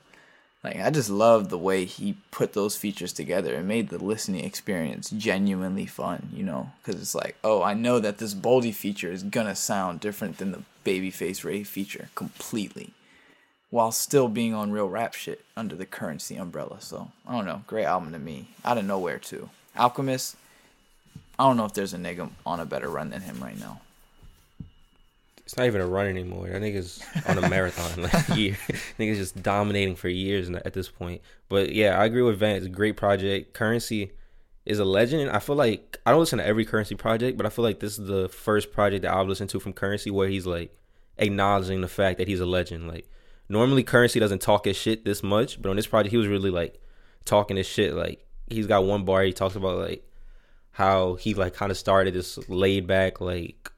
like, 0.62 0.78
I 0.78 0.90
just 0.90 1.08
love 1.08 1.48
the 1.48 1.58
way 1.58 1.84
he 1.84 2.16
put 2.30 2.52
those 2.52 2.76
features 2.76 3.12
together 3.12 3.54
and 3.54 3.66
made 3.66 3.88
the 3.88 4.02
listening 4.02 4.44
experience 4.44 5.08
genuinely 5.08 5.86
fun, 5.86 6.28
you 6.34 6.42
know? 6.42 6.72
Because 6.82 7.00
it's 7.00 7.14
like, 7.14 7.36
oh, 7.42 7.62
I 7.62 7.74
know 7.74 7.98
that 8.00 8.18
this 8.18 8.34
Boldy 8.34 8.74
feature 8.74 9.10
is 9.10 9.22
gonna 9.22 9.54
sound 9.54 10.00
different 10.00 10.38
than 10.38 10.52
the 10.52 10.62
Babyface 10.84 11.44
Ray 11.44 11.62
feature 11.62 12.08
completely. 12.14 12.90
While 13.70 13.92
still 13.92 14.28
being 14.28 14.52
on 14.52 14.72
real 14.72 14.88
rap 14.88 15.14
shit 15.14 15.44
under 15.56 15.76
the 15.76 15.86
Curren$y 15.86 16.36
umbrella. 16.36 16.80
So, 16.80 17.12
I 17.26 17.32
don't 17.32 17.46
know. 17.46 17.62
Great 17.68 17.84
album 17.84 18.12
to 18.12 18.18
me. 18.18 18.48
Out 18.64 18.78
of 18.78 18.84
nowhere, 18.84 19.18
too. 19.18 19.48
Alchemist, 19.76 20.36
I 21.38 21.44
don't 21.44 21.56
know 21.56 21.64
if 21.66 21.72
there's 21.74 21.94
a 21.94 21.98
nigga 21.98 22.28
on 22.44 22.58
a 22.60 22.66
better 22.66 22.88
run 22.90 23.10
than 23.10 23.20
him 23.22 23.40
right 23.42 23.58
now. 23.58 23.80
it's 25.44 25.56
not 25.56 25.66
even 25.66 25.80
a 25.80 25.86
run 25.86 26.06
anymore. 26.06 26.48
That 26.48 26.60
nigga's 26.62 27.02
on 27.26 27.38
a 27.42 27.48
marathon. 27.48 28.02
Like 28.02 28.28
year, 28.36 28.58
nigga's 28.98 29.18
just 29.18 29.42
dominating 29.42 29.96
for 29.96 30.08
years 30.08 30.50
at 30.50 30.74
this 30.74 30.88
point. 30.88 31.22
But 31.48 31.72
yeah, 31.72 31.98
I 31.98 32.04
agree 32.04 32.22
with 32.22 32.38
Vance. 32.38 32.66
Great 32.68 32.96
project. 32.96 33.54
Curren$y 33.54 34.10
is 34.66 34.78
a 34.78 34.84
legend. 34.84 35.30
I 35.30 35.38
feel 35.38 35.56
like 35.56 35.98
I 36.04 36.10
don't 36.10 36.20
listen 36.20 36.38
to 36.40 36.46
every 36.46 36.64
Curren$y 36.64 36.96
project, 36.96 37.36
but 37.36 37.46
I 37.46 37.48
feel 37.48 37.64
like 37.64 37.80
this 37.80 37.98
is 37.98 38.06
the 38.06 38.28
first 38.28 38.72
project 38.72 39.02
that 39.02 39.14
I've 39.14 39.28
listened 39.28 39.50
to 39.50 39.60
from 39.60 39.72
Curren$y 39.72 40.12
where 40.12 40.28
he's 40.28 40.46
like 40.46 40.76
acknowledging 41.16 41.80
the 41.80 41.88
fact 41.88 42.18
that 42.18 42.28
he's 42.28 42.40
a 42.40 42.46
legend. 42.46 42.86
Like 42.86 43.08
normally 43.50 43.82
Curren$y 43.82 44.20
doesn't 44.20 44.40
talk 44.40 44.64
his 44.64 44.76
shit 44.76 45.04
this 45.04 45.22
much, 45.22 45.60
but 45.60 45.68
on 45.68 45.76
this 45.76 45.86
project 45.86 46.12
he 46.12 46.16
was 46.16 46.28
really 46.28 46.50
like 46.50 46.80
talking 47.24 47.56
his 47.56 47.66
shit. 47.66 47.94
Like 47.94 48.24
he's 48.48 48.66
got 48.66 48.84
one 48.84 49.04
bar 49.04 49.22
he 49.22 49.32
talks 49.32 49.56
about 49.56 49.76
like 49.76 50.08
how 50.70 51.16
he 51.16 51.34
like 51.34 51.52
kind 51.52 51.70
of 51.70 51.76
started 51.76 52.14
this 52.14 52.38
laid 52.48 52.86
back 52.86 53.20
like 53.20 53.70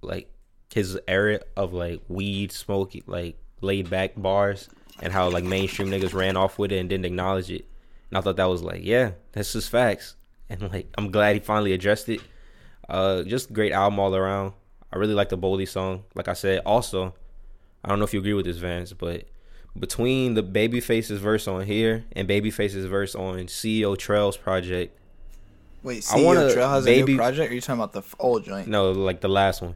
like 0.00 0.32
his 0.72 0.98
era 1.08 1.40
of 1.56 1.72
like 1.72 2.00
weed 2.08 2.52
smoking 2.52 3.02
like 3.06 3.36
laid 3.60 3.90
back 3.90 4.12
bars 4.16 4.68
and 5.00 5.12
how 5.12 5.28
like 5.28 5.44
mainstream 5.44 5.90
niggas 5.90 6.14
ran 6.14 6.36
off 6.36 6.58
with 6.58 6.70
it 6.70 6.78
and 6.78 6.88
didn't 6.88 7.04
acknowledge 7.04 7.50
it. 7.50 7.66
And 8.10 8.18
i 8.18 8.20
thought 8.20 8.36
that 8.36 8.48
was 8.48 8.62
like 8.62 8.84
yeah 8.84 9.12
that's 9.32 9.52
just 9.52 9.70
facts. 9.70 10.14
And 10.48 10.62
like 10.72 10.88
i'm 10.96 11.10
glad 11.10 11.34
he 11.34 11.40
finally 11.40 11.72
addressed 11.72 12.08
it. 12.08 12.20
Uh 12.88 13.22
just 13.24 13.52
great 13.52 13.72
album 13.72 13.98
all 13.98 14.14
around. 14.14 14.52
I 14.92 14.98
really 14.98 15.14
like 15.14 15.30
the 15.30 15.38
boldy 15.38 15.68
song. 15.68 16.04
Like 16.14 16.28
i 16.28 16.32
said 16.32 16.62
also 16.64 17.14
i 17.86 17.88
don't 17.88 17.98
know 17.98 18.04
if 18.04 18.12
you 18.12 18.20
agree 18.20 18.34
with 18.34 18.44
this 18.44 18.58
vance 18.58 18.92
but 18.92 19.24
between 19.78 20.34
the 20.34 20.42
Babyface's 20.42 21.20
verse 21.20 21.46
on 21.46 21.66
here 21.66 22.04
and 22.12 22.26
Babyface's 22.26 22.86
verse 22.86 23.14
on 23.14 23.40
CEO 23.40 23.94
Trayle's 23.94 24.38
project. 24.38 24.98
Wait, 25.82 25.98
I 26.10 26.16
CEO 26.16 26.24
wanna- 26.24 26.50
Trail 26.50 26.70
has 26.70 26.84
a 26.84 26.86
baby- 26.86 27.12
new 27.12 27.18
project? 27.18 27.50
Or 27.50 27.52
are 27.52 27.54
you 27.54 27.60
talking 27.60 27.82
about 27.82 27.92
the 27.92 28.02
old 28.18 28.42
joint? 28.46 28.68
No, 28.68 28.90
like 28.92 29.20
the 29.20 29.28
last 29.28 29.60
one. 29.60 29.74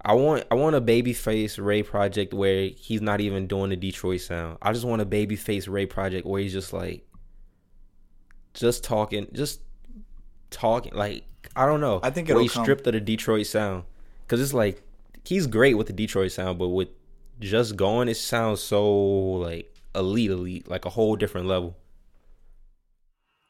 I 0.00 0.12
want 0.14 0.44
I 0.48 0.54
want 0.54 0.76
a 0.76 0.80
Babyface 0.80 1.58
Ray 1.60 1.82
project 1.82 2.32
where 2.34 2.68
he's 2.68 3.00
not 3.02 3.20
even 3.20 3.48
doing 3.48 3.70
the 3.70 3.76
Detroit 3.76 4.20
sound. 4.20 4.58
I 4.62 4.72
just 4.72 4.84
want 4.84 5.02
a 5.02 5.06
Babyface 5.06 5.68
Ray 5.68 5.86
project 5.86 6.24
where 6.24 6.40
he's 6.40 6.52
just 6.52 6.72
like 6.72 7.04
just 8.54 8.84
talking, 8.84 9.26
just 9.32 9.60
talking 10.50 10.92
like 10.94 11.24
I 11.56 11.66
don't 11.66 11.80
know. 11.80 11.98
I 12.02 12.10
think 12.10 12.28
where 12.28 12.34
it'll 12.36 12.42
he's 12.42 12.52
come. 12.52 12.64
stripped 12.64 12.86
of 12.86 12.92
the 12.92 13.00
Detroit 13.00 13.46
sound 13.46 13.82
cuz 14.28 14.40
it's 14.40 14.54
like 14.54 14.82
he's 15.24 15.48
great 15.48 15.74
with 15.74 15.88
the 15.88 15.92
Detroit 15.92 16.30
sound, 16.30 16.60
but 16.60 16.68
with 16.68 16.88
just 17.40 17.76
going 17.76 18.08
it 18.08 18.16
sounds 18.16 18.60
so 18.60 18.94
like 18.94 19.72
elite 19.94 20.30
elite, 20.30 20.68
like 20.68 20.84
a 20.84 20.90
whole 20.90 21.16
different 21.16 21.46
level. 21.46 21.76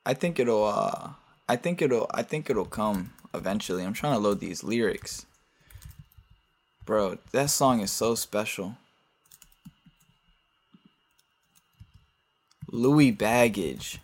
I 0.05 0.15
think 0.15 0.39
it'll. 0.39 0.65
uh 0.65 1.11
I 1.49 1.57
think 1.57 1.81
it'll. 1.81 2.07
I 2.13 2.23
think 2.23 2.51
it'll 2.51 2.65
come 2.65 3.13
eventually. 3.35 3.85
I'm 3.85 3.93
trying 3.93 4.15
to 4.15 4.19
load 4.19 4.41
these 4.41 4.65
lyrics, 4.65 5.27
bro. 6.85 7.19
That 7.33 7.51
song 7.51 7.81
is 7.81 7.93
so 7.93 8.15
special. 8.15 8.77
Louis 12.71 13.13
baggage. 13.13 14.01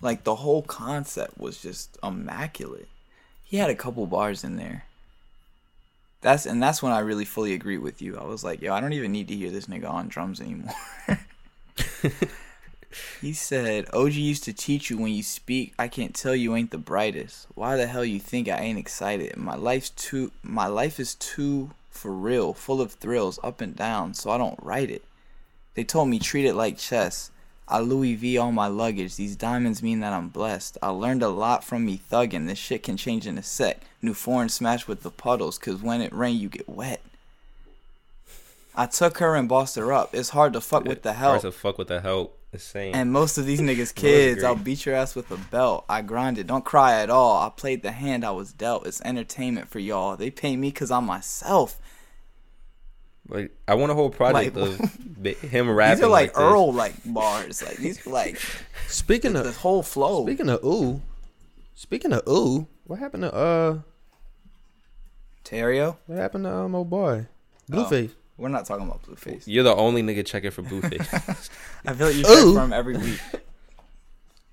Like 0.00 0.24
the 0.24 0.36
whole 0.36 0.62
concept 0.62 1.38
was 1.38 1.60
just 1.60 1.98
immaculate. 2.02 2.88
He 3.44 3.58
had 3.58 3.70
a 3.70 3.74
couple 3.74 4.06
bars 4.06 4.44
in 4.44 4.56
there. 4.56 4.85
That's 6.26 6.44
and 6.44 6.60
that's 6.60 6.82
when 6.82 6.90
I 6.90 6.98
really 6.98 7.24
fully 7.24 7.54
agree 7.54 7.78
with 7.78 8.02
you. 8.02 8.18
I 8.18 8.24
was 8.24 8.42
like, 8.42 8.60
yo, 8.60 8.74
I 8.74 8.80
don't 8.80 8.92
even 8.94 9.12
need 9.12 9.28
to 9.28 9.36
hear 9.36 9.52
this 9.52 9.66
nigga 9.66 9.88
on 9.88 10.08
drums 10.08 10.40
anymore. 10.40 10.74
He 13.20 13.32
said, 13.32 13.86
OG 13.92 14.14
used 14.14 14.42
to 14.44 14.52
teach 14.52 14.90
you 14.90 14.98
when 14.98 15.12
you 15.12 15.22
speak, 15.22 15.74
I 15.78 15.86
can't 15.86 16.14
tell 16.14 16.34
you 16.34 16.56
ain't 16.56 16.72
the 16.72 16.78
brightest. 16.78 17.46
Why 17.54 17.76
the 17.76 17.86
hell 17.86 18.04
you 18.04 18.18
think 18.18 18.48
I 18.48 18.58
ain't 18.58 18.78
excited? 18.78 19.36
My 19.36 19.54
life's 19.54 19.90
too 19.90 20.32
my 20.42 20.66
life 20.66 20.98
is 20.98 21.14
too 21.14 21.70
for 21.90 22.10
real, 22.10 22.54
full 22.54 22.80
of 22.80 22.94
thrills, 22.94 23.38
up 23.44 23.60
and 23.60 23.76
down, 23.76 24.14
so 24.14 24.30
I 24.30 24.38
don't 24.38 24.58
write 24.60 24.90
it. 24.90 25.04
They 25.74 25.84
told 25.84 26.08
me 26.08 26.18
treat 26.18 26.46
it 26.46 26.54
like 26.54 26.76
chess. 26.76 27.30
I 27.68 27.80
Louis 27.80 28.14
V 28.14 28.38
all 28.38 28.52
my 28.52 28.68
luggage. 28.68 29.16
These 29.16 29.34
diamonds 29.34 29.82
mean 29.82 30.00
that 30.00 30.12
I'm 30.12 30.28
blessed. 30.28 30.78
I 30.82 30.90
learned 30.90 31.22
a 31.22 31.28
lot 31.28 31.64
from 31.64 31.84
me 31.84 32.00
thuggin'. 32.10 32.46
This 32.46 32.58
shit 32.58 32.84
can 32.84 32.96
change 32.96 33.26
in 33.26 33.36
a 33.38 33.42
sec. 33.42 33.80
New 34.00 34.14
foreign 34.14 34.48
smash 34.48 34.86
with 34.86 35.02
the 35.02 35.10
puddles, 35.10 35.58
cause 35.58 35.82
when 35.82 36.00
it 36.00 36.12
rain 36.12 36.38
you 36.38 36.48
get 36.48 36.68
wet. 36.68 37.00
I 38.76 38.86
took 38.86 39.18
her 39.18 39.34
and 39.34 39.48
bossed 39.48 39.76
her 39.76 39.92
up. 39.92 40.14
It's 40.14 40.28
hard 40.28 40.52
to 40.52 40.60
fuck 40.60 40.84
with 40.84 41.02
the 41.02 41.14
help. 41.14 41.42
Hard 41.42 41.42
to 41.42 41.52
fuck 41.52 41.78
with 41.78 41.88
the 41.88 42.00
help. 42.00 42.38
Insane. 42.52 42.94
And 42.94 43.10
most 43.10 43.38
of 43.38 43.46
these 43.46 43.60
niggas 43.62 43.94
kids, 43.94 44.44
I'll 44.44 44.54
beat 44.54 44.86
your 44.86 44.94
ass 44.94 45.14
with 45.14 45.30
a 45.30 45.36
belt. 45.36 45.86
I 45.88 46.02
grinded, 46.02 46.46
don't 46.46 46.64
cry 46.64 47.00
at 47.00 47.10
all. 47.10 47.42
I 47.42 47.48
played 47.48 47.82
the 47.82 47.92
hand 47.92 48.24
I 48.24 48.30
was 48.30 48.52
dealt. 48.52 48.86
It's 48.86 49.00
entertainment 49.00 49.68
for 49.68 49.78
y'all. 49.78 50.16
They 50.16 50.30
pay 50.30 50.56
me 50.56 50.70
cause 50.70 50.90
I'm 50.90 51.06
myself. 51.06 51.80
Like 53.28 53.50
I 53.66 53.74
want 53.74 53.90
a 53.92 53.94
whole 53.94 54.10
project 54.10 54.56
Like- 54.56 54.80
of 54.80 55.40
him 55.40 55.70
rapping. 55.70 55.96
These 55.98 56.04
are 56.04 56.08
like, 56.10 56.32
this. 56.34 56.40
Earl 56.42 56.72
like 56.72 56.94
bars. 57.04 57.62
Like 57.62 57.76
these 57.78 58.06
like 58.06 58.40
Speaking 58.88 59.32
the 59.32 59.40
of 59.48 59.56
whole 59.56 59.82
flow. 59.82 60.24
speaking 60.24 60.48
of 60.48 60.64
ooh, 60.64 61.02
speaking 61.74 62.12
of 62.12 62.22
ooh, 62.28 62.66
what 62.84 62.98
happened 63.00 63.24
to 63.24 63.34
uh, 63.34 63.78
Terrio? 65.44 65.96
what 66.06 66.18
happened 66.18 66.44
to 66.44 66.54
um, 66.54 66.74
old 66.74 66.90
boy, 66.90 67.26
Blueface? 67.70 68.10
We're 68.36 68.48
not 68.48 68.66
talking 68.66 68.86
about 68.86 69.02
Blueface. 69.02 69.44
You're 69.46 69.64
the 69.64 69.74
only 69.74 70.02
nigga 70.02 70.24
checking 70.24 70.50
for 70.50 70.62
Blueface. 70.62 71.50
I 71.86 71.94
feel 71.94 72.06
like 72.08 72.16
you 72.16 72.22
Ooh. 72.22 72.24
check 72.52 72.54
for 72.54 72.64
him 72.64 72.72
every 72.72 72.96
week. 72.96 73.20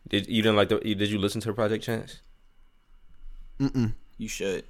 did 0.08 0.28
you 0.28 0.42
didn't 0.42 0.56
like 0.56 0.70
the? 0.70 0.80
Did 0.80 1.10
you 1.10 1.20
listen 1.20 1.42
to 1.42 1.54
Project 1.54 1.84
Chance? 1.84 2.22
You 4.18 4.28
should. 4.28 4.64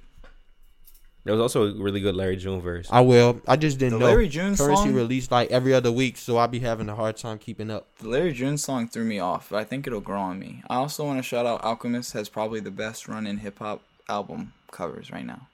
There 1.24 1.32
was 1.32 1.40
also 1.40 1.68
a 1.68 1.82
really 1.82 2.00
good 2.00 2.14
Larry 2.14 2.36
June 2.36 2.60
verse. 2.60 2.86
I 2.92 3.00
will. 3.00 3.40
I 3.48 3.56
just 3.56 3.78
didn't 3.78 3.94
The 3.94 3.98
know. 4.00 4.06
Larry 4.12 4.28
June 4.28 4.54
Curren$y 4.56 4.84
song? 4.84 4.94
released 4.94 5.30
like 5.30 5.50
every 5.50 5.72
other 5.72 5.90
week, 5.90 6.18
so 6.18 6.36
I'll 6.36 6.48
be 6.48 6.58
having 6.60 6.88
a 6.90 6.94
hard 6.94 7.16
time 7.16 7.38
keeping 7.38 7.70
up. 7.70 7.86
The 7.98 8.08
Larry 8.08 8.34
June 8.34 8.58
song 8.58 8.88
threw 8.88 9.04
me 9.04 9.18
off, 9.18 9.48
but 9.50 9.56
I 9.56 9.64
think 9.64 9.86
it'll 9.86 10.00
grow 10.02 10.20
on 10.20 10.38
me. 10.38 10.62
I 10.68 10.76
also 10.76 11.02
want 11.04 11.18
to 11.18 11.22
shout 11.22 11.46
out 11.46 11.64
Alchemist 11.64 12.12
has 12.12 12.28
probably 12.28 12.60
the 12.60 12.70
best 12.70 13.08
run 13.08 13.26
in 13.26 13.38
hip 13.38 13.58
hop 13.58 13.80
album 14.06 14.52
covers 14.70 15.10
right 15.10 15.24
now. 15.24 15.48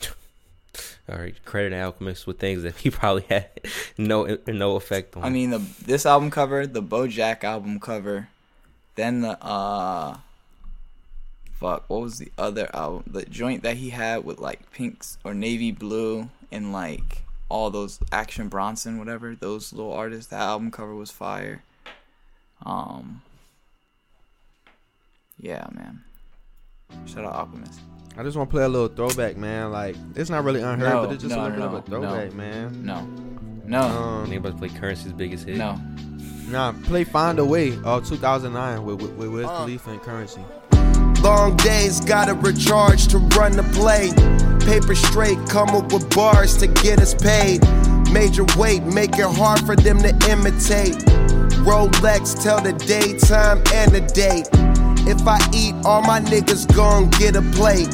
All 1.08 1.18
right, 1.18 1.34
credit 1.44 1.74
Alchemist 1.74 2.26
with 2.26 2.38
things 2.38 2.62
that 2.62 2.76
he 2.76 2.90
probably 3.00 3.24
had 3.28 3.48
no 3.98 4.38
no 4.46 4.76
effect 4.76 5.16
on. 5.18 5.24
I 5.24 5.28
mean 5.28 5.50
the 5.50 5.58
this 5.84 6.06
album 6.06 6.30
cover, 6.30 6.66
the 6.66 6.82
BoJack 6.82 7.44
album 7.44 7.78
cover, 7.78 8.28
then 8.94 9.20
the 9.20 9.38
uh 9.44 10.16
fuck, 11.58 11.84
what 11.88 12.00
was 12.02 12.18
the 12.18 12.30
other 12.38 12.68
album? 12.74 13.04
The 13.06 13.24
joint 13.24 13.62
that 13.62 13.76
he 13.76 13.90
had 13.90 14.24
with 14.24 14.38
like 14.38 14.70
pinks 14.72 15.18
or 15.24 15.34
navy 15.34 15.70
blue 15.72 16.28
and 16.52 16.72
like 16.72 17.22
all 17.48 17.70
those 17.70 17.98
Action 18.12 18.48
Bronson 18.48 18.98
whatever, 18.98 19.34
those 19.34 19.72
little 19.72 19.92
artists, 19.92 20.30
that 20.30 20.40
album 20.40 20.70
cover 20.70 20.94
was 20.94 21.10
fire. 21.10 21.62
Um 22.64 23.22
Yeah, 25.40 25.66
man. 25.72 26.02
Shout 27.06 27.24
out 27.24 27.32
Alchemist. 27.34 27.80
I 28.18 28.22
just 28.22 28.36
want 28.36 28.48
to 28.48 28.54
play 28.54 28.64
a 28.64 28.68
little 28.68 28.88
throwback, 28.88 29.36
man. 29.36 29.70
Like 29.72 29.96
it's 30.14 30.30
not 30.30 30.44
really 30.44 30.62
unheard, 30.62 30.88
No, 30.92 31.04
but 31.06 31.12
it's 31.14 31.22
just 31.22 31.34
no, 31.36 31.42
a 31.42 31.48
little 31.48 31.58
no, 31.58 31.68
bit 31.68 31.78
of 31.78 31.86
a 31.86 31.90
no, 31.90 32.00
throwback, 32.08 32.32
man. 32.34 32.84
No. 32.84 33.00
No. 33.66 33.80
Um, 33.82 34.30
Nigga 34.30 34.36
about 34.38 34.52
to 34.52 34.58
play 34.58 34.68
Curren$y's 34.68 35.12
biggest 35.12 35.44
hit. 35.46 35.56
no. 35.56 35.76
nah, 36.48 36.72
play 36.84 37.02
"Find 37.04 37.38
a 37.40 37.44
Way" 37.44 37.76
of 37.84 38.06
2009 38.08 38.84
with 38.84 39.02
with, 39.02 39.10
with 39.12 39.28
Wiz 39.28 39.46
Uh. 39.46 39.58
Khalifa 39.58 39.90
and 39.90 40.00
Curren$y. 40.02 40.44
Long 41.26 41.56
days, 41.56 41.98
gotta 41.98 42.34
recharge 42.34 43.08
to 43.08 43.18
run 43.18 43.56
the 43.56 43.64
play. 43.74 44.12
Paper 44.64 44.94
straight, 44.94 45.36
come 45.48 45.70
up 45.70 45.92
with 45.92 46.08
bars 46.14 46.56
to 46.58 46.68
get 46.68 47.00
us 47.00 47.14
paid. 47.14 47.66
Major 48.12 48.44
weight, 48.56 48.84
make 48.84 49.18
it 49.18 49.26
hard 49.26 49.58
for 49.66 49.74
them 49.74 49.98
to 50.02 50.10
imitate. 50.30 50.94
Rolex, 51.66 52.40
tell 52.40 52.62
the 52.62 52.72
daytime 52.74 53.60
and 53.74 53.90
the 53.90 54.02
date. 54.14 54.46
If 55.08 55.26
I 55.26 55.40
eat, 55.52 55.74
all 55.84 56.00
my 56.00 56.20
niggas 56.20 56.72
gon' 56.72 57.10
get 57.18 57.34
a 57.34 57.42
plate. 57.58 57.90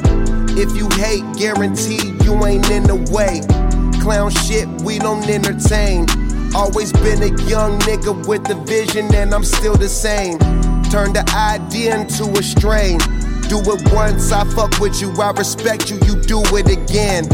If 0.61 0.77
you 0.77 0.91
hate, 1.01 1.25
guarantee 1.35 2.13
you 2.25 2.45
ain't 2.45 2.69
in 2.69 2.83
the 2.83 3.01
way. 3.17 3.41
Clown 4.03 4.31
shit, 4.31 4.69
we 4.83 4.99
don't 4.99 5.27
entertain. 5.27 6.05
Always 6.55 6.93
been 6.93 7.23
a 7.23 7.33
young 7.49 7.81
nigga 7.81 8.29
with 8.29 8.51
a 8.51 8.57
vision, 8.67 9.07
and 9.15 9.33
I'm 9.33 9.45
still 9.45 9.75
the 9.75 9.89
same. 9.89 10.39
Turn 10.91 11.15
the 11.15 11.25
idea 11.35 11.99
into 11.99 12.25
a 12.39 12.43
strain. 12.43 13.01
Do 13.53 13.59
it 13.59 13.93
once, 13.93 14.33
I 14.33 14.45
fuck 14.55 14.81
with 14.81 15.03
you, 15.03 15.13
I 15.21 15.31
respect 15.33 15.91
you, 15.91 15.97
you 16.07 16.17
do 16.23 16.41
it 16.57 16.71
again. 16.71 17.29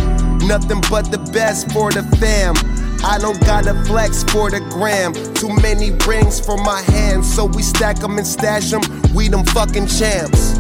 Nothing 0.48 0.80
but 0.90 1.12
the 1.12 1.18
best 1.32 1.70
for 1.70 1.92
the 1.92 2.02
fam. 2.18 2.56
I 3.04 3.18
don't 3.20 3.40
gotta 3.46 3.72
flex 3.84 4.24
for 4.24 4.50
the 4.50 4.58
gram. 4.68 5.14
Too 5.34 5.54
many 5.62 5.92
rings 6.08 6.40
for 6.40 6.56
my 6.56 6.82
hands, 6.82 7.32
so 7.32 7.44
we 7.44 7.62
stack 7.62 8.02
'em 8.02 8.18
and 8.18 8.26
stash 8.26 8.72
'em. 8.72 8.82
We 9.14 9.28
them 9.28 9.44
fucking 9.44 9.86
champs. 9.86 10.58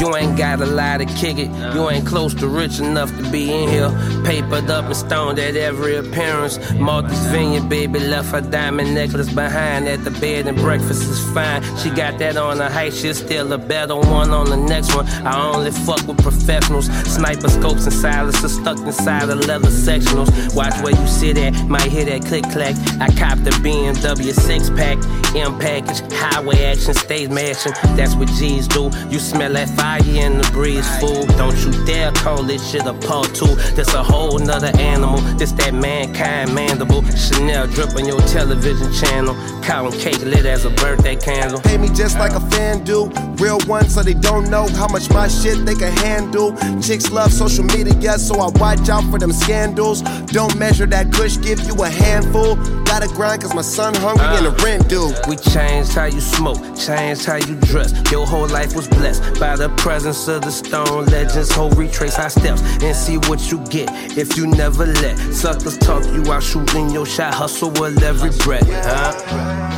You 0.00 0.16
ain't 0.16 0.38
got 0.38 0.62
a 0.62 0.64
lot 0.66 0.96
to 0.98 1.04
kick 1.04 1.36
it. 1.36 1.50
You 1.74 1.90
ain't 1.90 2.06
close 2.06 2.32
to 2.36 2.48
rich 2.48 2.80
enough 2.80 3.14
to 3.18 3.30
be 3.30 3.52
in 3.52 3.68
here. 3.68 3.90
Papered 4.24 4.70
up 4.70 4.86
and 4.86 4.96
stoned 4.96 5.38
at 5.38 5.56
every 5.56 5.96
appearance. 5.96 6.58
Martha's 6.72 7.18
Vineyard, 7.26 7.68
baby, 7.68 7.98
left 7.98 8.30
her 8.32 8.40
diamond 8.40 8.94
necklace 8.94 9.30
behind 9.30 9.86
at 9.86 10.02
the 10.02 10.10
bed 10.12 10.46
and 10.46 10.56
breakfast 10.56 11.02
is 11.02 11.22
fine. 11.34 11.62
She 11.76 11.90
got 11.90 12.18
that 12.18 12.38
on 12.38 12.60
her 12.60 12.70
height, 12.70 12.94
she's 12.94 13.18
still 13.18 13.52
a 13.52 13.58
better 13.58 13.94
one 13.94 14.30
on 14.30 14.48
the 14.48 14.56
next 14.56 14.94
one. 14.94 15.06
I 15.26 15.52
only 15.54 15.70
fuck 15.70 16.06
with 16.06 16.22
professionals. 16.22 16.86
Sniper 17.04 17.50
scopes 17.50 17.84
and 17.84 17.92
silencers 17.92 18.54
stuck 18.54 18.78
inside 18.78 19.26
the 19.26 19.34
leather 19.34 19.68
sectionals. 19.68 20.30
Watch 20.56 20.80
where 20.82 20.98
you 20.98 21.06
sit 21.06 21.36
at, 21.36 21.52
might 21.68 21.92
hear 21.92 22.06
that 22.06 22.24
click 22.24 22.44
clack. 22.44 22.74
I 23.02 23.08
copped 23.18 23.46
a 23.46 23.52
BMW 23.60 24.32
six 24.32 24.70
pack, 24.70 24.96
M 25.36 25.58
package, 25.58 26.00
highway 26.12 26.64
action, 26.64 26.94
stays 26.94 27.28
mashing. 27.28 27.72
That's 27.96 28.14
what 28.14 28.28
G's 28.28 28.66
do. 28.66 28.90
You 29.08 29.18
smell 29.18 29.52
that 29.52 29.68
fire 29.70 30.00
in 30.04 30.38
the 30.38 30.48
breeze, 30.52 30.88
fool. 30.98 31.24
Don't 31.36 31.56
you 31.64 31.70
dare 31.86 32.12
call 32.12 32.42
this 32.42 32.68
shit 32.70 32.84
a 32.86 32.94
part 32.94 33.34
two. 33.34 33.54
This 33.76 33.94
a 33.94 34.02
whole 34.02 34.38
nother 34.38 34.72
animal. 34.78 35.18
This 35.38 35.52
that 35.52 35.74
mankind 35.74 36.54
mandible. 36.54 37.02
Chanel 37.16 37.66
drip 37.68 37.94
on 37.96 38.06
your 38.06 38.20
television 38.22 38.92
channel. 38.92 39.34
Cotton 39.62 39.98
cake 40.00 40.20
lit 40.20 40.46
as 40.46 40.64
a 40.64 40.70
birthday 40.70 41.16
candle. 41.16 41.60
Pay 41.60 41.78
me 41.78 41.88
just 41.88 42.18
like 42.18 42.32
a 42.32 42.40
fan 42.50 42.82
do. 42.84 43.06
Real 43.36 43.58
ones, 43.66 43.94
so 43.94 44.02
they 44.02 44.14
don't 44.14 44.50
know 44.50 44.66
how 44.68 44.88
much 44.88 45.08
my 45.10 45.28
shit 45.28 45.64
they 45.64 45.74
can 45.74 45.96
handle. 45.98 46.56
Chicks 46.80 47.10
love 47.10 47.32
social 47.32 47.64
media, 47.64 48.18
so 48.18 48.40
I 48.40 48.50
watch 48.58 48.88
out 48.88 49.04
for 49.10 49.18
them 49.18 49.32
scandals. 49.32 50.02
Don't 50.32 50.56
measure 50.58 50.86
that 50.86 51.12
kush, 51.12 51.38
give 51.38 51.60
you 51.60 51.74
a 51.82 51.88
handful. 51.88 52.56
Gotta 52.84 53.08
grind 53.08 53.42
cause 53.42 53.54
my 53.54 53.62
son 53.62 53.94
hungry 53.94 54.26
and 54.26 54.46
the 54.46 54.50
uh. 54.50 54.64
rent 54.64 54.88
due. 54.88 55.12
We 55.28 55.36
changed 55.36 55.92
how 55.94 56.06
you 56.06 56.20
smoke, 56.20 56.58
changed 56.76 57.24
how 57.24 57.36
you 57.36 57.56
dress. 57.56 57.92
Your 58.10 58.26
whole 58.26 58.48
life 58.48 58.74
was 58.74 58.88
blessed 58.88 59.38
by 59.38 59.56
the 59.56 59.68
presence 59.76 60.28
of 60.28 60.42
the 60.42 60.50
stone 60.50 61.06
legends. 61.06 61.50
Whole 61.52 61.70
retrace 61.70 62.18
our 62.18 62.30
steps 62.30 62.62
and 62.82 62.96
see 62.96 63.18
what 63.28 63.50
you 63.50 63.58
get 63.66 63.88
if 64.16 64.36
you 64.36 64.46
never 64.46 64.86
let 64.86 65.18
suckers 65.32 65.78
talk 65.78 66.04
you 66.06 66.32
out 66.32 66.42
shooting 66.42 66.90
your 66.90 67.06
shot. 67.06 67.34
Hustle 67.34 67.70
with 67.70 68.02
every 68.02 68.30
breath, 68.44 68.68
huh? 68.68 69.70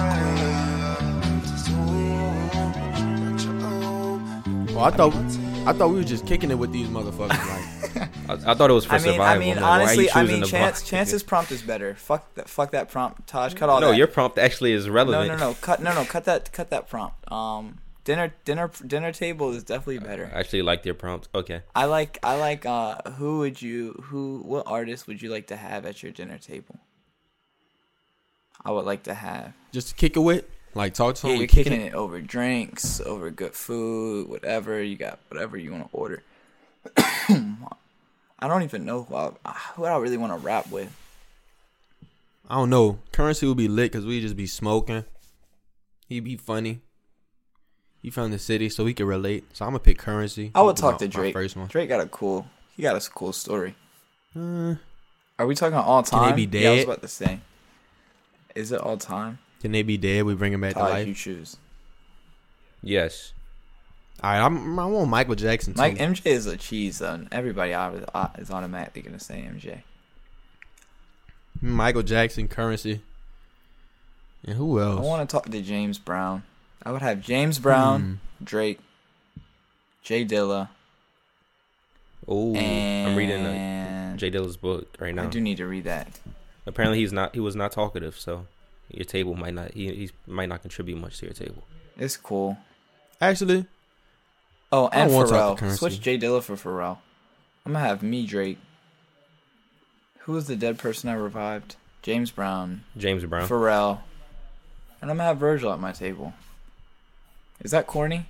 I 4.79 4.91
thought 4.91 5.15
I 5.65 5.73
thought 5.73 5.91
we 5.91 5.97
were 5.97 6.05
just 6.05 6.27
kicking 6.27 6.51
it 6.51 6.59
with 6.59 6.73
these 6.73 6.89
motherfuckers. 6.89 7.29
Like, 7.29 8.09
I, 8.47 8.51
I 8.51 8.55
thought 8.55 8.69
it 8.69 8.73
was 8.73 8.85
for 8.85 8.95
I 8.95 8.99
mean, 8.99 9.13
survival. 9.13 9.23
I 9.25 9.39
mean, 9.39 9.55
man. 9.55 9.63
Why 9.63 9.69
are 9.71 9.79
you 9.79 9.83
honestly, 9.85 10.11
I 10.11 10.25
mean, 10.25 10.43
chance, 10.45 10.83
chance's 10.83 11.23
prompt 11.23 11.53
is 11.53 11.63
better. 11.63 11.95
Fuck 11.95 12.35
that, 12.35 12.49
fuck 12.49 12.73
that 12.73 12.91
prompt. 12.91 13.29
Taj, 13.29 13.55
cut 13.55 13.69
all 13.69 13.81
No, 13.81 13.91
that. 13.91 13.97
your 13.97 14.09
prompt 14.09 14.39
actually 14.39 14.73
is 14.73 14.89
relevant. 14.89 15.29
no, 15.29 15.37
no, 15.37 15.51
no. 15.51 15.55
cut, 15.61 15.81
no, 15.81 15.95
no, 15.95 16.05
cut 16.05 16.25
that, 16.25 16.53
cut 16.53 16.71
that 16.71 16.89
prompt. 16.89 17.31
Um, 17.31 17.79
dinner, 18.03 18.35
dinner, 18.45 18.73
dinner 18.85 19.13
table 19.13 19.53
is 19.53 19.63
definitely 19.63 20.01
better. 20.01 20.33
I 20.35 20.41
actually 20.41 20.63
like 20.63 20.85
your 20.85 20.95
prompt. 20.95 21.29
Okay. 21.33 21.63
I 21.77 21.85
like, 21.85 22.19
I 22.25 22.37
like. 22.39 22.67
Uh, 22.67 22.97
who 23.13 23.39
would 23.39 23.63
you, 23.63 23.93
who, 24.07 24.43
what 24.45 24.65
artist 24.67 25.07
would 25.07 25.23
you 25.23 25.31
like 25.31 25.47
to 25.47 25.57
have 25.57 25.87
at 25.87 26.03
your 26.03 26.11
dinner 26.11 26.39
table? 26.39 26.81
I 28.65 28.73
would 28.73 28.85
like 28.85 29.05
to 29.05 29.15
have. 29.15 29.53
just 29.71 29.91
to 29.91 29.95
kick 29.95 30.17
it 30.17 30.21
with, 30.21 30.45
like 30.75 30.95
talk 30.95 31.15
to 31.17 31.27
Yeah, 31.27 31.33
them. 31.35 31.41
you're 31.41 31.49
kicking 31.49 31.81
it 31.81 31.95
over 31.95 32.21
drinks, 32.21 33.01
over 33.01 33.31
good 33.31 33.55
food, 33.55 34.29
whatever 34.29 34.83
you 34.83 34.97
got, 34.97 35.19
whatever 35.29 35.57
you 35.57 35.73
want 35.73 35.91
to 35.91 35.97
order. 35.97 36.23
I 36.97 38.49
don't 38.49 38.63
even 38.63 38.85
know 38.85 39.05
who 39.05 39.15
I, 39.15 39.31
who 39.75 39.85
I 39.85 39.97
really 39.99 40.17
want 40.17 40.33
to 40.33 40.39
rap 40.39 40.71
with. 40.71 40.91
I 42.49 42.57
don't 42.57 42.71
know. 42.71 42.99
Curren$y 43.13 43.49
would 43.49 43.57
be 43.57 43.69
lit 43.69 43.93
because 43.93 44.05
we 44.05 44.21
just 44.21 44.37
be 44.37 44.47
smoking. 44.47 45.05
He'd 46.09 46.21
be 46.25 46.37
funny. 46.37 46.81
He 48.03 48.11
from 48.11 48.33
the 48.33 48.39
city, 48.39 48.69
so 48.69 48.85
he 48.85 48.95
could 48.95 49.07
relate. 49.07 49.45
So 49.57 49.65
I'm 49.65 49.71
gonna 49.71 49.79
pick 49.79 49.99
Curren$y. 49.99 50.51
I 50.55 50.63
would 50.63 50.77
talk 50.77 50.99
to 50.99 51.05
my- 51.05 51.09
my 51.09 51.13
Drake. 51.13 51.33
First 51.35 51.57
one. 51.57 51.69
Drake 51.69 51.89
got 51.89 52.01
a 52.01 52.07
cool. 52.07 52.47
He 52.77 52.83
got 52.83 52.97
a 52.97 53.11
cool 53.11 53.33
story. 53.33 53.77
Uh, 54.35 54.75
Are 55.39 55.47
we 55.47 55.55
talking 55.55 55.77
all 55.79 56.03
time? 56.03 56.31
Can 56.31 56.37
they 56.37 56.47
be 56.47 56.59
Yeah, 56.59 56.71
I 56.71 56.75
was 56.75 56.85
about 56.85 57.03
to 57.03 57.09
say. 57.09 57.41
Is 58.57 58.73
it 58.73 58.81
all 58.81 58.97
time? 58.97 59.39
Can 59.63 59.73
they 59.73 59.83
be 59.83 59.97
dead? 59.97 60.25
We 60.25 60.35
bring 60.35 60.53
him 60.53 60.61
back 60.61 60.75
to 60.75 60.81
life. 60.81 61.07
you 61.09 61.15
choose. 61.15 61.57
Yes. 62.83 63.33
All 64.23 64.31
right, 64.31 64.45
I'm, 64.45 64.79
I 64.79 64.87
want 64.87 65.09
Michael 65.09 65.35
Jackson 65.37 65.73
too. 65.73 65.81
Mike 65.81 65.97
MJ 65.97 66.27
is 66.27 66.47
a 66.47 66.57
cheese 66.57 66.99
though. 66.99 67.25
Everybody 67.33 67.73
uh, 67.73 68.29
is 68.39 68.51
automatically 68.51 69.03
gonna 69.03 69.19
say 69.19 69.49
MJ. 69.49 69.83
Michael 71.61 72.03
Jackson, 72.03 72.49
Curren$y, 72.49 73.01
and 74.45 74.57
who 74.57 74.81
else? 74.81 74.99
I 74.99 75.03
want 75.03 75.29
to 75.29 75.33
talk 75.33 75.47
to 75.49 75.63
James 75.63 75.99
Brown. 75.99 76.43
I 76.83 76.91
would 76.93 77.03
have 77.03 77.21
James 77.21 77.59
Brown, 77.61 78.01
Hmm. 78.39 78.45
Drake, 78.45 78.81
Jay 80.03 80.25
Dilla, 80.25 80.69
Oh, 82.29 82.55
I'm 82.57 83.17
reading 83.17 83.45
uh, 83.45 84.17
Jay 84.17 84.31
Dilla's 84.31 84.57
book 84.57 84.97
right 85.01 85.15
now. 85.15 85.25
I 85.25 85.27
do 85.27 85.41
need 85.41 85.57
to 85.57 85.67
read 85.67 85.85
that. 85.85 86.21
Apparently, 86.67 86.99
he's 86.99 87.13
not. 87.13 87.35
He 87.35 87.41
was 87.41 87.57
not 87.57 87.73
talkative, 87.73 88.19
so 88.19 88.47
your 88.93 89.05
table 89.05 89.35
might 89.35 89.55
not. 89.55 89.73
He 89.73 89.93
he 89.95 90.11
might 90.27 90.49
not 90.49 90.63
contribute 90.63 90.97
much 90.99 91.19
to 91.19 91.27
your 91.27 91.35
table. 91.35 91.63
It's 91.99 92.17
cool. 92.17 92.59
Actually, 93.21 93.67
Oh, 94.71 94.89
and 94.89 95.11
don't 95.11 95.17
want 95.17 95.29
to 95.29 95.35
Pharrell. 95.65 95.77
Switch 95.77 96.01
Jay 96.01 96.19
Dilla 96.19 96.43
for 96.43 96.55
Pharrell. 96.57 96.99
I'm 97.67 97.73
gonna 97.75 97.85
have 97.85 98.03
me 98.03 98.27
Drake. 98.27 98.59
Who 100.21 100.33
was 100.33 100.47
the 100.47 100.57
dead 100.57 100.79
person 100.79 101.11
I 101.11 101.15
revived? 101.15 101.77
James 102.03 102.31
Brown, 102.31 102.83
James 102.97 103.25
Brown. 103.25 103.49
Pharrell, 103.49 104.01
and 105.01 105.11
I'm 105.11 105.17
gonna 105.17 105.29
have 105.29 105.39
Virgil 105.39 105.73
at 105.73 105.79
my 105.79 105.93
table. 105.93 106.33
Is 107.61 107.71
that 107.71 107.87
corny? 107.87 108.27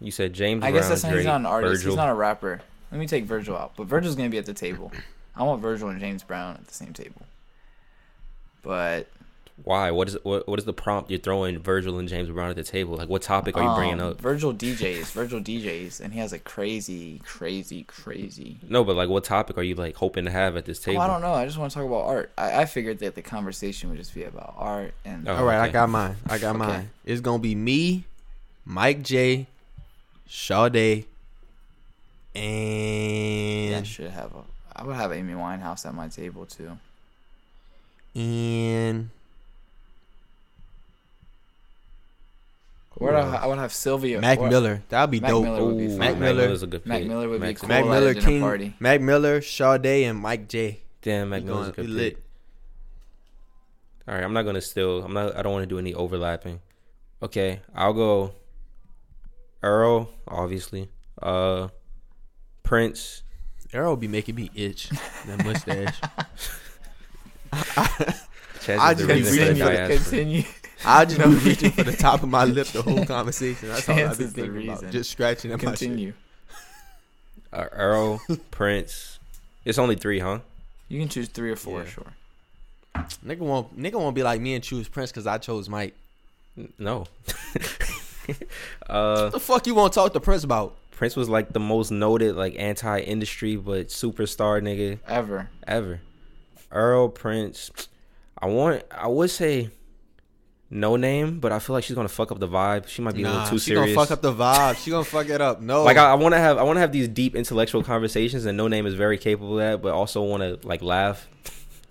you 0.00 0.10
said 0.12 0.32
James 0.32 0.60
Brown. 0.60 0.68
I 0.68 0.70
Brown. 0.72 0.80
guess 0.82 0.88
that's 0.90 1.04
not, 1.04 1.14
he's 1.16 1.24
not 1.24 1.40
an 1.40 1.46
artist. 1.46 1.72
Virgil. 1.78 1.90
He's 1.92 1.96
not 1.96 2.08
a 2.08 2.14
rapper. 2.14 2.60
Let 2.92 3.00
me 3.00 3.06
take 3.06 3.24
Virgil 3.24 3.56
out, 3.56 3.72
but 3.76 3.86
Virgil's 3.86 4.14
gonna 4.14 4.28
be 4.28 4.38
at 4.38 4.46
the 4.46 4.54
table. 4.54 4.92
I 5.34 5.42
want 5.42 5.60
Virgil 5.60 5.88
and 5.88 5.98
James 6.00 6.22
Brown 6.22 6.54
at 6.54 6.66
the 6.66 6.74
same 6.74 6.92
table. 6.92 7.22
But 8.62 9.08
Why? 9.64 9.90
What 9.90 10.08
is 10.08 10.16
what? 10.22 10.46
What 10.48 10.58
is 10.58 10.64
the 10.64 10.72
prompt? 10.72 11.10
You're 11.10 11.18
throwing 11.20 11.58
Virgil 11.58 11.98
and 11.98 12.08
James 12.08 12.28
Brown 12.28 12.50
at 12.50 12.56
the 12.56 12.62
table. 12.62 12.96
Like, 12.96 13.08
what 13.08 13.22
topic 13.22 13.56
are 13.56 13.62
you 13.62 13.74
bringing 13.74 14.00
um, 14.00 14.10
up? 14.10 14.20
Virgil 14.20 14.52
DJs, 14.54 15.12
Virgil 15.12 15.40
DJs, 15.40 16.00
and 16.00 16.12
he 16.12 16.18
has 16.20 16.32
a 16.32 16.38
crazy, 16.38 17.20
crazy, 17.24 17.84
crazy. 17.84 18.58
No, 18.68 18.84
but 18.84 18.94
like, 18.96 19.08
what 19.08 19.24
topic 19.24 19.56
are 19.58 19.62
you 19.62 19.74
like 19.74 19.96
hoping 19.96 20.24
to 20.26 20.30
have 20.30 20.56
at 20.56 20.64
this 20.64 20.80
Oh, 20.80 20.90
table? 20.92 21.00
I 21.02 21.06
don't 21.06 21.20
know. 21.22 21.32
I 21.34 21.44
just 21.46 21.58
want 21.58 21.70
to 21.72 21.78
talk 21.78 21.86
about 21.86 22.04
art. 22.04 22.30
I, 22.38 22.62
I 22.62 22.64
figured 22.66 22.98
that 23.00 23.14
the 23.14 23.22
conversation 23.22 23.88
would 23.90 23.98
just 23.98 24.14
be 24.14 24.24
about 24.24 24.54
art 24.56 24.94
and 25.04 25.28
Oh. 25.28 25.36
all 25.36 25.44
right, 25.44 25.58
I 25.60 25.68
got 25.68 25.88
mine. 25.88 26.16
I 26.28 26.38
got 26.38 26.50
Okay. 26.56 26.58
mine. 26.58 26.90
It's 27.04 27.20
gonna 27.20 27.38
be 27.38 27.54
me, 27.54 28.04
Mike 28.64 29.02
J, 29.02 29.46
Sade, 30.28 31.06
and 32.34 33.76
I 33.76 33.82
should 33.82 34.10
have 34.10 34.32
a. 34.34 34.42
I 34.76 34.84
would 34.84 34.94
have 34.94 35.12
Amy 35.12 35.32
Winehouse 35.34 35.84
at 35.86 35.94
my 35.94 36.08
table 36.08 36.46
too. 36.46 36.78
And 38.18 39.10
Or 42.96 43.14
I, 43.14 43.44
I 43.44 43.46
to 43.54 43.60
have 43.60 43.72
Sylvia. 43.72 44.20
Mac 44.20 44.38
or- 44.40 44.48
Miller. 44.48 44.82
That'd 44.88 45.10
be 45.12 45.20
Mac 45.20 45.30
dope. 45.30 45.44
Miller 45.44 45.64
would 45.66 45.78
be 45.78 45.84
Ooh, 45.84 45.88
fun. 45.90 45.98
Mac 45.98 46.10
Mac 46.14 46.20
Miller. 46.20 46.42
Miller's 46.42 46.62
a 46.64 46.66
good 46.66 46.84
Mac. 46.84 47.04
Miller 47.04 47.28
would 47.28 47.40
be 47.40 47.54
cool. 47.54 47.68
Mac 47.68 47.84
at 47.84 47.86
a 47.86 47.90
Miller, 47.90 48.14
King, 48.14 48.40
party. 48.40 48.74
Mac 48.80 49.00
Miller, 49.00 49.40
Sade, 49.40 49.86
and 49.86 50.18
Mike 50.18 50.48
J. 50.48 50.80
Damn, 51.02 51.28
Mac 51.30 51.42
We 51.42 51.46
Miller's 51.46 51.68
a 51.68 51.72
good 51.72 51.86
we 51.88 51.92
pick. 51.92 51.96
lit. 52.16 52.22
All 54.08 54.14
right, 54.14 54.24
I'm 54.24 54.32
not 54.32 54.42
gonna 54.42 54.60
still. 54.60 55.04
I'm 55.04 55.12
not. 55.12 55.36
I 55.36 55.42
don't 55.42 55.52
want 55.52 55.62
to 55.62 55.66
do 55.68 55.78
any 55.78 55.94
overlapping. 55.94 56.60
Okay, 57.22 57.60
I'll 57.74 57.92
go. 57.92 58.32
Earl, 59.62 60.08
obviously. 60.26 60.88
Uh, 61.22 61.68
Prince. 62.64 63.22
Arrow 63.72 63.96
be 63.96 64.08
making 64.08 64.34
me 64.34 64.50
itch. 64.54 64.88
That 65.26 65.44
mustache. 65.44 66.00
Chaz 68.60 68.78
I 68.78 68.92
is 68.92 68.98
the 68.98 69.06
just 69.06 69.30
reason 69.32 69.56
for 69.56 69.64
the 69.64 69.96
continue- 69.96 70.42
I 70.84 71.04
just 71.04 71.18
be 71.18 71.48
reaching 71.50 71.70
for 71.72 71.82
the 71.82 71.92
top 71.96 72.22
of 72.22 72.28
my 72.28 72.44
lip 72.44 72.68
the 72.68 72.82
whole 72.82 73.04
conversation. 73.16 73.68
That's 73.68 73.88
all 73.88 73.94
I've 73.96 74.00
Chance 74.00 74.18
been 74.18 74.26
is 74.26 74.32
the 74.32 74.42
thinking 74.42 74.62
about. 74.68 74.74
reason. 74.76 74.92
Just 74.92 75.10
scratching 75.10 75.50
at 75.52 75.62
my 75.62 75.70
shit. 75.72 75.78
Continue. 75.80 76.12
Uh, 77.52 77.64
Earl, 77.72 78.20
Prince. 78.52 79.18
It's 79.64 79.78
only 79.78 79.96
three, 79.96 80.20
huh? 80.20 80.38
You 80.88 81.00
can 81.00 81.08
choose 81.08 81.28
three 81.28 81.50
or 81.50 81.56
four. 81.56 81.80
Yeah. 81.82 81.88
Sure. 81.88 82.06
Nigga 83.26 83.38
won't 83.40 83.76
nigga 83.80 83.94
won't 83.94 84.14
be 84.14 84.22
like 84.22 84.40
me 84.40 84.54
and 84.54 84.62
choose 84.62 84.88
Prince 84.88 85.10
because 85.10 85.26
I 85.26 85.38
chose 85.38 85.68
Mike. 85.68 85.94
No. 86.78 87.06
uh, 88.88 89.22
What 89.24 89.32
the 89.32 89.40
fuck 89.40 89.66
you 89.66 89.74
want 89.74 89.92
to 89.92 89.98
talk 89.98 90.12
to 90.12 90.20
Prince 90.20 90.44
about? 90.44 90.76
Prince 90.92 91.14
was 91.16 91.28
like 91.28 91.52
the 91.52 91.60
most 91.60 91.90
noted, 91.90 92.34
like 92.36 92.54
anti-industry 92.58 93.56
but 93.56 93.88
superstar 93.88 94.60
nigga 94.62 94.98
Ever. 95.06 95.48
ever. 95.66 96.00
Earl 96.70 97.08
Prince. 97.08 97.70
I 98.38 98.46
want. 98.46 98.84
I 98.90 99.08
would 99.08 99.30
say 99.30 99.70
no 100.70 100.96
name, 100.96 101.40
but 101.40 101.50
I 101.50 101.58
feel 101.58 101.74
like 101.74 101.84
she's 101.84 101.96
gonna 101.96 102.08
fuck 102.08 102.30
up 102.30 102.38
the 102.38 102.48
vibe. 102.48 102.88
She 102.88 103.00
might 103.00 103.14
be 103.14 103.22
a 103.22 103.28
little 103.28 103.46
too 103.46 103.58
she 103.58 103.70
serious. 103.70 103.94
gonna 103.94 104.06
fuck 104.06 104.10
up 104.10 104.22
the 104.22 104.32
vibe. 104.32 104.76
She 104.76 104.90
gonna 104.90 105.04
fuck 105.04 105.28
it 105.28 105.40
up. 105.40 105.60
No, 105.68 105.82
like 105.82 105.96
I, 105.96 106.12
I 106.12 106.14
want 106.14 106.34
to 106.34 106.38
have 106.38 106.58
I 106.58 106.62
want 106.62 106.76
to 106.76 106.80
have 106.80 106.92
these 106.92 107.08
deep 107.08 107.34
intellectual 107.34 107.82
conversations, 107.82 108.44
and 108.44 108.56
No 108.56 108.68
Name 108.68 108.86
is 108.86 108.94
very 108.94 109.18
capable 109.18 109.58
of 109.58 109.64
that. 109.64 109.82
But 109.82 109.92
also 109.94 110.22
want 110.22 110.42
to 110.42 110.66
like 110.66 110.82
laugh. 110.82 111.26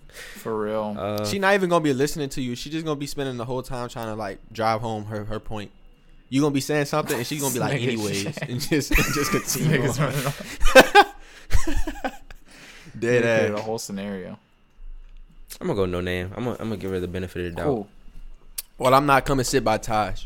For 0.08 0.58
real. 0.58 0.96
Uh, 0.98 1.24
she 1.26 1.38
not 1.38 1.54
even 1.54 1.68
gonna 1.68 1.82
be 1.82 1.92
listening 1.92 2.28
to 2.30 2.40
you. 2.40 2.54
She 2.54 2.70
just 2.70 2.84
gonna 2.84 2.98
be 2.98 3.06
spending 3.06 3.36
the 3.36 3.44
whole 3.44 3.62
time 3.62 3.88
trying 3.88 4.06
to 4.06 4.14
like 4.14 4.38
drive 4.52 4.80
home 4.80 5.06
her 5.06 5.24
her 5.24 5.40
point. 5.40 5.72
You 6.28 6.40
gonna 6.40 6.54
be 6.54 6.60
saying 6.60 6.86
something, 6.86 7.16
and 7.16 7.26
she's 7.26 7.40
gonna 7.40 7.54
be 7.54 7.60
like, 7.60 7.80
anyways, 7.82 8.38
and 8.38 8.60
just 8.60 8.90
and 8.92 9.14
just 9.14 9.30
continue. 9.30 9.78
Niggas 9.78 10.00
running 10.00 10.26
off. 10.26 11.04
Dead 12.98 13.22
They 13.22 13.36
created 13.36 13.54
a 13.54 13.62
whole 13.62 13.78
scenario. 13.78 14.38
I'm 15.60 15.66
gonna 15.66 15.76
go 15.76 15.86
No 15.86 16.00
Name. 16.00 16.32
I'm 16.36 16.44
gonna, 16.44 16.56
I'm 16.60 16.68
gonna 16.68 16.76
give 16.76 16.90
her 16.90 17.00
the 17.00 17.08
benefit 17.08 17.46
of 17.46 17.50
the 17.52 17.56
doubt. 17.56 17.66
Cool. 17.66 17.88
Well, 18.78 18.94
I'm 18.94 19.06
not 19.06 19.24
coming 19.24 19.44
sit 19.44 19.64
by 19.64 19.78
Taj. 19.78 20.24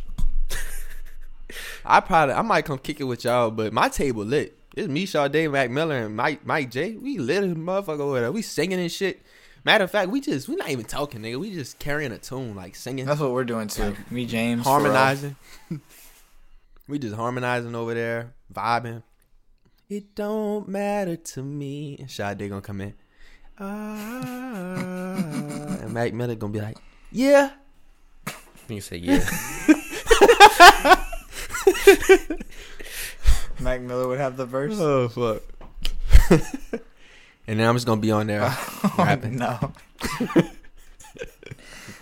I 1.85 2.01
probably 2.01 2.35
I 2.35 2.43
might 2.43 2.65
come 2.65 2.79
kick 2.79 3.01
it 3.01 3.05
with 3.05 3.25
y'all, 3.25 3.51
but 3.51 3.73
my 3.73 3.89
table 3.89 4.25
lit. 4.25 4.59
It's 4.75 4.89
me, 4.89 5.07
Day, 5.29 5.49
Mac 5.49 5.71
Miller, 5.71 5.99
and 5.99 6.17
Mike 6.17 6.47
Mike 6.47 6.71
J. 6.71 6.93
We 6.93 7.19
lit 7.19 7.45
as 7.45 7.55
motherfucker 7.55 8.01
over 8.01 8.21
there. 8.21 8.33
We 8.33 8.43
singing 8.43 8.81
and 8.81 8.91
shit. 8.91 9.23
Matter 9.65 9.85
of 9.85 9.91
fact, 9.91 10.11
we 10.11 10.21
just 10.21 10.49
we 10.49 10.57
not 10.57 10.71
even 10.71 10.85
talking, 10.85 11.21
nigga. 11.21 11.39
We 11.39 11.53
just 11.53 11.79
carrying 11.79 12.13
a 12.13 12.19
tune, 12.19 12.55
like 12.57 12.75
singing, 12.75 13.07
That's 13.07 13.21
what 13.21 13.33
we're 13.33 13.45
doing 13.45 13.69
too. 13.69 13.95
Me, 14.11 14.27
James, 14.27 14.65
harmonizing. 14.65 15.37
we 16.89 16.99
just 16.99 17.15
harmonizing 17.15 17.75
over 17.75 17.95
there, 17.95 18.33
vibing. 18.53 19.03
It 19.89 20.15
don't 20.15 20.69
matter 20.69 21.17
to 21.17 21.43
me. 21.43 21.97
And 21.99 22.11
Sade 22.11 22.49
gonna 22.49 22.61
come 22.61 22.81
in. 22.81 22.95
Ah, 23.65 25.15
and 25.83 25.93
Mac 25.93 26.13
Miller 26.13 26.35
gonna 26.35 26.53
be 26.53 26.61
like, 26.61 26.77
yeah. 27.13 27.51
You 28.69 28.77
can 28.77 28.81
say 28.81 28.97
yeah. 28.97 29.25
Mac 33.61 33.81
Miller 33.83 34.09
would 34.09 34.19
have 34.19 34.37
the 34.37 34.47
verse. 34.47 34.75
Oh 34.79 35.09
fuck. 35.09 35.43
and 37.47 37.61
then 37.61 37.69
I'm 37.69 37.77
just 37.77 37.87
gonna 37.87 38.01
be 38.01 38.11
on 38.11 38.27
there 38.27 38.41
rapping. 38.99 39.37
no. 39.37 39.73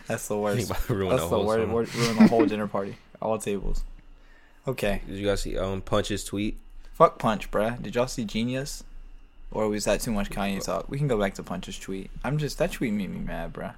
That's 0.06 0.26
the 0.28 0.36
worst. 0.38 0.70
about 0.70 0.82
to 0.86 0.94
ruin 0.94 1.10
That's 1.10 1.22
the 1.24 1.28
the 1.28 1.36
whole 1.36 1.46
word. 1.46 1.62
song. 1.64 1.72
word- 1.72 1.94
Ruin 1.94 2.16
the 2.16 2.26
whole 2.28 2.46
dinner 2.46 2.66
party. 2.66 2.96
All 3.20 3.38
tables. 3.38 3.84
Okay. 4.66 5.02
Did 5.06 5.16
you 5.18 5.26
guys 5.26 5.42
see 5.42 5.58
um 5.58 5.82
Punch's 5.82 6.24
tweet? 6.24 6.58
Fuck 6.94 7.18
Punch, 7.18 7.50
bruh. 7.50 7.80
Did 7.80 7.94
y'all 7.94 8.06
see 8.06 8.24
Genius? 8.24 8.84
Or 9.52 9.68
was 9.68 9.84
that 9.84 10.00
too 10.00 10.12
much 10.12 10.30
Kanye 10.30 10.64
talk? 10.64 10.88
We 10.88 10.98
can 10.98 11.08
go 11.08 11.18
back 11.18 11.34
to 11.34 11.42
Punch's 11.42 11.78
tweet. 11.78 12.10
I'm 12.22 12.38
just 12.38 12.58
that 12.58 12.72
tweet 12.72 12.92
made 12.92 13.10
me 13.10 13.18
mad, 13.18 13.52
bruh. 13.52 13.74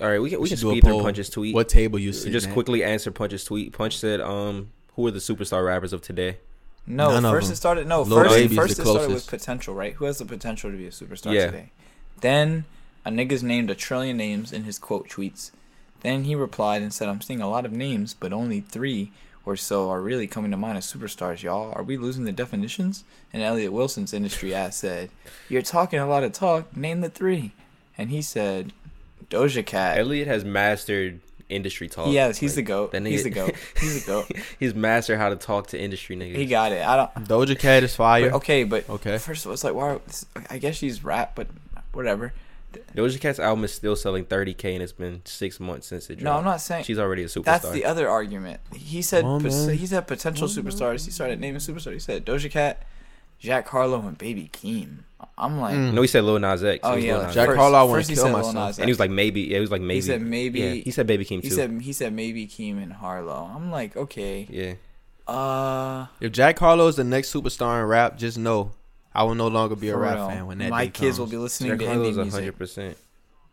All 0.00 0.08
right, 0.08 0.20
we 0.20 0.30
can 0.30 0.40
we, 0.40 0.48
can 0.48 0.58
do 0.58 0.70
a 0.70 0.72
speed 0.72 0.82
through 0.84 0.92
poll. 0.92 1.02
Punch's 1.02 1.30
tweet. 1.30 1.54
What 1.54 1.68
table 1.68 1.98
you 1.98 2.12
see? 2.12 2.30
Just 2.30 2.46
man? 2.46 2.54
quickly 2.54 2.82
answer 2.84 3.10
Punch's 3.10 3.44
tweet. 3.44 3.72
Punch 3.72 3.96
said, 3.98 4.20
um, 4.20 4.70
who 4.96 5.06
are 5.06 5.10
the 5.10 5.20
superstar 5.20 5.64
rappers 5.64 5.92
of 5.92 6.02
today? 6.02 6.38
No, 6.86 7.18
None 7.18 7.32
first 7.32 7.50
it 7.52 7.56
started. 7.56 7.86
No, 7.86 8.02
Lil 8.02 8.24
first 8.24 8.34
Baby's 8.34 8.56
first 8.56 8.76
the 8.76 8.82
it 8.82 8.86
started 8.86 9.14
with 9.14 9.26
potential, 9.28 9.74
right? 9.74 9.94
Who 9.94 10.04
has 10.06 10.18
the 10.18 10.24
potential 10.24 10.70
to 10.70 10.76
be 10.76 10.86
a 10.86 10.90
superstar 10.90 11.32
Yeah. 11.32 11.46
today? 11.46 11.70
Then 12.20 12.64
a 13.04 13.10
nigga's 13.10 13.42
named 13.42 13.70
a 13.70 13.74
trillion 13.74 14.16
names 14.16 14.52
in 14.52 14.64
his 14.64 14.78
quote 14.78 15.08
tweets. 15.08 15.52
Then 16.00 16.24
he 16.24 16.34
replied 16.34 16.82
and 16.82 16.92
said, 16.92 17.08
"I'm 17.08 17.20
seeing 17.20 17.40
a 17.40 17.48
lot 17.48 17.64
of 17.64 17.72
names, 17.72 18.14
but 18.18 18.32
only 18.32 18.60
three 18.60 19.12
or 19.44 19.56
so 19.56 19.90
are 19.90 20.00
really 20.00 20.26
coming 20.26 20.50
to 20.52 20.56
mind 20.56 20.78
as 20.78 20.92
superstars. 20.92 21.42
Y'all, 21.42 21.72
are 21.74 21.82
we 21.82 21.96
losing 21.96 22.24
the 22.24 22.32
definitions?" 22.32 23.04
And 23.32 23.42
Elliott 23.42 23.72
Wilson's 23.72 24.12
industry 24.12 24.54
ass 24.54 24.76
said, 24.76 25.10
"You're 25.48 25.62
talking 25.62 25.98
a 25.98 26.06
lot 26.06 26.22
of 26.24 26.32
talk. 26.32 26.76
Name 26.76 27.00
the 27.00 27.10
three. 27.10 27.52
And 27.98 28.10
he 28.10 28.22
said, 28.22 28.72
"Doja 29.30 29.64
Cat." 29.64 29.98
Elliot 29.98 30.26
has 30.28 30.44
mastered 30.44 31.20
industry 31.48 31.86
talk. 31.88 32.10
Yes, 32.12 32.38
he's 32.38 32.52
Like, 32.52 32.56
the 32.56 32.62
goat. 32.62 32.92
that 32.92 33.04
He's 33.04 33.20
nigga- 33.20 33.24
the 33.24 33.30
goat. 33.30 33.54
He's 33.80 34.04
the 34.06 34.12
goat. 34.12 34.32
he's 34.58 34.74
mastered 34.74 35.18
how 35.18 35.28
to 35.28 35.36
talk 35.36 35.66
to 35.68 35.78
industry 35.80 36.16
niggas. 36.16 36.36
He 36.36 36.46
got 36.46 36.72
it. 36.72 36.82
I 36.86 36.96
don't. 36.96 37.28
Doja 37.28 37.58
Cat 37.58 37.82
is 37.82 37.94
fire. 37.94 38.30
But, 38.30 38.36
okay, 38.36 38.64
but 38.64 38.88
Okay. 38.88 39.18
First 39.18 39.44
of 39.44 39.48
all, 39.50 39.52
it's 39.54 39.64
like, 39.64 39.74
why? 39.74 39.98
I 40.48 40.56
guess 40.58 40.76
she's 40.76 41.04
rap, 41.04 41.32
but 41.34 41.48
whatever. 41.92 42.32
Doja 42.94 43.20
Cat's 43.20 43.38
album 43.38 43.64
is 43.64 43.72
still 43.72 43.96
selling 43.96 44.24
30k, 44.24 44.74
and 44.74 44.82
it's 44.82 44.92
been 44.92 45.22
six 45.24 45.58
months 45.60 45.86
since 45.86 46.10
it 46.10 46.16
dropped. 46.16 46.24
No, 46.24 46.38
I'm 46.38 46.44
not 46.44 46.60
saying. 46.60 46.84
She's 46.84 46.98
already 46.98 47.22
a 47.22 47.26
superstar. 47.26 47.44
That's 47.44 47.70
the 47.70 47.84
other 47.84 48.08
argument. 48.08 48.60
He 48.74 49.02
said 49.02 49.22
Come 49.22 49.46
on, 49.46 49.68
he 49.70 49.86
said 49.86 50.06
potential 50.06 50.48
superstars. 50.48 51.04
He 51.04 51.10
started 51.10 51.40
naming 51.40 51.60
superstars. 51.60 51.92
He 51.94 51.98
said 51.98 52.24
Doja 52.26 52.50
Cat, 52.50 52.82
Jack 53.38 53.68
Harlow, 53.68 54.00
and 54.06 54.16
Baby 54.18 54.50
Keem. 54.52 54.98
I'm 55.38 55.60
like, 55.60 55.74
Mm. 55.76 55.94
no, 55.94 56.02
he 56.02 56.08
said 56.08 56.24
Lil 56.24 56.38
Nas 56.40 56.62
X. 56.64 56.80
oh 56.82 56.96
yeah, 56.96 57.16
Lil 57.16 57.26
Nas 57.26 57.34
Jack 57.34 57.46
first- 57.46 57.58
Harlow, 57.60 57.78
I 57.78 57.82
wanna 57.84 58.02
kill 58.04 58.16
said 58.16 58.32
Lil 58.34 58.52
myself. 58.52 58.78
And 58.78 58.86
he 58.86 58.90
was 58.92 58.98
like 59.00 59.10
maybe. 59.10 59.40
Yeah, 59.42 59.54
he 59.56 59.60
was 59.60 59.70
like 59.70 59.80
maybe. 59.80 59.94
He 59.94 60.00
said 60.02 60.20
maybe- 60.22 60.60
Yeah, 60.60 60.72
he 60.74 60.90
said 60.90 61.06
Baby 61.06 61.24
Keem 61.24 61.42
he 61.42 61.50
said 61.50 61.80
he 61.80 61.92
said 61.92 62.14
Baby 62.16 62.46
Keem 62.46 62.82
and 62.82 62.92
Harlow. 62.92 63.50
I'm 63.54 63.70
like, 63.70 63.96
okay, 63.96 64.46
yeah. 64.50 64.74
uh, 65.32 66.06
If 66.20 66.32
Jack 66.32 66.58
Harlow 66.58 66.88
is 66.88 66.96
the 66.96 67.04
next 67.04 67.32
superstar 67.32 67.80
in 67.80 67.86
rap, 67.86 68.18
just 68.18 68.36
know 68.38 68.72
I 69.14 69.24
will 69.24 69.34
no 69.34 69.48
longer 69.48 69.76
be 69.76 69.88
a 69.90 69.96
rap 69.96 70.14
real. 70.16 70.28
fan 70.28 70.46
when 70.46 70.58
that 70.58 70.70
my 70.70 70.84
day 70.86 70.90
kids 70.90 71.16
comes. 71.16 71.18
will 71.20 71.26
be 71.26 71.36
listening 71.36 71.70
Jack 71.72 71.80
to 71.80 71.86
Harlow's 71.86 72.14
indie 72.16 72.22
music. 72.22 72.32
100. 72.32 72.58
percent 72.58 72.96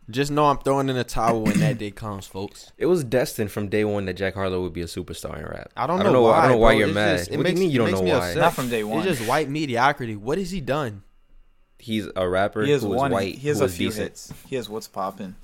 Just 0.09 0.31
know 0.31 0.45
I'm 0.45 0.57
throwing 0.59 0.89
in 0.89 0.95
a 0.97 1.03
towel 1.03 1.41
when 1.41 1.59
that 1.59 1.77
day 1.77 1.91
comes, 1.91 2.25
folks. 2.27 2.71
It 2.77 2.85
was 2.87 3.03
destined 3.03 3.51
from 3.51 3.67
day 3.67 3.83
one 3.83 4.05
that 4.05 4.13
Jack 4.13 4.33
Harlow 4.35 4.61
would 4.63 4.73
be 4.73 4.81
a 4.81 4.85
superstar 4.85 5.37
in 5.37 5.45
rap. 5.45 5.71
I 5.75 5.85
don't 5.87 5.95
I 5.99 6.03
know, 6.03 6.03
don't 6.05 6.13
know. 6.13 6.21
why. 6.23 6.37
I 6.37 6.41
don't 6.43 6.51
know 6.51 6.57
why 6.57 6.71
bro. 6.71 6.77
you're 6.79 6.87
It's 6.87 6.95
mad. 6.95 7.17
just- 7.19 7.31
it 7.31 7.37
what 7.37 7.43
makes- 7.43 7.55
do 7.59 7.61
you 7.61 7.67
mean 7.67 7.75
you 7.75 7.81
it 7.81 7.83
don't 7.83 7.91
makes 7.91 7.99
know 7.99 8.05
me 8.05 8.11
why? 8.11 8.27
upset. 8.27 8.37
Not 8.37 8.53
from 8.53 8.69
day 8.69 8.83
one. 8.83 9.07
It's 9.07 9.17
just 9.19 9.29
white 9.29 9.49
mediocrity. 9.49 10.15
What 10.15 10.37
has 10.37 10.51
he 10.51 10.61
done? 10.61 11.03
He's 11.77 12.07
a 12.15 12.27
rapper 12.27 12.63
he 12.63 12.71
has 12.71 12.81
who 12.83 12.93
is 12.93 12.97
one. 12.97 13.11
white. 13.11 13.35
he 13.35 13.47
has 13.49 13.57
who 13.59 13.63
a 13.63 13.67
is 13.67 13.77
few 13.77 13.87
decent. 13.89 14.03
hits. 14.07 14.33
He 14.47 14.55
has 14.55 14.67
what's 14.69 14.87
popping. 14.87 15.35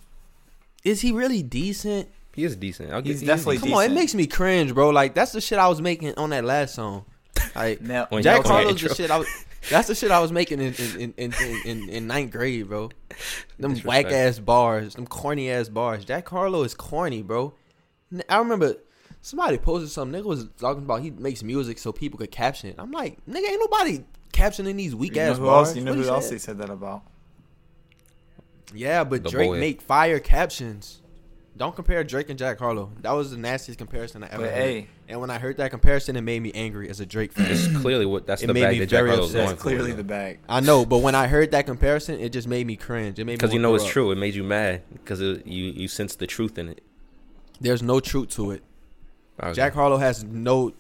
Is 0.84 1.02
he 1.02 1.12
really 1.12 1.42
decent? 1.44 2.10
He 2.34 2.44
is 2.44 2.56
decent. 2.58 2.92
I'll 2.92 3.02
He's 3.02 3.22
give, 3.22 3.28
definitely 3.28 3.56
decent. 3.56 3.70
Come 3.72 3.78
on, 3.78 3.84
it 3.84 3.88
decent. 3.88 4.00
makes 4.02 4.16
me 4.16 4.28
cringe, 4.28 4.74
bro. 4.74 4.90
Like 4.90 5.14
that's 5.14 5.32
the 5.32 5.40
shit 5.42 5.58
I 5.60 5.68
was 5.70 5.82
making 5.82 6.14
on 6.18 6.32
that 6.32 6.44
last 6.44 6.76
song. 6.76 7.06
Like 7.56 7.82
Now, 7.82 8.06
Jack 8.06 8.12
y'all 8.12 8.18
on 8.18 8.24
that 8.24 8.46
Harlow's 8.48 8.82
the 8.82 8.96
shit 8.96 9.12
I 9.12 9.18
was. 9.20 9.28
That's 9.70 9.88
the 9.88 9.96
shit 9.96 10.12
I 10.12 10.20
was 10.20 10.32
making 10.32 10.60
in 10.62 10.74
in, 10.76 11.14
in, 11.18 11.34
in, 11.34 11.62
in, 11.66 11.90
in 11.90 12.08
ninth 12.08 12.32
grade, 12.32 12.68
bro. 12.68 12.90
Them 13.58 13.74
Disrespect. 13.74 13.86
whack 13.86 14.06
ass 14.14 14.38
bars, 14.40 14.94
them 14.96 15.08
corny 15.08 15.50
ass 15.50 15.70
bars. 15.70 16.06
Jack 16.06 16.28
Harlow 16.30 16.64
is 16.64 16.74
corny, 16.76 17.22
bro. 17.24 17.54
I 18.30 18.38
remember 18.38 18.76
somebody 19.22 19.58
posted 19.58 19.90
something. 19.90 20.22
Nigga 20.22 20.26
was 20.26 20.48
talking 20.60 20.84
about 20.84 21.02
he 21.02 21.10
makes 21.12 21.42
music 21.42 21.80
so 21.80 21.92
people 21.92 22.20
could 22.20 22.30
caption 22.32 22.70
it. 22.70 22.76
I'm 22.78 22.92
like, 22.92 23.18
nigga, 23.26 23.50
ain't 23.50 23.60
nobody 23.60 24.04
captioning 24.34 24.76
these 24.76 24.94
weak 24.94 25.16
you 25.16 25.22
ass 25.22 25.40
bars. 25.40 25.70
else? 25.70 25.76
You 25.78 25.84
know 25.84 25.96
What 25.96 26.04
who 26.06 26.10
else 26.12 26.26
said? 26.26 26.34
they 26.36 26.40
said 26.40 26.58
that 26.60 26.70
about? 26.70 27.02
Yeah, 28.74 29.04
but 29.04 29.24
The 29.24 29.30
Drake 29.30 29.50
boy. 29.50 29.60
make 29.60 29.82
fire 29.82 30.20
captions. 30.20 31.02
Don't 31.58 31.74
compare 31.74 32.04
Drake 32.04 32.30
and 32.30 32.38
Jack 32.38 32.60
Harlow. 32.60 32.92
That 33.02 33.12
was 33.14 33.32
the 33.32 33.38
nastiest 33.38 33.78
comparison 33.78 34.24
I 34.24 34.28
ever 34.28 34.38
But 34.44 34.52
heard. 34.52 34.54
hey, 34.62 34.88
And 35.08 35.22
when 35.22 35.30
I 35.30 35.38
heard 35.38 35.56
that 35.58 35.72
comparison, 35.72 36.18
it 36.18 36.22
made 36.22 36.42
me 36.42 36.52
angry 36.54 36.90
as 36.90 37.00
a 37.00 37.06
Drake 37.06 37.32
fan. 37.32 37.50
It's 37.50 37.68
clearly 37.82 38.06
what 38.06 38.28
that's 38.28 38.44
It 38.44 38.48
the 38.48 38.54
made 38.54 38.64
bag 38.64 38.74
me 38.74 38.80
that 38.80 38.88
Jack 38.88 39.06
Harlow's 39.06 39.32
going 39.32 39.46
that's 39.48 39.54
for. 39.54 39.70
clearly 39.70 39.94
the 39.94 40.04
bag. 40.04 40.40
I 40.50 40.60
know, 40.60 40.86
but 40.86 40.98
when 40.98 41.16
I 41.16 41.28
heard 41.28 41.52
that 41.52 41.66
comparison, 41.66 42.20
it 42.20 42.34
just 42.34 42.48
made 42.50 42.68
me 42.68 42.76
cringe. 42.76 43.20
It 43.20 43.24
made 43.26 43.34
me 43.34 43.38
Because 43.38 43.54
you 43.54 43.60
know 43.60 43.74
it's 43.76 43.86
up. 43.86 43.90
true. 43.90 44.12
It 44.12 44.18
made 44.18 44.36
you 44.36 44.44
mad 44.44 44.82
because 44.94 45.22
you 45.22 45.42
you 45.46 45.88
sense 45.88 46.16
the 46.16 46.28
truth 46.28 46.58
in 46.58 46.68
it. 46.68 46.82
There's 47.62 47.82
no 47.82 48.02
truth 48.02 48.30
to 48.32 48.52
it. 48.52 48.62
Okay. 49.42 49.54
Jack 49.54 49.74
Harlow 49.76 49.98
has 49.98 50.26
no 50.26 50.74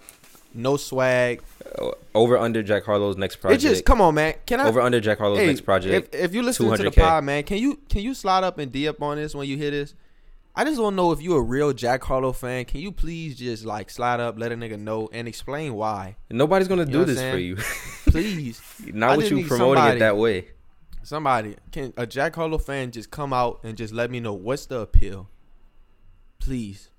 no 0.53 0.75
swag. 0.75 1.41
Uh, 1.79 1.91
over 2.13 2.37
under 2.37 2.61
Jack 2.61 2.83
Harlow's 2.83 3.15
next 3.15 3.37
project. 3.37 3.61
It 3.61 3.65
project. 3.67 3.75
just 3.77 3.85
come 3.85 4.01
on, 4.01 4.15
man. 4.15 4.33
Can 4.45 4.59
I 4.59 4.67
over 4.67 4.81
under 4.81 4.99
Jack 4.99 5.19
Harlow's 5.19 5.39
hey, 5.39 5.47
next 5.47 5.61
project. 5.61 6.13
If, 6.13 6.21
if 6.25 6.35
you 6.35 6.41
listen 6.41 6.69
to 6.69 6.83
the 6.83 6.89
200K. 6.91 6.95
pod, 7.01 7.23
man, 7.23 7.43
can 7.43 7.59
you 7.59 7.79
can 7.87 8.01
you 8.01 8.13
slide 8.13 8.43
up 8.43 8.57
and 8.57 8.73
D 8.73 8.89
up 8.89 9.01
on 9.01 9.15
this 9.15 9.33
when 9.33 9.47
you 9.47 9.55
hear 9.55 9.71
this? 9.71 9.93
I 10.57 10.63
just 10.63 10.81
want 10.81 10.93
to 10.93 10.95
know 10.95 11.11
if 11.11 11.21
you 11.21 11.35
a 11.35 11.41
real 11.41 11.73
Jack 11.73 12.03
Harlow 12.03 12.31
fan. 12.31 12.63
Can 12.65 12.79
you 12.79 12.91
please 12.91 13.37
just 13.37 13.65
like 13.65 13.89
slide 13.89 14.21
up, 14.21 14.39
let 14.39 14.53
a 14.53 14.55
nigga 14.55 14.79
know, 14.79 15.09
and 15.11 15.27
explain 15.27 15.73
why? 15.73 16.15
Nobody's 16.29 16.69
gonna 16.69 16.85
know 16.85 17.03
do 17.03 17.05
this 17.05 17.19
for 17.19 17.37
you. 17.37 17.57
Please, 18.07 18.61
Not 18.85 19.17
with 19.17 19.29
you 19.31 19.37
need 19.37 19.47
promoting 19.47 19.75
somebody. 19.81 19.97
it 19.97 19.99
that 19.99 20.15
way. 20.15 20.47
somebody 21.03 21.55
can 21.73 21.93
a 21.97 22.07
Jack 22.07 22.35
Harlow 22.35 22.57
fan 22.57 22.91
just 22.91 23.11
come 23.11 23.33
out 23.33 23.59
and 23.63 23.77
just 23.77 23.93
let 23.93 24.09
me 24.09 24.21
know 24.21 24.33
what's 24.33 24.65
the 24.67 24.79
appeal. 24.79 25.27
Please, 26.39 26.89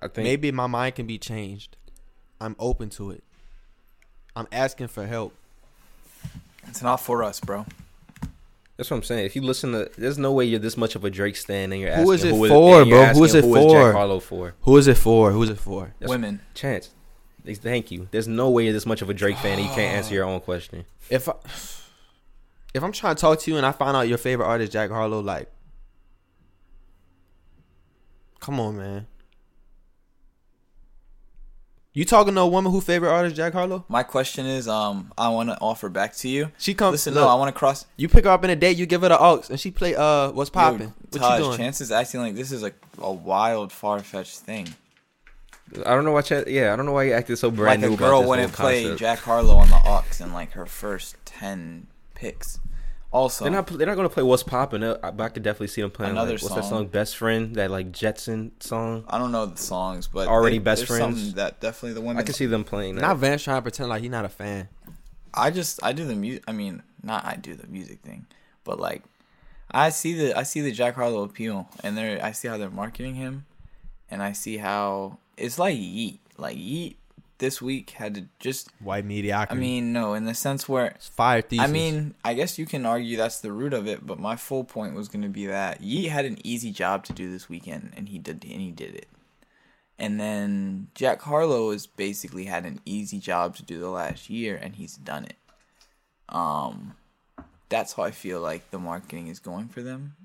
I 0.00 0.08
think 0.08 0.24
maybe 0.24 0.50
my 0.52 0.66
mind 0.66 0.94
can 0.94 1.06
be 1.06 1.18
changed. 1.18 1.76
I'm 2.40 2.56
open 2.58 2.88
to 2.90 3.10
it. 3.10 3.22
I'm 4.34 4.48
asking 4.50 4.88
for 4.88 5.06
help. 5.06 5.34
It's 6.66 6.82
not 6.82 6.96
for 6.96 7.22
us, 7.22 7.40
bro. 7.40 7.66
That's 8.76 8.90
what 8.90 8.96
I'm 8.96 9.02
saying. 9.04 9.24
If 9.26 9.36
you 9.36 9.42
listen 9.42 9.72
to, 9.72 9.90
there's 9.96 10.18
no 10.18 10.32
way 10.32 10.44
you're 10.46 10.58
this 10.58 10.76
much 10.76 10.96
of 10.96 11.04
a 11.04 11.10
Drake 11.10 11.36
stan 11.36 11.72
and 11.72 11.80
you're 11.80 11.90
asking 11.90 12.04
Who 12.06 12.12
is 12.12 12.24
it 12.24 12.30
who 12.34 12.48
for, 12.48 12.80
and 12.80 12.90
you're 12.90 13.04
bro? 13.04 13.14
Who 13.14 13.24
is 13.24 13.34
it 13.34 13.44
who 13.44 13.54
for? 13.54 13.70
Jack 13.70 13.94
Harlow 13.94 14.20
for? 14.20 14.54
Who 14.62 14.76
is 14.76 14.86
it 14.88 14.96
for? 14.96 15.30
Who 15.30 15.42
is 15.42 15.50
it 15.50 15.58
for? 15.58 15.94
That's- 16.00 16.10
Women. 16.10 16.40
Chance. 16.54 16.90
Thank 17.46 17.90
you. 17.90 18.08
There's 18.10 18.26
no 18.26 18.50
way 18.50 18.64
you're 18.64 18.72
this 18.72 18.86
much 18.86 19.02
of 19.02 19.10
a 19.10 19.14
Drake 19.14 19.36
fan 19.36 19.58
and 19.58 19.68
you 19.68 19.74
can't 19.74 19.94
answer 19.98 20.14
your 20.14 20.24
own 20.24 20.40
question. 20.40 20.86
if 21.10 21.28
I, 21.28 21.34
if 22.74 22.82
I'm 22.82 22.90
trying 22.92 23.14
to 23.14 23.20
talk 23.20 23.38
to 23.40 23.50
you 23.50 23.56
and 23.56 23.64
I 23.66 23.70
find 23.72 23.96
out 23.96 24.08
your 24.08 24.18
favorite 24.18 24.46
artist 24.46 24.72
Jack 24.72 24.90
Harlow, 24.90 25.20
like, 25.20 25.50
come 28.40 28.58
on, 28.60 28.76
man. 28.76 29.06
You 31.96 32.04
talking 32.04 32.34
to 32.34 32.40
a 32.40 32.46
woman 32.48 32.72
who 32.72 32.80
favorite 32.80 33.10
artist 33.10 33.36
Jack 33.36 33.52
Harlow? 33.52 33.84
My 33.88 34.02
question 34.02 34.46
is, 34.46 34.66
um, 34.66 35.12
I 35.16 35.28
want 35.28 35.48
to 35.50 35.58
offer 35.60 35.88
back 35.88 36.16
to 36.16 36.28
you. 36.28 36.50
She 36.58 36.74
comes. 36.74 36.94
Listen, 36.94 37.14
look, 37.14 37.22
no, 37.22 37.28
I 37.28 37.36
want 37.36 37.54
to 37.54 37.56
cross. 37.56 37.86
you 37.96 38.08
pick 38.08 38.24
her 38.24 38.30
up 38.30 38.42
in 38.42 38.50
a 38.50 38.56
date, 38.56 38.76
you 38.76 38.84
give 38.84 39.02
her 39.02 39.08
the 39.10 39.20
aux, 39.22 39.44
and 39.48 39.60
she 39.60 39.70
play 39.70 39.94
uh, 39.94 40.32
what's 40.32 40.50
popping? 40.50 40.88
Yo, 40.88 40.92
What 41.10 41.20
Taj, 41.20 41.38
you 41.38 41.44
doing? 41.44 41.56
Chance 41.56 41.80
is 41.82 41.92
acting 41.92 42.18
like 42.18 42.34
this 42.34 42.50
is 42.50 42.64
like 42.64 42.74
a 42.98 43.12
wild, 43.12 43.70
far 43.70 44.00
fetched 44.00 44.40
thing. 44.40 44.74
I 45.86 45.94
don't 45.94 46.04
know 46.04 46.10
why. 46.10 46.22
Chance, 46.22 46.48
yeah, 46.48 46.72
I 46.72 46.76
don't 46.76 46.84
know 46.84 46.92
why 46.92 47.04
you 47.04 47.12
acted 47.12 47.38
so 47.38 47.52
brand 47.52 47.80
like 47.80 47.88
new 47.88 47.94
a 47.94 47.96
about 47.96 48.08
girl 48.08 48.20
this 48.22 48.28
wouldn't 48.28 48.52
play. 48.54 48.96
Jack 48.96 49.20
Harlow 49.20 49.54
on 49.54 49.68
the 49.68 49.76
aux 49.76 50.02
in 50.18 50.32
like 50.32 50.50
her 50.52 50.66
first 50.66 51.14
ten 51.24 51.86
picks. 52.16 52.58
Also, 53.14 53.44
They're 53.44 53.52
not. 53.52 53.66
They're 53.68 53.86
not 53.86 53.94
gonna 53.94 54.08
play 54.08 54.24
"What's 54.24 54.42
Poppin'." 54.42 54.80
But 54.80 55.20
I 55.20 55.28
could 55.28 55.44
definitely 55.44 55.68
see 55.68 55.80
them 55.80 55.92
playing. 55.92 56.10
Another 56.12 56.32
like, 56.32 56.42
what's 56.42 56.54
that 56.56 56.62
song. 56.64 56.70
song? 56.80 56.86
"Best 56.88 57.16
Friend." 57.16 57.54
That 57.54 57.70
like 57.70 57.92
Jetson 57.92 58.50
song. 58.58 59.04
I 59.08 59.18
don't 59.18 59.30
know 59.30 59.46
the 59.46 59.56
songs, 59.56 60.08
but 60.08 60.26
Already 60.26 60.58
they- 60.58 60.64
best 60.64 60.88
there's 60.88 60.98
friends? 60.98 61.34
That 61.34 61.60
definitely 61.60 61.92
the 61.92 62.00
one. 62.00 62.18
I 62.18 62.22
can 62.24 62.34
see 62.34 62.46
them 62.46 62.64
playing. 62.64 62.96
That. 62.96 63.02
Not 63.02 63.18
Vance 63.18 63.44
trying 63.44 63.58
to 63.58 63.62
pretend 63.62 63.88
like 63.88 64.02
he 64.02 64.08
not 64.08 64.24
a 64.24 64.28
fan. 64.28 64.68
I 65.32 65.52
just 65.52 65.78
I 65.84 65.92
do 65.92 66.04
the 66.04 66.16
music. 66.16 66.42
I 66.48 66.52
mean, 66.52 66.82
not 67.04 67.24
I 67.24 67.36
do 67.36 67.54
the 67.54 67.68
music 67.68 68.00
thing, 68.00 68.26
but 68.64 68.80
like 68.80 69.04
I 69.70 69.90
see 69.90 70.14
the 70.14 70.36
I 70.36 70.42
see 70.42 70.60
the 70.60 70.72
Jack 70.72 70.96
Harlow 70.96 71.22
appeal, 71.22 71.68
and 71.84 71.96
they're 71.96 72.20
I 72.20 72.32
see 72.32 72.48
how 72.48 72.56
they're 72.58 72.68
marketing 72.68 73.14
him, 73.14 73.46
and 74.10 74.24
I 74.24 74.32
see 74.32 74.56
how 74.56 75.18
it's 75.36 75.56
like 75.56 75.76
Yeat. 75.78 76.18
Like 76.36 76.56
Yeat 76.56 76.98
this 77.38 77.60
week 77.60 77.90
had 77.90 78.14
to 78.14 78.26
just. 78.38 78.70
White 78.80 79.04
mediocre. 79.04 79.54
I 79.54 79.56
mean, 79.56 79.92
no, 79.92 80.14
in 80.14 80.24
the 80.24 80.34
sense 80.34 80.68
where 80.68 80.86
it's 80.86 81.08
fire 81.08 81.42
thesis. 81.42 81.68
I 81.68 81.70
mean, 81.70 82.14
I 82.24 82.34
guess 82.34 82.58
you 82.58 82.66
can 82.66 82.86
argue 82.86 83.16
that's 83.16 83.40
the 83.40 83.52
root 83.52 83.72
of 83.72 83.86
it, 83.86 84.06
but 84.06 84.18
my 84.18 84.36
full 84.36 84.64
point 84.64 84.94
was 84.94 85.08
going 85.08 85.22
to 85.22 85.28
be 85.28 85.46
that 85.46 85.80
Yeat 85.80 86.10
had 86.10 86.24
an 86.24 86.38
easy 86.44 86.70
job 86.70 87.04
to 87.04 87.12
do 87.12 87.30
this 87.30 87.48
weekend, 87.48 87.92
and 87.96 88.08
he 88.08 88.18
did, 88.18 88.44
and 88.44 88.60
he 88.60 88.70
did 88.70 88.94
it. 88.94 89.08
And 89.98 90.18
then 90.18 90.88
Jack 90.94 91.22
Harlow 91.22 91.70
has 91.70 91.86
basically 91.86 92.46
had 92.46 92.64
an 92.64 92.80
easy 92.84 93.18
job 93.18 93.54
to 93.56 93.62
do 93.62 93.78
the 93.78 93.90
last 93.90 94.28
year, 94.28 94.58
and 94.60 94.74
he's 94.74 94.96
done 94.96 95.24
it. 95.24 95.36
Um, 96.28 96.94
that's 97.68 97.92
how 97.92 98.02
I 98.02 98.10
feel 98.10 98.40
like 98.40 98.70
the 98.70 98.78
marketing 98.78 99.28
is 99.28 99.38
going 99.38 99.68
for 99.68 99.82
them. 99.82 100.16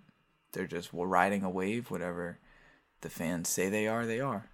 They're 0.54 0.66
just 0.66 0.94
well, 0.94 1.06
riding 1.06 1.44
a 1.44 1.50
wave, 1.50 1.92
whatever 1.92 2.40
the 3.02 3.10
fans 3.10 3.48
say 3.50 3.70
they 3.70 3.88
are, 3.88 4.06
they 4.06 4.20
are. 4.20 4.46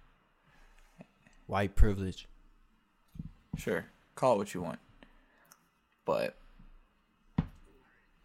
white 1.46 1.74
privilege. 1.74 2.28
Sure, 3.56 3.86
call 4.14 4.34
it 4.34 4.38
what 4.38 4.54
you 4.54 4.62
want, 4.62 4.78
but 6.04 6.36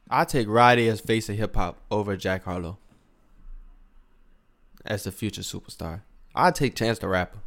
I 0.09 0.25
take 0.25 0.47
Roddy 0.49 0.87
as 0.89 0.99
face 1.01 1.29
of 1.29 1.37
hip 1.37 1.55
hop 1.55 1.77
over 1.89 2.15
Jack 2.17 2.43
Harlow. 2.43 2.77
as 4.85 5.03
the 5.03 5.11
future 5.11 5.41
superstar. 5.41 6.01
I'd 6.35 6.55
take 6.55 6.75
Chance 6.75 6.99
the 6.99 7.07
Rapper. 7.07 7.39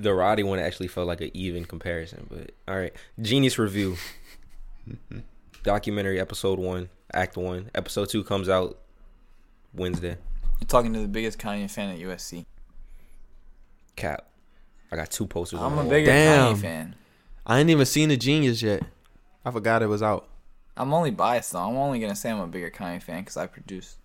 The 0.00 0.12
Roddy 0.14 0.42
one 0.42 0.58
actually 0.58 0.86
felt 0.88 1.06
like 1.08 1.20
an 1.20 1.30
even 1.34 1.64
comparison, 1.64 2.26
but 2.30 2.52
all 2.68 2.76
right. 2.78 2.92
Genius 3.20 3.58
review. 3.58 3.96
Documentary 5.64 6.20
episode 6.20 6.58
one, 6.58 6.88
act 7.12 7.36
one. 7.36 7.70
Episode 7.74 8.08
two 8.08 8.22
comes 8.22 8.48
out 8.48 8.78
Wednesday. 9.74 10.16
You're 10.60 10.68
talking 10.68 10.92
to 10.92 11.00
the 11.00 11.08
biggest 11.08 11.38
Kanye 11.38 11.70
fan 11.70 11.90
at 11.90 11.98
USC. 12.00 12.44
Cap. 13.98 14.26
I 14.90 14.96
got 14.96 15.10
two 15.10 15.26
posters. 15.26 15.60
I'm 15.60 15.74
my 15.74 15.82
a 15.82 15.84
wall. 15.84 15.90
bigger 15.90 16.10
Damn. 16.10 16.54
Kanye 16.54 16.60
fan. 16.60 16.94
I 17.44 17.60
ain't 17.60 17.70
even 17.70 17.84
seen 17.84 18.08
the 18.08 18.16
Genius 18.16 18.62
yet. 18.62 18.82
I 19.44 19.50
forgot 19.50 19.82
it 19.82 19.86
was 19.86 20.02
out. 20.02 20.28
I'm 20.76 20.94
only 20.94 21.10
biased 21.10 21.52
though. 21.52 21.58
I'm 21.58 21.76
only 21.76 21.98
gonna 21.98 22.16
say 22.16 22.30
I'm 22.30 22.40
a 22.40 22.46
bigger 22.46 22.70
Kanye 22.70 23.02
fan 23.02 23.20
because 23.20 23.36
I 23.36 23.46
produced. 23.46 23.96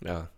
No. 0.00 0.28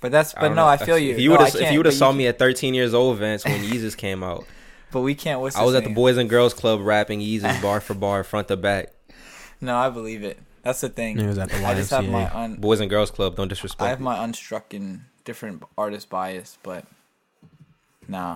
But 0.00 0.12
that's 0.12 0.32
but 0.34 0.42
don't 0.42 0.50
no, 0.50 0.62
know. 0.62 0.68
I 0.68 0.76
feel 0.76 0.98
you. 0.98 1.12
If 1.12 1.20
you 1.20 1.30
would 1.30 1.40
I 1.40 1.46
have, 1.46 1.54
if 1.54 1.60
can't, 1.60 1.72
you 1.72 1.78
would 1.80 1.86
have 1.86 1.94
saw 1.94 2.12
me 2.12 2.26
at 2.26 2.38
13 2.38 2.72
years 2.74 2.94
old, 2.94 3.18
Vance, 3.18 3.44
when 3.44 3.62
Yeezus 3.64 3.96
came 3.96 4.22
out, 4.22 4.46
but 4.92 5.00
we 5.00 5.14
can't. 5.14 5.40
What's 5.40 5.56
I 5.56 5.62
was 5.64 5.74
his 5.74 5.82
at 5.82 5.88
the? 5.88 5.94
Boys 5.94 6.16
and 6.16 6.30
Girls 6.30 6.54
Club 6.54 6.80
rapping 6.80 7.20
Yeezus 7.20 7.60
bar 7.60 7.80
for 7.80 7.94
bar, 7.94 8.24
front 8.24 8.48
to 8.48 8.56
back. 8.56 8.92
No, 9.62 9.76
I 9.76 9.90
believe 9.90 10.24
it. 10.24 10.38
That's 10.62 10.80
the 10.80 10.88
thing. 10.88 11.18
It 11.18 11.26
was 11.26 11.38
at 11.38 11.50
the 11.50 11.64
I 11.64 11.74
just 11.74 11.90
have 11.90 12.06
my 12.06 12.28
un- 12.34 12.56
Boys 12.56 12.80
and 12.80 12.90
Girls 12.90 13.10
Club, 13.10 13.36
don't 13.36 13.48
disrespect. 13.48 13.82
I 13.82 13.88
have 13.88 14.00
it. 14.00 14.04
my 14.04 14.16
unstrucken 14.18 15.00
different 15.24 15.62
artist 15.78 16.08
bias, 16.10 16.58
but 16.62 16.84
nah, 18.08 18.32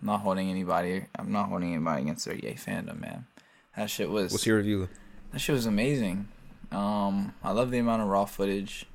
I'm 0.00 0.06
not 0.06 0.20
holding 0.20 0.50
anybody. 0.50 1.04
I'm 1.16 1.32
not 1.32 1.48
holding 1.48 1.74
anybody 1.74 2.02
against 2.02 2.24
their 2.24 2.34
Ye 2.34 2.54
fandom, 2.54 3.00
man. 3.00 3.26
That 3.76 3.90
shit 3.90 4.10
was 4.10 4.32
What's 4.32 4.46
your 4.46 4.56
review? 4.56 4.88
that 5.32 5.38
shit 5.40 5.54
was 5.54 5.66
amazing. 5.66 6.28
Um, 6.72 7.34
I 7.42 7.52
love 7.52 7.70
the 7.70 7.78
amount 7.78 8.02
of 8.02 8.08
raw 8.08 8.24
footage. 8.24 8.86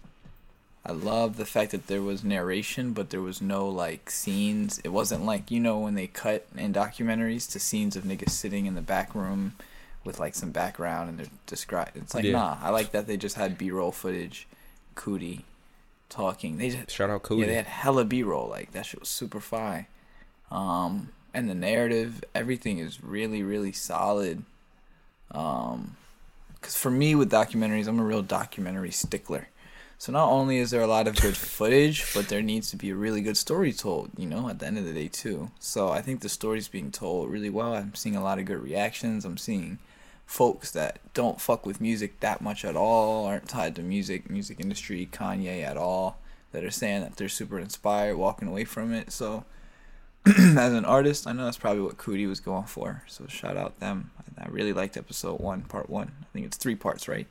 I 0.86 0.91
love 0.91 1.38
the 1.38 1.45
fact 1.45 1.71
that 1.71 1.88
there 1.88 2.01
was 2.01 2.23
narration, 2.23 2.93
but 2.93 3.09
there 3.09 3.21
was 3.21 3.41
no 3.41 3.67
like 3.67 4.09
scenes. 4.09 4.80
It 4.84 4.89
wasn't 4.89 5.26
like 5.26 5.49
you 5.49 5.59
know 5.59 5.80
when 5.80 5.95
they 5.95 6.07
cut 6.07 6.45
in 6.55 6.73
documentaries 6.73 7.49
to 7.51 7.59
scenes 7.59 7.95
of 7.95 8.03
niggas 8.03 8.30
sitting 8.30 8.65
in 8.65 8.76
the 8.76 8.82
back 8.82 9.15
room 9.15 9.53
with 10.06 10.20
like 10.20 10.36
some 10.36 10.51
background 10.51 11.10
and 11.10 11.20
they're 11.20 11.28
described. 11.47 11.91
It's 11.97 12.14
like 12.14 12.24
Yeah. 12.24 12.34
nah. 12.34 12.58
I 12.62 12.70
like 12.70 12.91
that 12.91 13.08
they 13.08 13.18
just 13.18 13.36
had 13.36 13.58
B-roll 13.58 13.91
footage, 13.91 14.47
Coodie 14.95 15.41
talking. 16.10 16.58
They 16.58 16.70
just 16.70 16.91
Shout 16.91 17.10
out 17.10 17.24
Coodie. 17.24 17.41
yeah, 17.41 17.45
they 17.47 17.56
had 17.56 17.66
hella 17.66 18.06
B-roll. 18.06 18.47
Like 18.47 18.72
that 18.74 18.86
shit 18.86 18.99
was 18.99 19.10
super 19.10 19.39
fire. 19.39 19.88
Um, 20.51 21.10
and 21.34 21.49
the 21.49 21.56
narrative, 21.56 22.24
everything 22.34 22.78
is 22.80 23.03
really, 23.03 23.43
really 23.43 23.72
solid. 23.74 24.43
Um, 25.32 25.97
because 26.53 26.76
for 26.78 26.89
me 26.91 27.14
with 27.14 27.32
documentaries, 27.32 27.88
I'm 27.88 27.99
a 27.99 28.03
real 28.03 28.22
documentary 28.24 28.91
stickler. 28.91 29.49
So 29.97 30.12
not 30.12 30.30
only 30.30 30.58
is 30.58 30.72
there 30.72 30.82
a 30.82 30.88
lot 30.88 31.08
of 31.08 31.16
good 31.22 31.38
footage, 31.58 32.14
but 32.14 32.28
there 32.28 32.41
needs 32.41 32.70
to 32.72 32.76
be 32.76 32.89
a 32.89 32.95
really 32.95 33.22
good 33.22 33.38
story 33.38 33.72
told. 33.74 34.12
You 34.18 34.28
know, 34.28 34.49
at 34.49 34.60
the 34.60 34.66
end 34.68 34.78
of 34.78 34.86
the 34.86 34.93
day 34.93 35.08
too. 35.08 35.51
So 35.60 35.89
I 35.89 36.01
think 36.01 36.22
the 36.22 36.30
story's 36.30 36.68
being 36.68 36.91
told 36.91 37.30
really 37.30 37.49
well. 37.49 37.74
I'm 37.74 37.95
seeing 37.95 38.16
a 38.16 38.24
lot 38.24 38.39
of 38.39 38.45
good 38.45 38.62
reactions. 38.62 39.26
I'm 39.26 39.38
seeing 39.38 39.80
folks 40.26 40.71
that 40.71 40.99
don't 41.13 41.39
fuck 41.39 41.65
with 41.65 41.80
music 41.80 42.19
that 42.19 42.41
much 42.41 42.65
at 42.65 42.76
all, 42.76 43.26
aren't 43.26 43.47
tied 43.47 43.76
to 43.76 43.82
music, 43.82 44.30
music 44.30 44.59
industry, 44.59 45.07
Kanye 45.11 45.63
at 45.63 45.78
all, 45.78 46.17
that 46.51 46.63
are 46.63 46.71
saying 46.71 47.01
that 47.01 47.17
they're 47.17 47.30
super 47.30 47.59
inspired, 47.59 48.17
walking 48.17 48.47
away 48.47 48.65
from 48.65 48.93
it. 48.93 49.11
So, 49.11 49.45
as 50.26 50.73
an 50.73 50.86
artist, 50.86 51.28
I 51.28 51.34
know 51.34 51.45
that's 51.45 51.57
probably 51.57 51.84
what 51.84 51.97
Coodie 51.97 52.28
was 52.28 52.39
going 52.39 52.65
for. 52.65 53.03
So, 53.07 53.28
shout 53.28 53.57
out 53.57 53.80
them. 53.80 54.11
I 54.38 54.47
really 54.49 54.73
liked 54.73 54.97
episode 54.97 55.39
one, 55.39 55.61
part 55.61 55.89
one. 55.89 56.11
I 56.21 56.26
think 56.34 56.45
it's 56.45 56.57
three 56.57 56.76
parts, 56.76 57.07
right? 57.07 57.28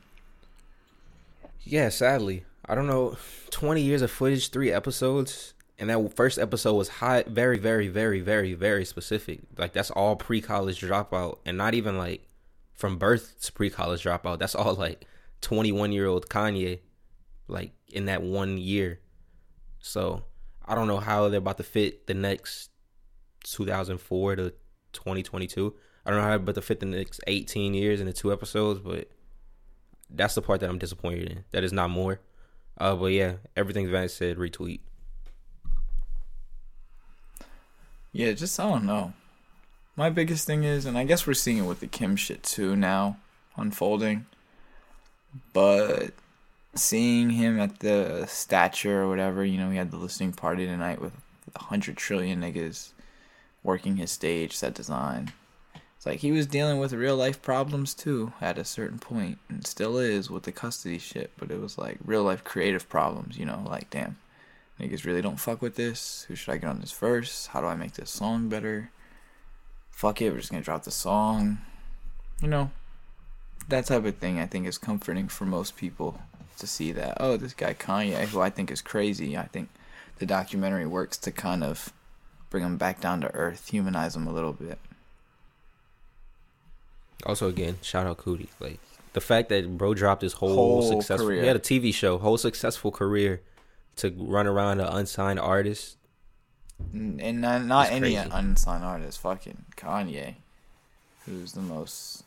Yeah, 1.62 1.88
sadly. 1.90 2.44
I 2.66 2.74
don't 2.74 2.86
know. 2.86 3.16
20 3.50 3.82
years 3.82 4.02
of 4.02 4.10
footage, 4.10 4.50
three 4.50 4.72
episodes. 4.72 5.52
And 5.78 5.90
that 5.90 6.16
first 6.16 6.38
episode 6.38 6.74
was 6.74 6.88
high, 6.88 7.24
very, 7.26 7.58
very, 7.58 7.88
very, 7.88 8.20
very, 8.20 8.54
very 8.54 8.84
specific. 8.84 9.40
Like, 9.58 9.72
that's 9.72 9.90
all 9.90 10.16
pre 10.16 10.40
college 10.40 10.80
dropout. 10.80 11.38
And 11.44 11.58
not 11.58 11.74
even 11.74 11.98
like 11.98 12.22
from 12.74 12.98
birth 12.98 13.40
to 13.42 13.52
pre 13.52 13.70
college 13.70 14.02
dropout. 14.04 14.38
That's 14.38 14.54
all 14.54 14.74
like 14.74 15.06
21 15.40 15.92
year 15.92 16.06
old 16.06 16.28
Kanye, 16.28 16.80
like 17.48 17.72
in 17.88 18.06
that 18.06 18.22
one 18.22 18.58
year. 18.58 19.00
So, 19.80 20.24
I 20.64 20.74
don't 20.74 20.88
know 20.88 20.98
how 20.98 21.28
they're 21.28 21.38
about 21.38 21.58
to 21.58 21.62
fit 21.62 22.06
the 22.06 22.14
next 22.14 22.70
2004 23.44 24.36
to 24.36 24.50
2022. 24.92 25.74
I 26.06 26.10
don't 26.10 26.18
know 26.18 26.22
how 26.22 26.28
they're 26.30 26.36
about 26.36 26.54
to 26.54 26.62
fit 26.62 26.80
the 26.80 26.86
next 26.86 27.20
18 27.26 27.74
years 27.74 28.00
into 28.00 28.12
two 28.12 28.32
episodes, 28.32 28.80
but 28.80 29.10
that's 30.10 30.34
the 30.34 30.42
part 30.42 30.60
that 30.60 30.70
I'm 30.70 30.78
disappointed 30.78 31.30
in. 31.30 31.44
That 31.50 31.64
is 31.64 31.72
not 31.72 31.90
more. 31.90 32.20
Uh, 32.78 32.96
but 32.96 33.06
yeah, 33.06 33.34
everything 33.56 33.90
Vance 33.90 34.14
said, 34.14 34.36
retweet. 34.36 34.80
Yeah, 38.12 38.32
just 38.32 38.58
I 38.58 38.70
don't 38.70 38.86
know. 38.86 39.12
My 39.96 40.10
biggest 40.10 40.46
thing 40.46 40.64
is, 40.64 40.86
and 40.86 40.98
I 40.98 41.04
guess 41.04 41.26
we're 41.26 41.34
seeing 41.34 41.58
it 41.58 41.66
with 41.66 41.80
the 41.80 41.86
Kim 41.86 42.16
shit 42.16 42.42
too 42.42 42.74
now, 42.74 43.18
unfolding. 43.56 44.26
But 45.52 46.14
seeing 46.74 47.30
him 47.30 47.60
at 47.60 47.78
the 47.78 48.26
stature 48.26 49.02
or 49.02 49.08
whatever, 49.08 49.44
you 49.44 49.58
know, 49.58 49.70
he 49.70 49.76
had 49.76 49.92
the 49.92 49.96
listening 49.96 50.32
party 50.32 50.66
tonight 50.66 51.00
with 51.00 51.12
a 51.54 51.64
hundred 51.64 51.96
trillion 51.96 52.40
niggas 52.40 52.90
working 53.62 53.96
his 53.96 54.10
stage, 54.10 54.56
set 54.56 54.74
design. 54.74 55.32
It's 55.96 56.06
like 56.06 56.20
he 56.20 56.32
was 56.32 56.46
dealing 56.46 56.78
with 56.78 56.92
real 56.92 57.16
life 57.16 57.40
problems 57.40 57.94
too 57.94 58.32
at 58.40 58.58
a 58.58 58.64
certain 58.64 58.98
point, 58.98 59.38
and 59.48 59.66
still 59.66 59.96
is 59.96 60.28
with 60.28 60.42
the 60.42 60.52
custody 60.52 60.98
shit. 60.98 61.30
But 61.38 61.50
it 61.50 61.60
was 61.60 61.78
like 61.78 61.98
real 62.04 62.24
life 62.24 62.42
creative 62.42 62.88
problems, 62.88 63.38
you 63.38 63.46
know, 63.46 63.64
like 63.64 63.90
damn, 63.90 64.18
niggas 64.80 65.04
really 65.04 65.22
don't 65.22 65.40
fuck 65.40 65.62
with 65.62 65.76
this. 65.76 66.24
Who 66.28 66.34
should 66.34 66.52
I 66.52 66.56
get 66.58 66.68
on 66.68 66.80
this 66.80 66.92
verse? 66.92 67.46
How 67.46 67.60
do 67.60 67.68
I 67.68 67.76
make 67.76 67.92
this 67.92 68.10
song 68.10 68.48
better? 68.48 68.90
Fuck 69.94 70.20
it, 70.22 70.30
we're 70.30 70.38
just 70.38 70.50
gonna 70.50 70.62
drop 70.62 70.84
the 70.84 70.90
song. 70.90 71.58
You 72.42 72.48
know, 72.48 72.70
that 73.68 73.86
type 73.86 74.04
of 74.04 74.16
thing 74.16 74.38
I 74.38 74.46
think 74.46 74.66
is 74.66 74.76
comforting 74.76 75.28
for 75.28 75.44
most 75.46 75.76
people 75.76 76.20
to 76.58 76.66
see 76.66 76.92
that. 76.92 77.16
Oh, 77.20 77.36
this 77.36 77.54
guy 77.54 77.74
Kanye, 77.74 78.24
who 78.26 78.40
I 78.40 78.50
think 78.50 78.70
is 78.70 78.82
crazy. 78.82 79.36
I 79.36 79.44
think 79.46 79.68
the 80.18 80.26
documentary 80.26 80.86
works 80.86 81.16
to 81.18 81.30
kind 81.30 81.62
of 81.64 81.92
bring 82.50 82.64
him 82.64 82.76
back 82.76 83.00
down 83.00 83.20
to 83.22 83.34
earth, 83.34 83.68
humanize 83.70 84.14
him 84.16 84.26
a 84.26 84.32
little 84.32 84.52
bit. 84.52 84.78
Also, 87.26 87.48
again, 87.48 87.78
shout 87.80 88.06
out 88.06 88.18
Coodie. 88.18 88.48
Like 88.60 88.80
the 89.12 89.20
fact 89.20 89.48
that 89.48 89.78
bro 89.78 89.94
dropped 89.94 90.22
his 90.22 90.34
whole, 90.34 90.54
Whole 90.54 90.82
successful. 90.82 91.26
career. 91.28 91.40
He 91.42 91.46
had 91.46 91.56
a 91.56 91.60
TV 91.60 91.94
show, 91.94 92.18
whole 92.18 92.36
successful 92.38 92.90
career, 92.90 93.40
to 93.96 94.10
run 94.18 94.46
around 94.46 94.80
an 94.80 94.88
unsigned 94.88 95.38
artist. 95.40 95.96
And 96.92 97.40
not, 97.40 97.64
not 97.64 97.90
any 97.90 98.14
crazy. 98.14 98.28
unsigned 98.30 98.84
artist, 98.84 99.20
fucking 99.20 99.64
Kanye, 99.76 100.34
who's 101.26 101.52
the 101.52 101.60
most, 101.60 102.22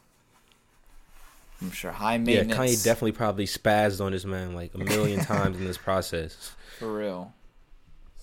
I'm 1.61 1.71
sure, 1.71 1.91
high 1.91 2.17
maintenance. 2.17 2.49
Yeah. 2.51 2.57
Kanye 2.57 2.83
definitely 2.83 3.11
probably 3.13 3.45
spazzed 3.45 4.03
on 4.03 4.11
this 4.11 4.25
man 4.25 4.53
like 4.53 4.73
a 4.73 4.77
million 4.79 5.19
times 5.25 5.57
in 5.57 5.65
this 5.65 5.77
process. 5.77 6.51
For 6.79 6.91
real. 6.97 7.33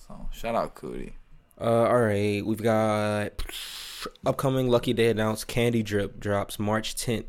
So, 0.07 0.27
shout 0.31 0.55
out 0.55 0.75
Coodie. 0.75 1.13
Uh, 1.59 1.83
all 1.85 2.01
right, 2.01 2.45
we've 2.45 2.61
got 2.61 3.31
upcoming 4.25 4.69
Lucky 4.69 4.93
Daye 4.93 5.09
announced. 5.09 5.47
Candydrip 5.47 6.19
drops 6.19 6.59
March 6.59 6.95
10th. 6.95 7.25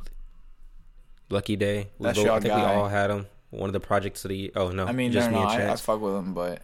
Lucky 1.31 1.57
Daye. 1.57 1.89
We 1.99 2.05
That's 2.05 2.19
both- 2.19 2.29
I 2.29 2.41
think 2.41 2.53
guy. 2.55 2.75
we 2.75 2.81
all 2.81 2.89
had 2.89 3.11
him. 3.11 3.27
One 3.51 3.69
of 3.69 3.73
the 3.73 3.81
projects 3.81 4.25
of 4.25 4.29
the. 4.31 4.53
Oh 4.57 4.71
no, 4.71 4.85
I 4.87 4.93
mean, 4.93 5.13
just 5.13 5.31
no, 5.31 5.39
me 5.39 5.45
no, 5.45 5.51
and 5.51 5.63
I, 5.71 5.73
I 5.73 5.77
fuck 5.77 6.01
with 6.01 6.15
him, 6.15 6.35
but 6.35 6.61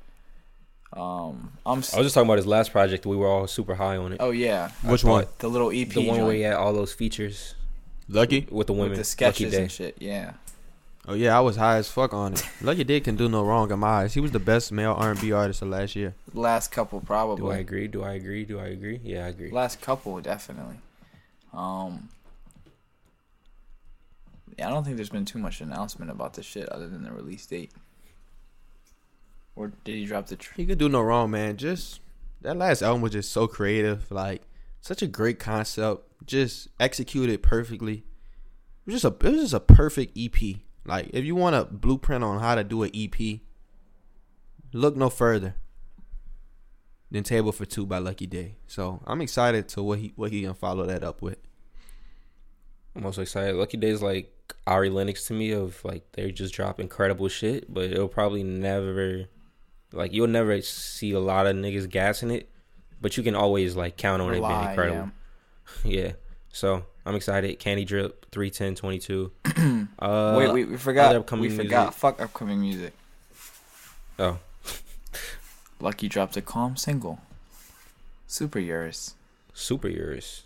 um, 0.93 1.53
I'm. 1.65 1.79
s- 1.79 1.95
I 1.95 1.99
was 1.99 2.07
just 2.07 2.15
talking 2.15 2.27
about 2.29 2.37
his 2.39 2.47
last 2.47 2.73
project. 2.73 3.07
We 3.07 3.17
were 3.17 3.27
all 3.29 3.47
super 3.47 3.75
high 3.75 3.97
on 3.97 4.13
it. 4.13 4.19
oh 4.21 4.31
yeah, 4.31 4.71
Which 4.83 5.05
one? 5.05 5.27
the 5.39 5.49
little 5.49 5.71
EP 5.71 5.89
the 5.89 6.07
one 6.07 6.17
joint 6.17 6.27
where 6.27 6.35
he 6.35 6.43
had 6.43 6.55
all 6.55 6.73
those 6.73 6.93
features 6.93 7.55
Lucky? 8.09 8.47
with 8.51 8.67
the 8.67 8.73
women. 8.75 8.91
with 8.91 8.97
the 8.99 9.01
Lucky 9.01 9.05
sketches 9.05 9.53
Day. 9.53 9.63
and 9.63 9.73
shit. 9.73 9.97
Yeah, 10.01 10.33
Oh 11.09 11.15
yeah, 11.15 11.37
I 11.37 11.41
was 11.41 11.57
high 11.57 11.77
as 11.79 11.89
fuck 11.91 12.13
on 12.15 12.35
it. 12.35 12.47
Lucky 12.61 12.85
Dick 12.85 13.05
can 13.05 13.17
do 13.17 13.29
no 13.29 13.43
wrong 13.43 13.71
in 13.73 13.79
my 13.79 14.03
eyes. 14.03 14.15
He 14.15 14.21
was 14.21 14.31
the 14.33 14.39
best 14.39 14.71
male 14.71 14.93
R&B 14.93 15.33
artist 15.33 15.63
of 15.63 15.69
last 15.69 15.97
year. 15.97 16.15
last 16.35 16.71
couple 16.71 17.01
probably. 17.01 17.37
Do 17.37 17.43
I 17.47 17.49
probably. 17.49 17.61
agree? 17.61 17.89
Do 17.89 18.03
I 18.05 18.13
agree? 18.13 18.45
Do 18.45 18.59
I 18.61 18.67
agree? 18.67 19.01
Yeah, 19.03 19.25
I 19.25 19.29
agree. 19.29 19.51
Last 19.51 19.81
couple 19.81 20.21
definitely. 20.21 20.77
Um. 21.53 22.09
Yeah, 24.59 24.69
I 24.69 24.71
don't 24.71 24.85
think 24.85 24.97
there's 24.97 25.09
been 25.09 25.25
too 25.25 25.39
much 25.39 25.61
announcement 25.63 26.11
about 26.11 26.35
this 26.35 26.45
shit 26.45 26.69
other 26.69 26.87
than 26.87 27.03
the 27.03 27.11
release 27.13 27.47
date. 27.47 27.73
Or 29.55 29.73
did 29.85 29.97
he 29.97 30.07
drop 30.07 30.27
the 30.27 30.37
tree? 30.37 30.55
He 30.57 30.67
could 30.67 30.79
do 30.79 30.89
no 30.89 31.03
wrong, 31.03 31.31
man. 31.31 31.57
Just 31.57 32.01
that 32.41 32.57
last 32.57 32.83
album 32.83 33.03
was 33.03 33.13
just 33.13 33.33
so 33.33 33.47
creative, 33.47 34.11
like 34.11 34.43
such 34.81 35.03
a 35.03 35.07
great 35.07 35.39
concept, 35.39 36.05
just 36.27 36.69
executed 36.81 37.43
perfectly. 37.43 38.05
It 38.87 38.93
was 38.93 39.03
just 39.03 39.05
a 39.05 39.27
it 39.27 39.33
was 39.33 39.43
just 39.43 39.55
a 39.55 39.61
perfect 39.61 40.17
EP. 40.19 40.57
Like 40.85 41.11
if 41.13 41.25
you 41.25 41.35
want 41.35 41.57
a 41.57 41.65
blueprint 41.65 42.25
on 42.25 42.41
how 42.41 42.55
to 42.55 42.65
do 42.65 42.83
an 42.83 42.91
EP, 42.95 43.41
look 44.73 44.97
no 44.97 45.11
further 45.11 45.55
than 47.11 47.23
Table 47.23 47.53
for 47.53 47.67
Two 47.67 47.87
by 47.87 47.99
Lucky 47.99 48.27
Daye. 48.27 48.57
So 48.67 49.03
I'm 49.07 49.21
excited 49.21 49.69
to 49.69 49.83
what 49.83 49.99
he 49.99 50.13
what 50.17 50.33
he 50.33 50.43
gonna 50.43 50.55
follow 50.55 50.87
that 50.87 51.05
up 51.05 51.23
with. 51.23 51.39
I'm 52.97 53.07
also 53.07 53.23
excited. 53.23 53.55
Lucky 53.55 53.77
Daye 53.77 53.91
is 53.91 54.03
like 54.03 54.33
Ari 54.67 54.91
Lennox 54.91 55.27
to 55.27 55.35
me 55.35 55.53
of 55.53 55.83
like 55.85 56.11
they 56.13 56.31
just 56.33 56.55
drop 56.55 56.81
incredible 56.81 57.29
shit, 57.29 57.73
but 57.73 57.85
it'll 57.85 58.09
probably 58.09 58.43
never 58.43 59.29
like 59.93 60.13
you'll 60.13 60.27
never 60.29 60.61
see 60.63 61.13
a 61.13 61.21
lot 61.21 61.47
of 61.47 61.57
niggas 61.57 61.89
gassing 61.89 62.31
it, 62.31 62.49
but 63.01 63.17
you 63.17 63.23
can 63.23 63.35
always 63.35 63.77
like 63.77 63.97
count 63.97 64.23
on 64.23 64.33
it 64.35 64.41
being 64.41 64.69
incredible. 64.69 65.11
Yeah. 65.85 66.13
So 66.53 66.85
I'm 67.07 67.15
excited. 67.15 67.59
Candydrip, 67.59 68.13
310, 68.31 68.75
22. 68.75 69.33
uh, 69.99 70.35
wait, 70.39 70.53
wait, 70.53 70.69
we 70.69 70.77
forgot. 70.77 71.17
upcoming 71.17 71.49
We 71.49 71.57
forgot. 71.57 71.85
music. 71.85 71.95
Fuck 71.99 72.21
upcoming 72.21 72.61
music. 72.61 72.93
Oh, 74.19 74.39
Lucky 75.81 76.09
dropped 76.09 76.37
a 76.37 76.43
calm 76.43 76.77
single. 76.77 77.21
Super 78.27 78.59
yours. 78.59 79.15
super 79.55 79.89
yours. 79.89 80.43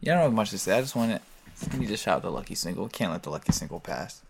Yeah, 0.00 0.12
I 0.12 0.14
don't 0.16 0.24
have 0.24 0.32
much 0.32 0.50
to 0.50 0.58
say. 0.58 0.76
I 0.78 0.80
just 0.80 0.96
want 0.96 1.12
it. 1.12 1.22
I 1.72 1.76
need 1.76 1.88
to 1.88 1.96
shout 1.96 2.16
out 2.16 2.22
the 2.22 2.30
Lucky 2.30 2.54
single. 2.54 2.88
Can't 2.88 3.12
let 3.12 3.24
the 3.24 3.30
Lucky 3.30 3.52
single 3.52 3.80
pass. 3.80 4.22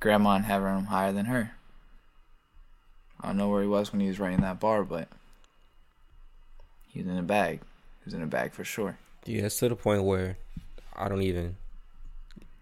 Grandma 0.00 0.34
and 0.34 0.44
having 0.44 0.76
him 0.76 0.84
higher 0.86 1.12
than 1.12 1.26
her. 1.26 1.52
I 3.22 3.28
don't 3.28 3.36
know 3.36 3.48
where 3.48 3.62
he 3.62 3.68
was 3.68 3.92
when 3.92 4.00
he 4.00 4.08
was 4.08 4.18
writing 4.18 4.40
that 4.40 4.58
bar, 4.60 4.82
but 4.84 5.08
he 6.88 7.00
was 7.00 7.08
in 7.08 7.16
a 7.18 7.22
bag. 7.22 7.60
He 7.60 8.04
was 8.06 8.14
in 8.14 8.22
a 8.22 8.26
bag 8.26 8.52
for 8.52 8.64
sure. 8.64 8.98
Yeah, 9.24 9.42
it's 9.42 9.58
to 9.58 9.68
the 9.68 9.76
point 9.76 10.02
where 10.04 10.36
I 10.96 11.08
don't 11.08 11.22
even. 11.22 11.56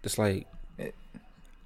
It's 0.03 0.17
like, 0.17 0.47
It- 0.77 0.95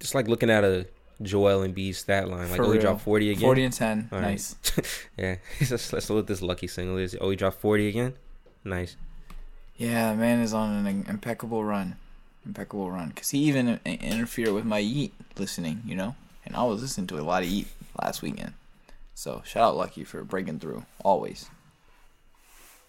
it's 0.00 0.14
like 0.14 0.28
looking 0.28 0.50
at 0.50 0.64
a 0.64 0.86
Joel 1.22 1.60
Embiid 1.66 1.94
stat 1.94 2.28
line. 2.28 2.50
Like, 2.50 2.60
oh, 2.60 2.72
he 2.72 2.78
dropped 2.78 3.02
40 3.02 3.30
again. 3.30 3.40
40 3.40 3.64
and 3.64 3.72
10. 3.74 4.08
All 4.12 4.18
right. 4.18 4.28
nice. 4.28 4.54
yeah, 5.16 5.36
let's, 5.70 5.92
let's 5.92 6.10
look 6.10 6.16
what 6.16 6.26
this 6.26 6.42
lucky 6.42 6.66
single 6.66 6.96
is. 6.98 7.16
Oh, 7.20 7.30
he 7.30 7.36
dropped 7.36 7.60
40 7.60 7.88
again? 7.88 8.14
Nice. 8.64 8.96
Yeah, 9.76 10.14
man 10.14 10.40
is 10.40 10.52
on 10.54 10.86
an 10.86 11.06
impeccable 11.08 11.62
run. 11.64 11.96
Impeccable 12.44 12.90
run. 12.90 13.08
Because 13.08 13.30
he 13.30 13.38
even 13.40 13.78
interfered 13.84 14.52
with 14.52 14.64
my 14.64 14.78
Yeat 14.78 15.12
listening, 15.38 15.82
you 15.84 15.94
know? 15.94 16.14
And 16.44 16.54
I 16.56 16.62
was 16.64 16.80
listening 16.82 17.06
to 17.08 17.18
a 17.18 17.22
lot 17.22 17.42
of 17.42 17.48
Yeat 17.48 17.66
last 18.02 18.22
weekend. 18.22 18.52
So 19.18 19.40
shout 19.46 19.62
out 19.62 19.76
Lucky 19.78 20.04
for 20.04 20.22
breaking 20.24 20.58
through. 20.58 20.84
Always. 21.02 21.48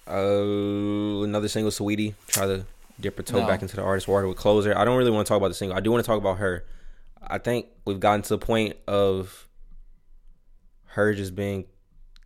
Uh, 0.05 1.23
another 1.23 1.47
single, 1.47 1.71
Saweetie. 1.71 2.15
Try 2.27 2.45
to 2.45 2.65
dip 2.99 3.15
her 3.15 3.23
toe 3.23 3.39
No. 3.39 3.47
back 3.47 3.61
into 3.61 3.77
the 3.77 3.81
artist 3.81 4.09
water 4.09 4.27
with 4.27 4.37
Closer. 4.37 4.77
I 4.77 4.83
don't 4.83 4.97
really 4.97 5.09
want 5.09 5.25
to 5.25 5.29
talk 5.29 5.37
about 5.37 5.47
the 5.47 5.53
single. 5.53 5.77
I 5.77 5.79
do 5.79 5.89
want 5.89 6.03
to 6.03 6.07
talk 6.07 6.17
about 6.17 6.37
her. 6.39 6.65
I 7.25 7.37
think 7.37 7.67
we've 7.85 7.99
gotten 8.01 8.23
to 8.23 8.29
the 8.29 8.37
point 8.37 8.75
of 8.87 9.47
her 10.87 11.13
just 11.13 11.33
being 11.33 11.65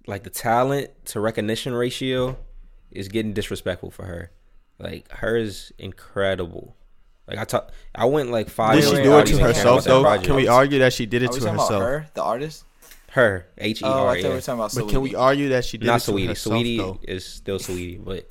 like 0.08 0.24
the 0.24 0.30
talent 0.32 0.90
to 1.06 1.20
recognition 1.20 1.74
ratio 1.76 2.38
is 2.90 3.08
getting 3.08 3.34
disrespectful 3.34 3.92
for 3.92 4.06
her. 4.06 4.32
Like 4.80 5.12
her 5.12 5.38
is 5.38 5.72
incredible. 5.78 6.76
Like 7.28 7.38
I 7.38 7.44
talk, 7.46 7.72
I 7.94 8.06
went 8.06 8.32
like 8.32 8.50
five. 8.50 8.82
Did 8.82 8.90
she 8.90 9.04
do 9.04 9.18
it 9.20 9.28
to 9.28 9.38
herself 9.38 9.86
about 9.86 9.92
though? 9.92 10.02
project? 10.02 10.26
Can 10.26 10.36
we 10.38 10.48
argue 10.48 10.80
that 10.80 10.92
she 10.94 11.06
did 11.06 11.22
it 11.22 11.30
we 11.30 11.36
to 11.36 11.40
talking 11.46 11.54
herself? 11.54 11.70
about 11.70 11.82
her, 11.88 12.08
the 12.16 12.24
artist? 12.24 12.66
Her 13.12 13.48
H 13.58 13.82
E 13.82 13.86
Oh, 13.86 13.90
I 13.90 13.94
R. 13.94 14.16
thought 14.22 14.24
we 14.30 14.30
were 14.36 14.42
talking 14.42 14.60
about 14.60 14.74
But 14.76 14.90
can 14.90 15.02
we 15.02 15.16
argue 15.16 15.50
that 15.50 15.66
she 15.66 15.78
did 15.78 15.86
Not 15.86 16.02
it 16.02 16.06
to 16.06 16.12
Saweetie. 16.14 16.28
herself 16.28 16.56
Saweetie 16.56 16.78
though? 16.78 17.00
is 17.04 17.26
still 17.26 17.60
Saweetie, 17.60 18.04
but 18.04 18.30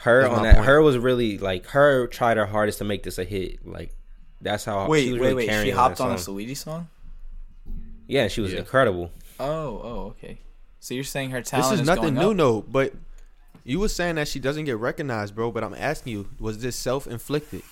her 0.00 0.22
That's 0.22 0.34
on 0.34 0.42
that, 0.44 0.54
point. 0.56 0.66
her 0.66 0.80
was 0.82 0.96
really 0.98 1.38
like 1.38 1.66
her 1.66 2.06
tried 2.06 2.36
her 2.36 2.46
hardest 2.46 2.78
to 2.78 2.84
make 2.84 3.02
this 3.02 3.18
a 3.18 3.24
hit. 3.24 3.66
Like 3.66 3.94
that's 4.40 4.64
how 4.64 4.84
she 4.86 4.90
Wait, 4.90 5.12
was 5.12 5.20
wait, 5.20 5.20
really 5.20 5.34
wait. 5.34 5.48
carrying 5.48 5.66
She 5.66 5.70
hopped 5.72 5.98
that 5.98 6.04
on 6.04 6.12
a 6.12 6.18
song. 6.18 6.36
Saweetie 6.36 6.56
song? 6.56 6.88
Yeah, 8.06 8.28
she 8.28 8.40
was 8.40 8.52
Yeah. 8.52 8.60
incredible. 8.60 9.10
Oh, 9.40 9.46
oh, 9.82 10.14
okay. 10.16 10.38
So 10.78 10.94
you're 10.94 11.02
saying 11.04 11.30
her 11.30 11.40
This 11.40 11.50
talent 11.50 11.80
is 11.80 11.86
nothing 11.86 12.14
going 12.14 12.14
new, 12.14 12.30
up? 12.30 12.36
no. 12.36 12.62
But 12.62 12.92
you 13.64 13.80
was 13.80 13.92
saying 13.94 14.14
that 14.14 14.28
she 14.28 14.38
doesn't 14.38 14.66
get 14.66 14.76
recognized, 14.78 15.34
bro. 15.34 15.50
But 15.50 15.64
I'm 15.64 15.74
asking 15.74 16.12
you, 16.12 16.28
was 16.38 16.58
this 16.58 16.76
self 16.76 17.08
inflicted? 17.08 17.62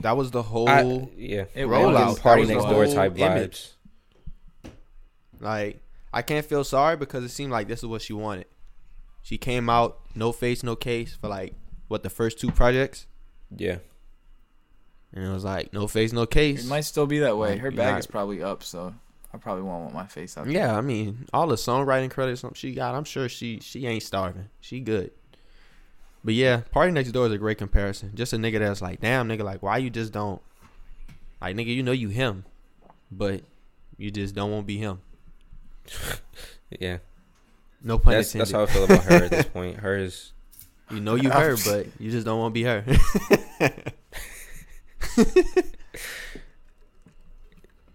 That 0.00 0.16
was 0.16 0.32
the 0.32 0.42
whole 0.42 0.68
I, 0.68 0.82
yeah, 1.16 1.44
It 1.54 1.66
Rollout. 1.66 2.08
was. 2.08 2.18
PARTYNEXTDOOR 2.18 2.84
whole 2.86 2.92
type 2.94 3.16
image. 3.18 3.68
Vibes. 5.44 5.48
like. 5.48 5.80
I 6.12 6.22
can't 6.22 6.46
feel 6.46 6.62
sorry 6.62 6.96
because 6.96 7.24
it 7.24 7.30
seemed 7.30 7.50
like 7.50 7.66
this 7.66 7.80
is 7.80 7.86
what 7.86 8.00
she 8.00 8.12
wanted. 8.12 8.46
She 9.22 9.36
came 9.36 9.68
out 9.68 9.98
no 10.14 10.30
face, 10.30 10.62
no 10.62 10.76
case 10.76 11.16
for 11.20 11.26
like 11.28 11.54
what 11.88 12.04
the 12.04 12.10
first 12.10 12.38
two 12.38 12.52
projects, 12.52 13.06
Yeah, 13.56 13.78
and 15.12 15.24
it 15.24 15.28
was 15.30 15.42
like 15.44 15.72
no 15.72 15.88
face, 15.88 16.12
no 16.12 16.24
case. 16.24 16.64
It 16.64 16.68
might 16.68 16.82
still 16.82 17.06
be 17.06 17.18
that 17.18 17.36
way. 17.36 17.50
Like, 17.54 17.60
Her 17.60 17.70
bag 17.72 17.94
not- 17.94 17.98
is 17.98 18.06
probably 18.06 18.42
up, 18.44 18.62
so 18.62 18.94
I 19.32 19.38
probably 19.38 19.64
won't 19.64 19.82
want 19.82 19.94
my 19.94 20.06
face 20.06 20.38
out. 20.38 20.44
there. 20.44 20.54
Yeah, 20.54 20.76
I 20.78 20.80
mean, 20.82 21.26
all 21.32 21.48
the 21.48 21.56
songwriting 21.56 22.12
credits 22.12 22.44
she 22.54 22.74
got, 22.74 22.94
I'm 22.94 23.02
sure 23.04 23.28
she 23.28 23.58
she 23.58 23.84
ain't 23.86 24.04
starving. 24.04 24.48
She 24.60 24.78
good. 24.78 25.10
But 26.22 26.34
yeah, 26.34 26.62
PARTYNEXTDOOR 26.72 27.26
is 27.26 27.32
a 27.32 27.38
great 27.38 27.58
comparison. 27.58 28.12
Just 28.14 28.32
a 28.32 28.36
nigga 28.36 28.60
that's 28.60 28.80
like, 28.80 29.00
damn, 29.00 29.28
nigga, 29.28 29.42
like, 29.42 29.62
why 29.64 29.78
you 29.78 29.90
just 29.90 30.12
don't, 30.12 30.40
like, 31.40 31.56
nigga, 31.56 31.74
you 31.74 31.82
know 31.82 31.92
you 31.92 32.08
him, 32.08 32.44
but 33.10 33.42
you 33.98 34.10
just 34.12 34.34
don't 34.34 34.50
want 34.52 34.62
to 34.62 34.66
be 34.66 34.78
him. 34.78 35.00
Yeah. 36.78 36.98
No 37.82 37.98
pun 37.98 38.14
That's 38.14 38.34
intended. 38.34 38.52
that's 38.52 38.52
how 38.52 38.62
I 38.62 38.66
feel 38.66 38.84
about 38.84 39.04
her 39.04 39.24
at 39.24 39.30
this 39.30 39.46
point. 39.52 39.76
Her 39.76 39.96
is 39.98 40.32
you 40.90 41.00
know 41.00 41.14
you 41.14 41.30
her, 41.30 41.56
but 41.64 41.86
you 41.98 42.10
just 42.10 42.24
don't 42.26 42.38
want 42.38 42.52
to 42.52 42.54
be 42.54 42.64
her. 42.64 42.84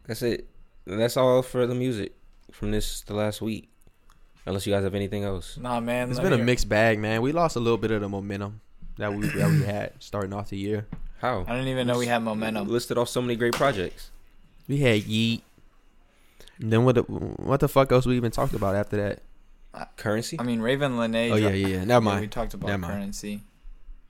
that's 0.08 0.22
it. 0.22 0.48
That's 0.86 1.18
all 1.18 1.42
for 1.42 1.68
the 1.68 1.76
music 1.76 2.16
from 2.52 2.72
this 2.72 3.02
the 3.02 3.14
last 3.14 3.42
week. 3.42 3.70
Unless 4.46 4.66
you 4.66 4.74
guys 4.74 4.84
have 4.84 4.96
anything 4.96 5.24
else. 5.24 5.58
Nah, 5.58 5.80
man. 5.80 6.10
It's 6.10 6.20
been 6.20 6.34
a 6.34 6.38
me- 6.38 6.44
mixed 6.44 6.68
bag, 6.70 6.98
man. 6.98 7.22
We 7.22 7.32
lost 7.32 7.56
a 7.56 7.60
little 7.60 7.78
bit 7.78 7.92
of 7.92 8.02
the 8.02 8.10
momentum 8.10 8.62
that 8.98 9.14
we 9.14 9.28
that 9.28 9.50
we 9.50 9.64
had 9.64 9.94
starting 10.00 10.34
off 10.34 10.50
the 10.50 10.58
year. 10.58 10.88
How? 11.20 11.42
I 11.48 11.52
didn't 11.56 11.68
even 11.68 11.86
know 11.88 12.00
we 12.00 12.08
had 12.08 12.20
momentum. 12.24 12.68
listed 12.68 12.98
off 12.98 13.10
so 13.10 13.22
many 13.22 13.36
great 13.36 13.54
projects. 13.54 14.10
We 14.68 14.78
had 14.78 15.04
Yeat. 15.04 15.44
And 16.60 16.74
then 16.74 16.84
what? 16.84 16.96
The, 16.96 17.02
what 17.04 17.60
the 17.60 17.68
fuck 17.68 17.92
else 17.92 18.06
we 18.06 18.16
even 18.16 18.32
talked 18.32 18.54
about 18.54 18.76
after 18.76 18.98
that? 18.98 19.22
Curren$y. 19.98 20.38
I 20.40 20.44
mean, 20.44 20.60
Ravyn 20.60 20.98
Lenae. 20.98 21.32
Oh 21.32 21.36
yeah, 21.36 21.50
yeah, 21.50 21.68
yeah. 21.68 21.84
Never 21.86 22.20
We 22.20 22.28
talked 22.28 22.54
about 22.54 22.68
Never 22.68 22.80
mind. 22.80 22.94
Curren$y. 22.94 23.42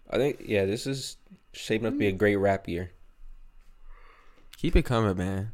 I 0.10 0.18
think 0.18 0.41
yeah, 0.45 0.66
this 0.66 0.88
is 0.88 1.18
shaping 1.54 1.88
up 1.88 1.93
to 1.93 2.00
be 2.00 2.08
a 2.08 2.14
mm. 2.14 2.18
great 2.18 2.38
rap 2.38 2.68
year. 2.68 2.91
Keep 4.58 4.76
it 4.76 4.84
coming, 4.84 5.18
man. 5.18 5.54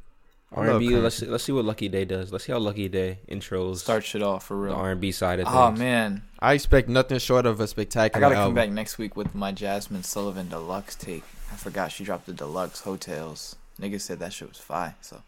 I 0.52 0.60
R 0.60 0.68
love 0.68 0.76
and 0.82 0.90
B. 0.90 0.96
Let's 0.96 1.18
see, 1.18 1.26
let's 1.26 1.44
see 1.44 1.52
what 1.52 1.66
Lucky 1.66 1.90
Daye 1.90 2.06
does. 2.06 2.32
Let's 2.32 2.46
see 2.46 2.52
how 2.52 2.60
Lucky 2.60 2.88
Daye 2.88 3.20
intros 3.30 3.78
starts 3.78 4.06
shit 4.06 4.24
off 4.24 4.46
for 4.46 4.54
the 4.54 4.60
real. 4.62 4.74
R 4.74 4.92
and 4.92 5.02
B 5.02 5.12
side 5.12 5.40
of 5.40 5.48
oh, 5.48 5.50
things. 5.50 5.80
Oh 5.80 5.84
man, 5.84 6.22
I 6.40 6.54
expect 6.54 6.88
nothing 6.88 7.20
short 7.20 7.46
of 7.46 7.60
a 7.60 7.68
spectacular 7.68 8.26
I 8.26 8.30
gotta 8.30 8.42
come 8.42 8.54
back 8.54 8.70
next 8.70 8.98
week 8.98 9.18
with 9.18 9.36
my 9.36 9.52
Jazmine 9.52 10.06
Sullivan 10.06 10.48
deluxe 10.48 10.96
take. 10.96 11.24
I 11.52 11.56
forgot 11.56 11.92
she 11.92 12.04
dropped 12.04 12.26
the 12.28 12.34
deluxe 12.34 12.82
Heaux 12.82 12.96
Tales. 12.96 13.56
Niggas 13.80 14.02
said 14.02 14.20
that 14.20 14.32
shit 14.32 14.48
was 14.48 14.58
fire, 14.58 14.96
so 15.02 15.22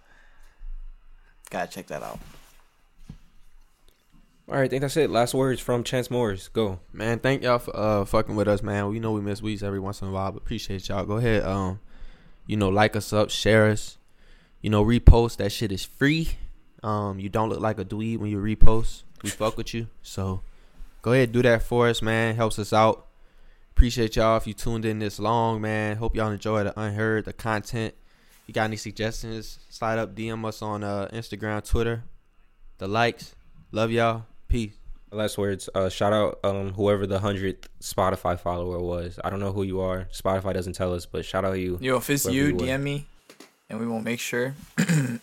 gotta 1.49 1.71
check 1.71 1.87
that 1.87 2.03
out. 2.03 2.19
All 4.49 4.55
right, 4.55 4.63
I 4.63 4.67
think 4.69 4.81
that's 4.81 4.95
it. 4.95 5.09
Last 5.09 5.33
words 5.33 5.59
from 5.59 5.83
Chance 5.83 6.09
Morris. 6.09 6.47
Go. 6.47 6.79
Man, 6.93 7.19
thank 7.19 7.43
y'all 7.43 7.59
for 7.59 7.75
uh 7.75 8.05
fucking 8.05 8.35
with 8.35 8.47
us, 8.47 8.63
man. 8.63 8.87
We 8.87 8.99
know 8.99 9.11
we 9.11 9.19
miss 9.19 9.41
weeks 9.41 9.61
every 9.61 9.79
once 9.79 10.01
in 10.01 10.07
a 10.07 10.11
while, 10.11 10.31
but 10.31 10.41
appreciate 10.41 10.87
y'all. 10.87 11.05
Go 11.05 11.17
ahead, 11.17 11.43
um, 11.43 11.81
you 12.45 12.55
know, 12.55 12.69
like 12.69 12.95
us 12.95 13.11
up, 13.11 13.29
share 13.29 13.67
us, 13.67 13.97
you 14.61 14.69
know, 14.69 14.83
repost. 14.85 15.37
That 15.37 15.51
shit 15.51 15.73
is 15.73 15.83
free. 15.83 16.29
Um, 16.81 17.19
you 17.19 17.27
don't 17.27 17.49
look 17.49 17.59
like 17.59 17.77
a 17.77 17.83
dweeb 17.83 18.19
when 18.19 18.31
you 18.31 18.37
repost. 18.37 19.03
We 19.21 19.31
fuck 19.31 19.57
with 19.57 19.73
you, 19.73 19.87
so 20.01 20.41
go 21.01 21.11
ahead 21.11 21.33
do 21.33 21.41
that 21.41 21.63
for 21.63 21.89
us, 21.89 22.01
man. 22.01 22.35
Helps 22.35 22.57
us 22.57 22.71
out. 22.71 23.07
Appreciate 23.71 24.15
y'all 24.15 24.37
if 24.37 24.47
you 24.47 24.53
tuned 24.53 24.85
in 24.85 24.99
this 24.99 25.19
long, 25.19 25.59
man. 25.59 25.97
Hope 25.97 26.15
y'all 26.15 26.31
enjoy 26.31 26.63
the 26.63 26.79
unheard, 26.79 27.25
the 27.25 27.33
content. 27.33 27.93
You 28.47 28.53
got 28.53 28.63
any 28.63 28.77
suggestions? 28.77 29.59
Slide 29.69 29.99
up, 29.99 30.15
DM 30.15 30.45
us 30.45 30.61
on 30.61 30.83
uh 30.83 31.09
Instagram, 31.13 31.67
Twitter. 31.67 32.03
The 32.77 32.87
likes. 32.87 33.35
Love 33.71 33.91
y'all. 33.91 34.25
Peace. 34.47 34.73
Last 35.11 35.37
words. 35.37 35.69
Uh, 35.75 35.89
shout 35.89 36.13
out 36.13 36.39
um 36.43 36.73
whoever 36.73 37.05
the 37.05 37.19
hundredth 37.19 37.67
Spotify 37.81 38.39
follower 38.39 38.79
was. 38.79 39.19
I 39.23 39.29
don't 39.29 39.39
know 39.39 39.51
who 39.51 39.63
you 39.63 39.81
are. 39.81 40.07
Spotify 40.13 40.53
doesn't 40.53 40.73
tell 40.73 40.93
us, 40.93 41.05
but 41.05 41.25
shout 41.25 41.45
out 41.45 41.53
you. 41.59 41.77
Yo, 41.81 41.97
if 41.97 42.09
it's 42.09 42.25
you, 42.25 42.47
you 42.47 42.55
were. 42.55 42.61
DM 42.61 42.81
me, 42.81 43.05
and 43.69 43.79
we 43.79 43.85
will 43.87 44.01
make 44.01 44.19
sure 44.19 44.55
that 44.77 45.19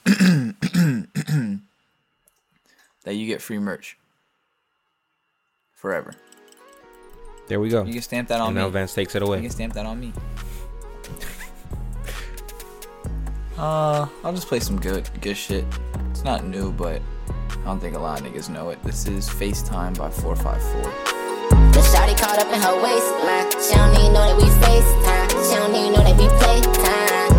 you 3.07 3.27
get 3.27 3.41
free 3.43 3.59
merch 3.59 3.97
forever. 5.72 6.14
There 7.49 7.61
we 7.61 7.68
go. 7.68 7.85
You 7.85 7.93
can 7.93 8.03
stamp 8.03 8.29
that 8.29 8.41
on 8.41 8.49
And 8.49 8.57
me. 8.57 8.62
now 8.62 8.68
Vance 8.70 8.95
takes 8.95 9.14
it 9.14 9.22
away. 9.22 9.37
You 9.39 9.43
can 9.43 9.51
stamp 9.51 9.75
that 9.75 9.85
on 9.85 10.01
me. 10.01 10.12
Uh, 13.57 14.09
I'll 14.24 14.32
just 14.32 14.48
play 14.48 14.59
some 14.59 14.80
good, 14.80 15.09
good 15.20 15.36
shit. 15.36 15.64
It's 16.11 16.24
not 16.24 16.44
new, 16.44 16.72
but 16.72 17.00
I 17.28 17.64
don't 17.64 17.78
think 17.78 17.94
a 17.94 17.98
lot 17.98 18.20
of 18.20 18.26
niggas 18.26 18.50
know 18.50 18.70
it. 18.70 18.82
This 18.82 19.07
is 19.07 19.28
FaceTime 19.28 19.96
by 19.96 20.11
454. 20.11 21.14
The 21.70 21.80
shawty 21.86 22.18
caught 22.18 22.42
up 22.42 22.50
in 22.50 22.59
her 22.59 22.74
waistline. 22.82 23.46
She 23.62 23.78
don't 23.78 23.94
even 23.94 24.11
know 24.11 24.26
that 24.26 24.36
we 24.42 24.50
FaceTime. 24.59 25.30
She 25.46 25.55
don't 25.55 25.70
even 25.70 25.92
know 25.94 26.02
that 26.02 26.18
we 26.18 26.26
playtime. 26.42 27.30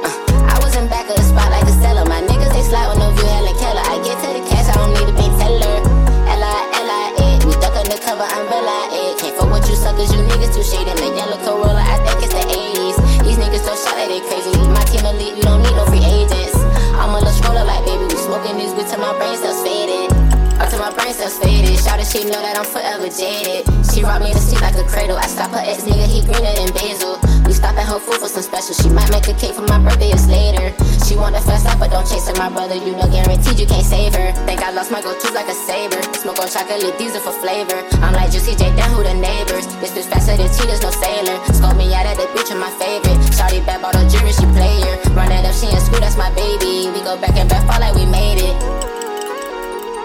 Uh, 0.00 0.48
I 0.48 0.56
was 0.64 0.72
in 0.80 0.88
back 0.88 1.04
of 1.12 1.16
the 1.16 1.26
spot 1.28 1.52
like 1.52 1.68
the 1.68 1.76
seller. 1.76 2.08
My 2.08 2.24
niggas, 2.24 2.52
they 2.56 2.64
slide 2.64 2.88
with 2.88 2.96
no 3.04 3.12
view, 3.12 3.28
Helen 3.28 3.56
Keller. 3.60 3.84
I 3.84 4.00
get 4.00 4.16
to 4.24 4.28
the 4.32 4.42
cash, 4.48 4.64
I 4.64 4.80
don't 4.80 4.96
need 4.96 5.12
a 5.12 5.16
big 5.16 5.32
teller. 5.36 5.76
L-I-L-I-A, 6.40 7.44
we 7.44 7.52
duck 7.60 7.76
undercover, 7.76 8.24
umbrella, 8.32 8.88
A. 8.96 9.12
Can't 9.20 9.36
fuck 9.36 9.52
with 9.52 9.68
you 9.68 9.76
suckers, 9.76 10.08
you 10.08 10.24
niggas 10.24 10.56
too 10.56 10.64
shady. 10.64 10.88
The 10.96 11.12
yellow 11.12 11.36
Corolla, 11.44 11.84
I 11.84 12.00
niggas 13.56 13.64
so 13.64 13.88
shy 13.88 13.96
that 13.96 14.08
they 14.08 14.20
crazy. 14.20 14.52
My 14.68 14.82
team 14.84 15.04
elite, 15.06 15.36
We 15.36 15.42
don't 15.42 15.62
need 15.62 15.76
no 15.76 15.84
free 15.86 16.04
agents. 16.04 16.56
I'm 16.96 17.10
a 17.10 17.18
little 17.18 17.32
stroller 17.32 17.64
like 17.64 17.84
baby, 17.84 18.04
we 18.04 18.16
smoking 18.16 18.56
this 18.58 18.72
bitch 18.72 18.90
till 18.90 19.00
my 19.00 19.16
brain 19.16 19.36
cells 19.36 19.62
faded. 19.62 20.10
Till 20.70 20.80
my 20.80 20.92
brain 20.92 21.14
cells 21.14 21.38
faded. 21.38 21.78
Shout 21.78 22.04
she 22.04 22.24
know 22.24 22.40
that 22.42 22.58
I'm 22.58 22.64
forever 22.64 23.08
jaded. 23.08 23.64
She 23.92 24.02
robbed 24.02 24.24
me 24.24 24.32
to 24.32 24.38
sleep 24.38 24.60
like 24.60 24.76
a 24.76 24.84
cradle. 24.84 25.16
I 25.16 25.26
stop 25.26 25.50
her 25.52 25.62
ex 25.62 25.84
nigga, 25.84 26.06
he 26.06 26.22
greener 26.22 26.52
than 26.58 26.72
basil. 26.74 27.35
Stop 27.56 27.72
at 27.80 27.88
her 27.88 27.96
food 27.96 28.20
for 28.20 28.28
some 28.28 28.44
special. 28.44 28.76
She 28.76 28.92
might 28.92 29.08
make 29.08 29.24
a 29.32 29.32
cake 29.32 29.56
for 29.56 29.64
my 29.64 29.80
birthday, 29.80 30.12
it's 30.12 30.28
later. 30.28 30.76
She 31.08 31.16
the 31.16 31.40
fast 31.40 31.64
life, 31.64 31.80
but 31.80 31.88
don't 31.88 32.04
chase 32.04 32.28
her. 32.28 32.36
My 32.36 32.52
brother, 32.52 32.76
you 32.76 32.92
know, 32.92 33.08
guaranteed 33.08 33.56
you 33.56 33.64
can't 33.64 33.80
save 33.80 34.12
her. 34.12 34.28
Think 34.44 34.60
I 34.60 34.76
lost 34.76 34.92
my 34.92 35.00
go-to 35.00 35.32
like 35.32 35.48
a 35.48 35.56
saber. 35.56 35.96
Smoke 36.20 36.36
on 36.36 36.52
chocolate, 36.52 36.92
these 37.00 37.16
are 37.16 37.24
for 37.24 37.32
flavor. 37.40 37.80
I'm 38.04 38.12
like 38.12 38.28
Juicy 38.28 38.60
J, 38.60 38.76
then 38.76 38.84
who 38.92 39.00
the 39.00 39.16
neighbors? 39.16 39.64
This 39.80 39.96
bitch 39.96 40.04
faster 40.04 40.36
than 40.36 40.52
cheetahs, 40.52 40.84
no 40.84 40.92
sailor. 40.92 41.40
Scope 41.56 41.80
me 41.80 41.88
out 41.96 42.04
at 42.04 42.20
the 42.20 42.28
beach, 42.36 42.52
my 42.52 42.68
favorite. 42.76 43.16
Shawty 43.32 43.64
bad, 43.64 43.80
bought 43.80 43.96
a 43.96 44.04
jury, 44.04 44.36
she 44.36 44.44
player. 44.52 45.00
Run 45.16 45.32
it 45.32 45.48
up, 45.48 45.56
she 45.56 45.72
in 45.72 45.80
school, 45.80 46.04
that's 46.04 46.20
my 46.20 46.28
baby. 46.36 46.92
We 46.92 47.00
go 47.00 47.16
back 47.16 47.40
and 47.40 47.48
back, 47.48 47.64
fall 47.64 47.80
like 47.80 47.96
we 47.96 48.04
made 48.04 48.44
it. 48.44 48.56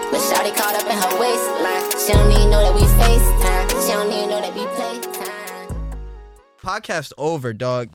But 0.08 0.24
Shawty 0.24 0.56
caught 0.56 0.72
up 0.72 0.88
in 0.88 0.96
her 0.96 1.12
waistline. 1.20 1.84
She 2.00 2.16
don't 2.16 2.32
even 2.32 2.48
know 2.48 2.64
that 2.64 2.72
we 2.72 2.88
FaceTime. 2.96 3.68
She 3.84 3.92
don't 3.92 4.08
even 4.08 4.32
know 4.32 4.40
that 4.40 4.56
we 4.56 4.64
playtime. 4.72 5.11
Podcast 6.62 7.12
over, 7.18 7.52
dog. 7.52 7.90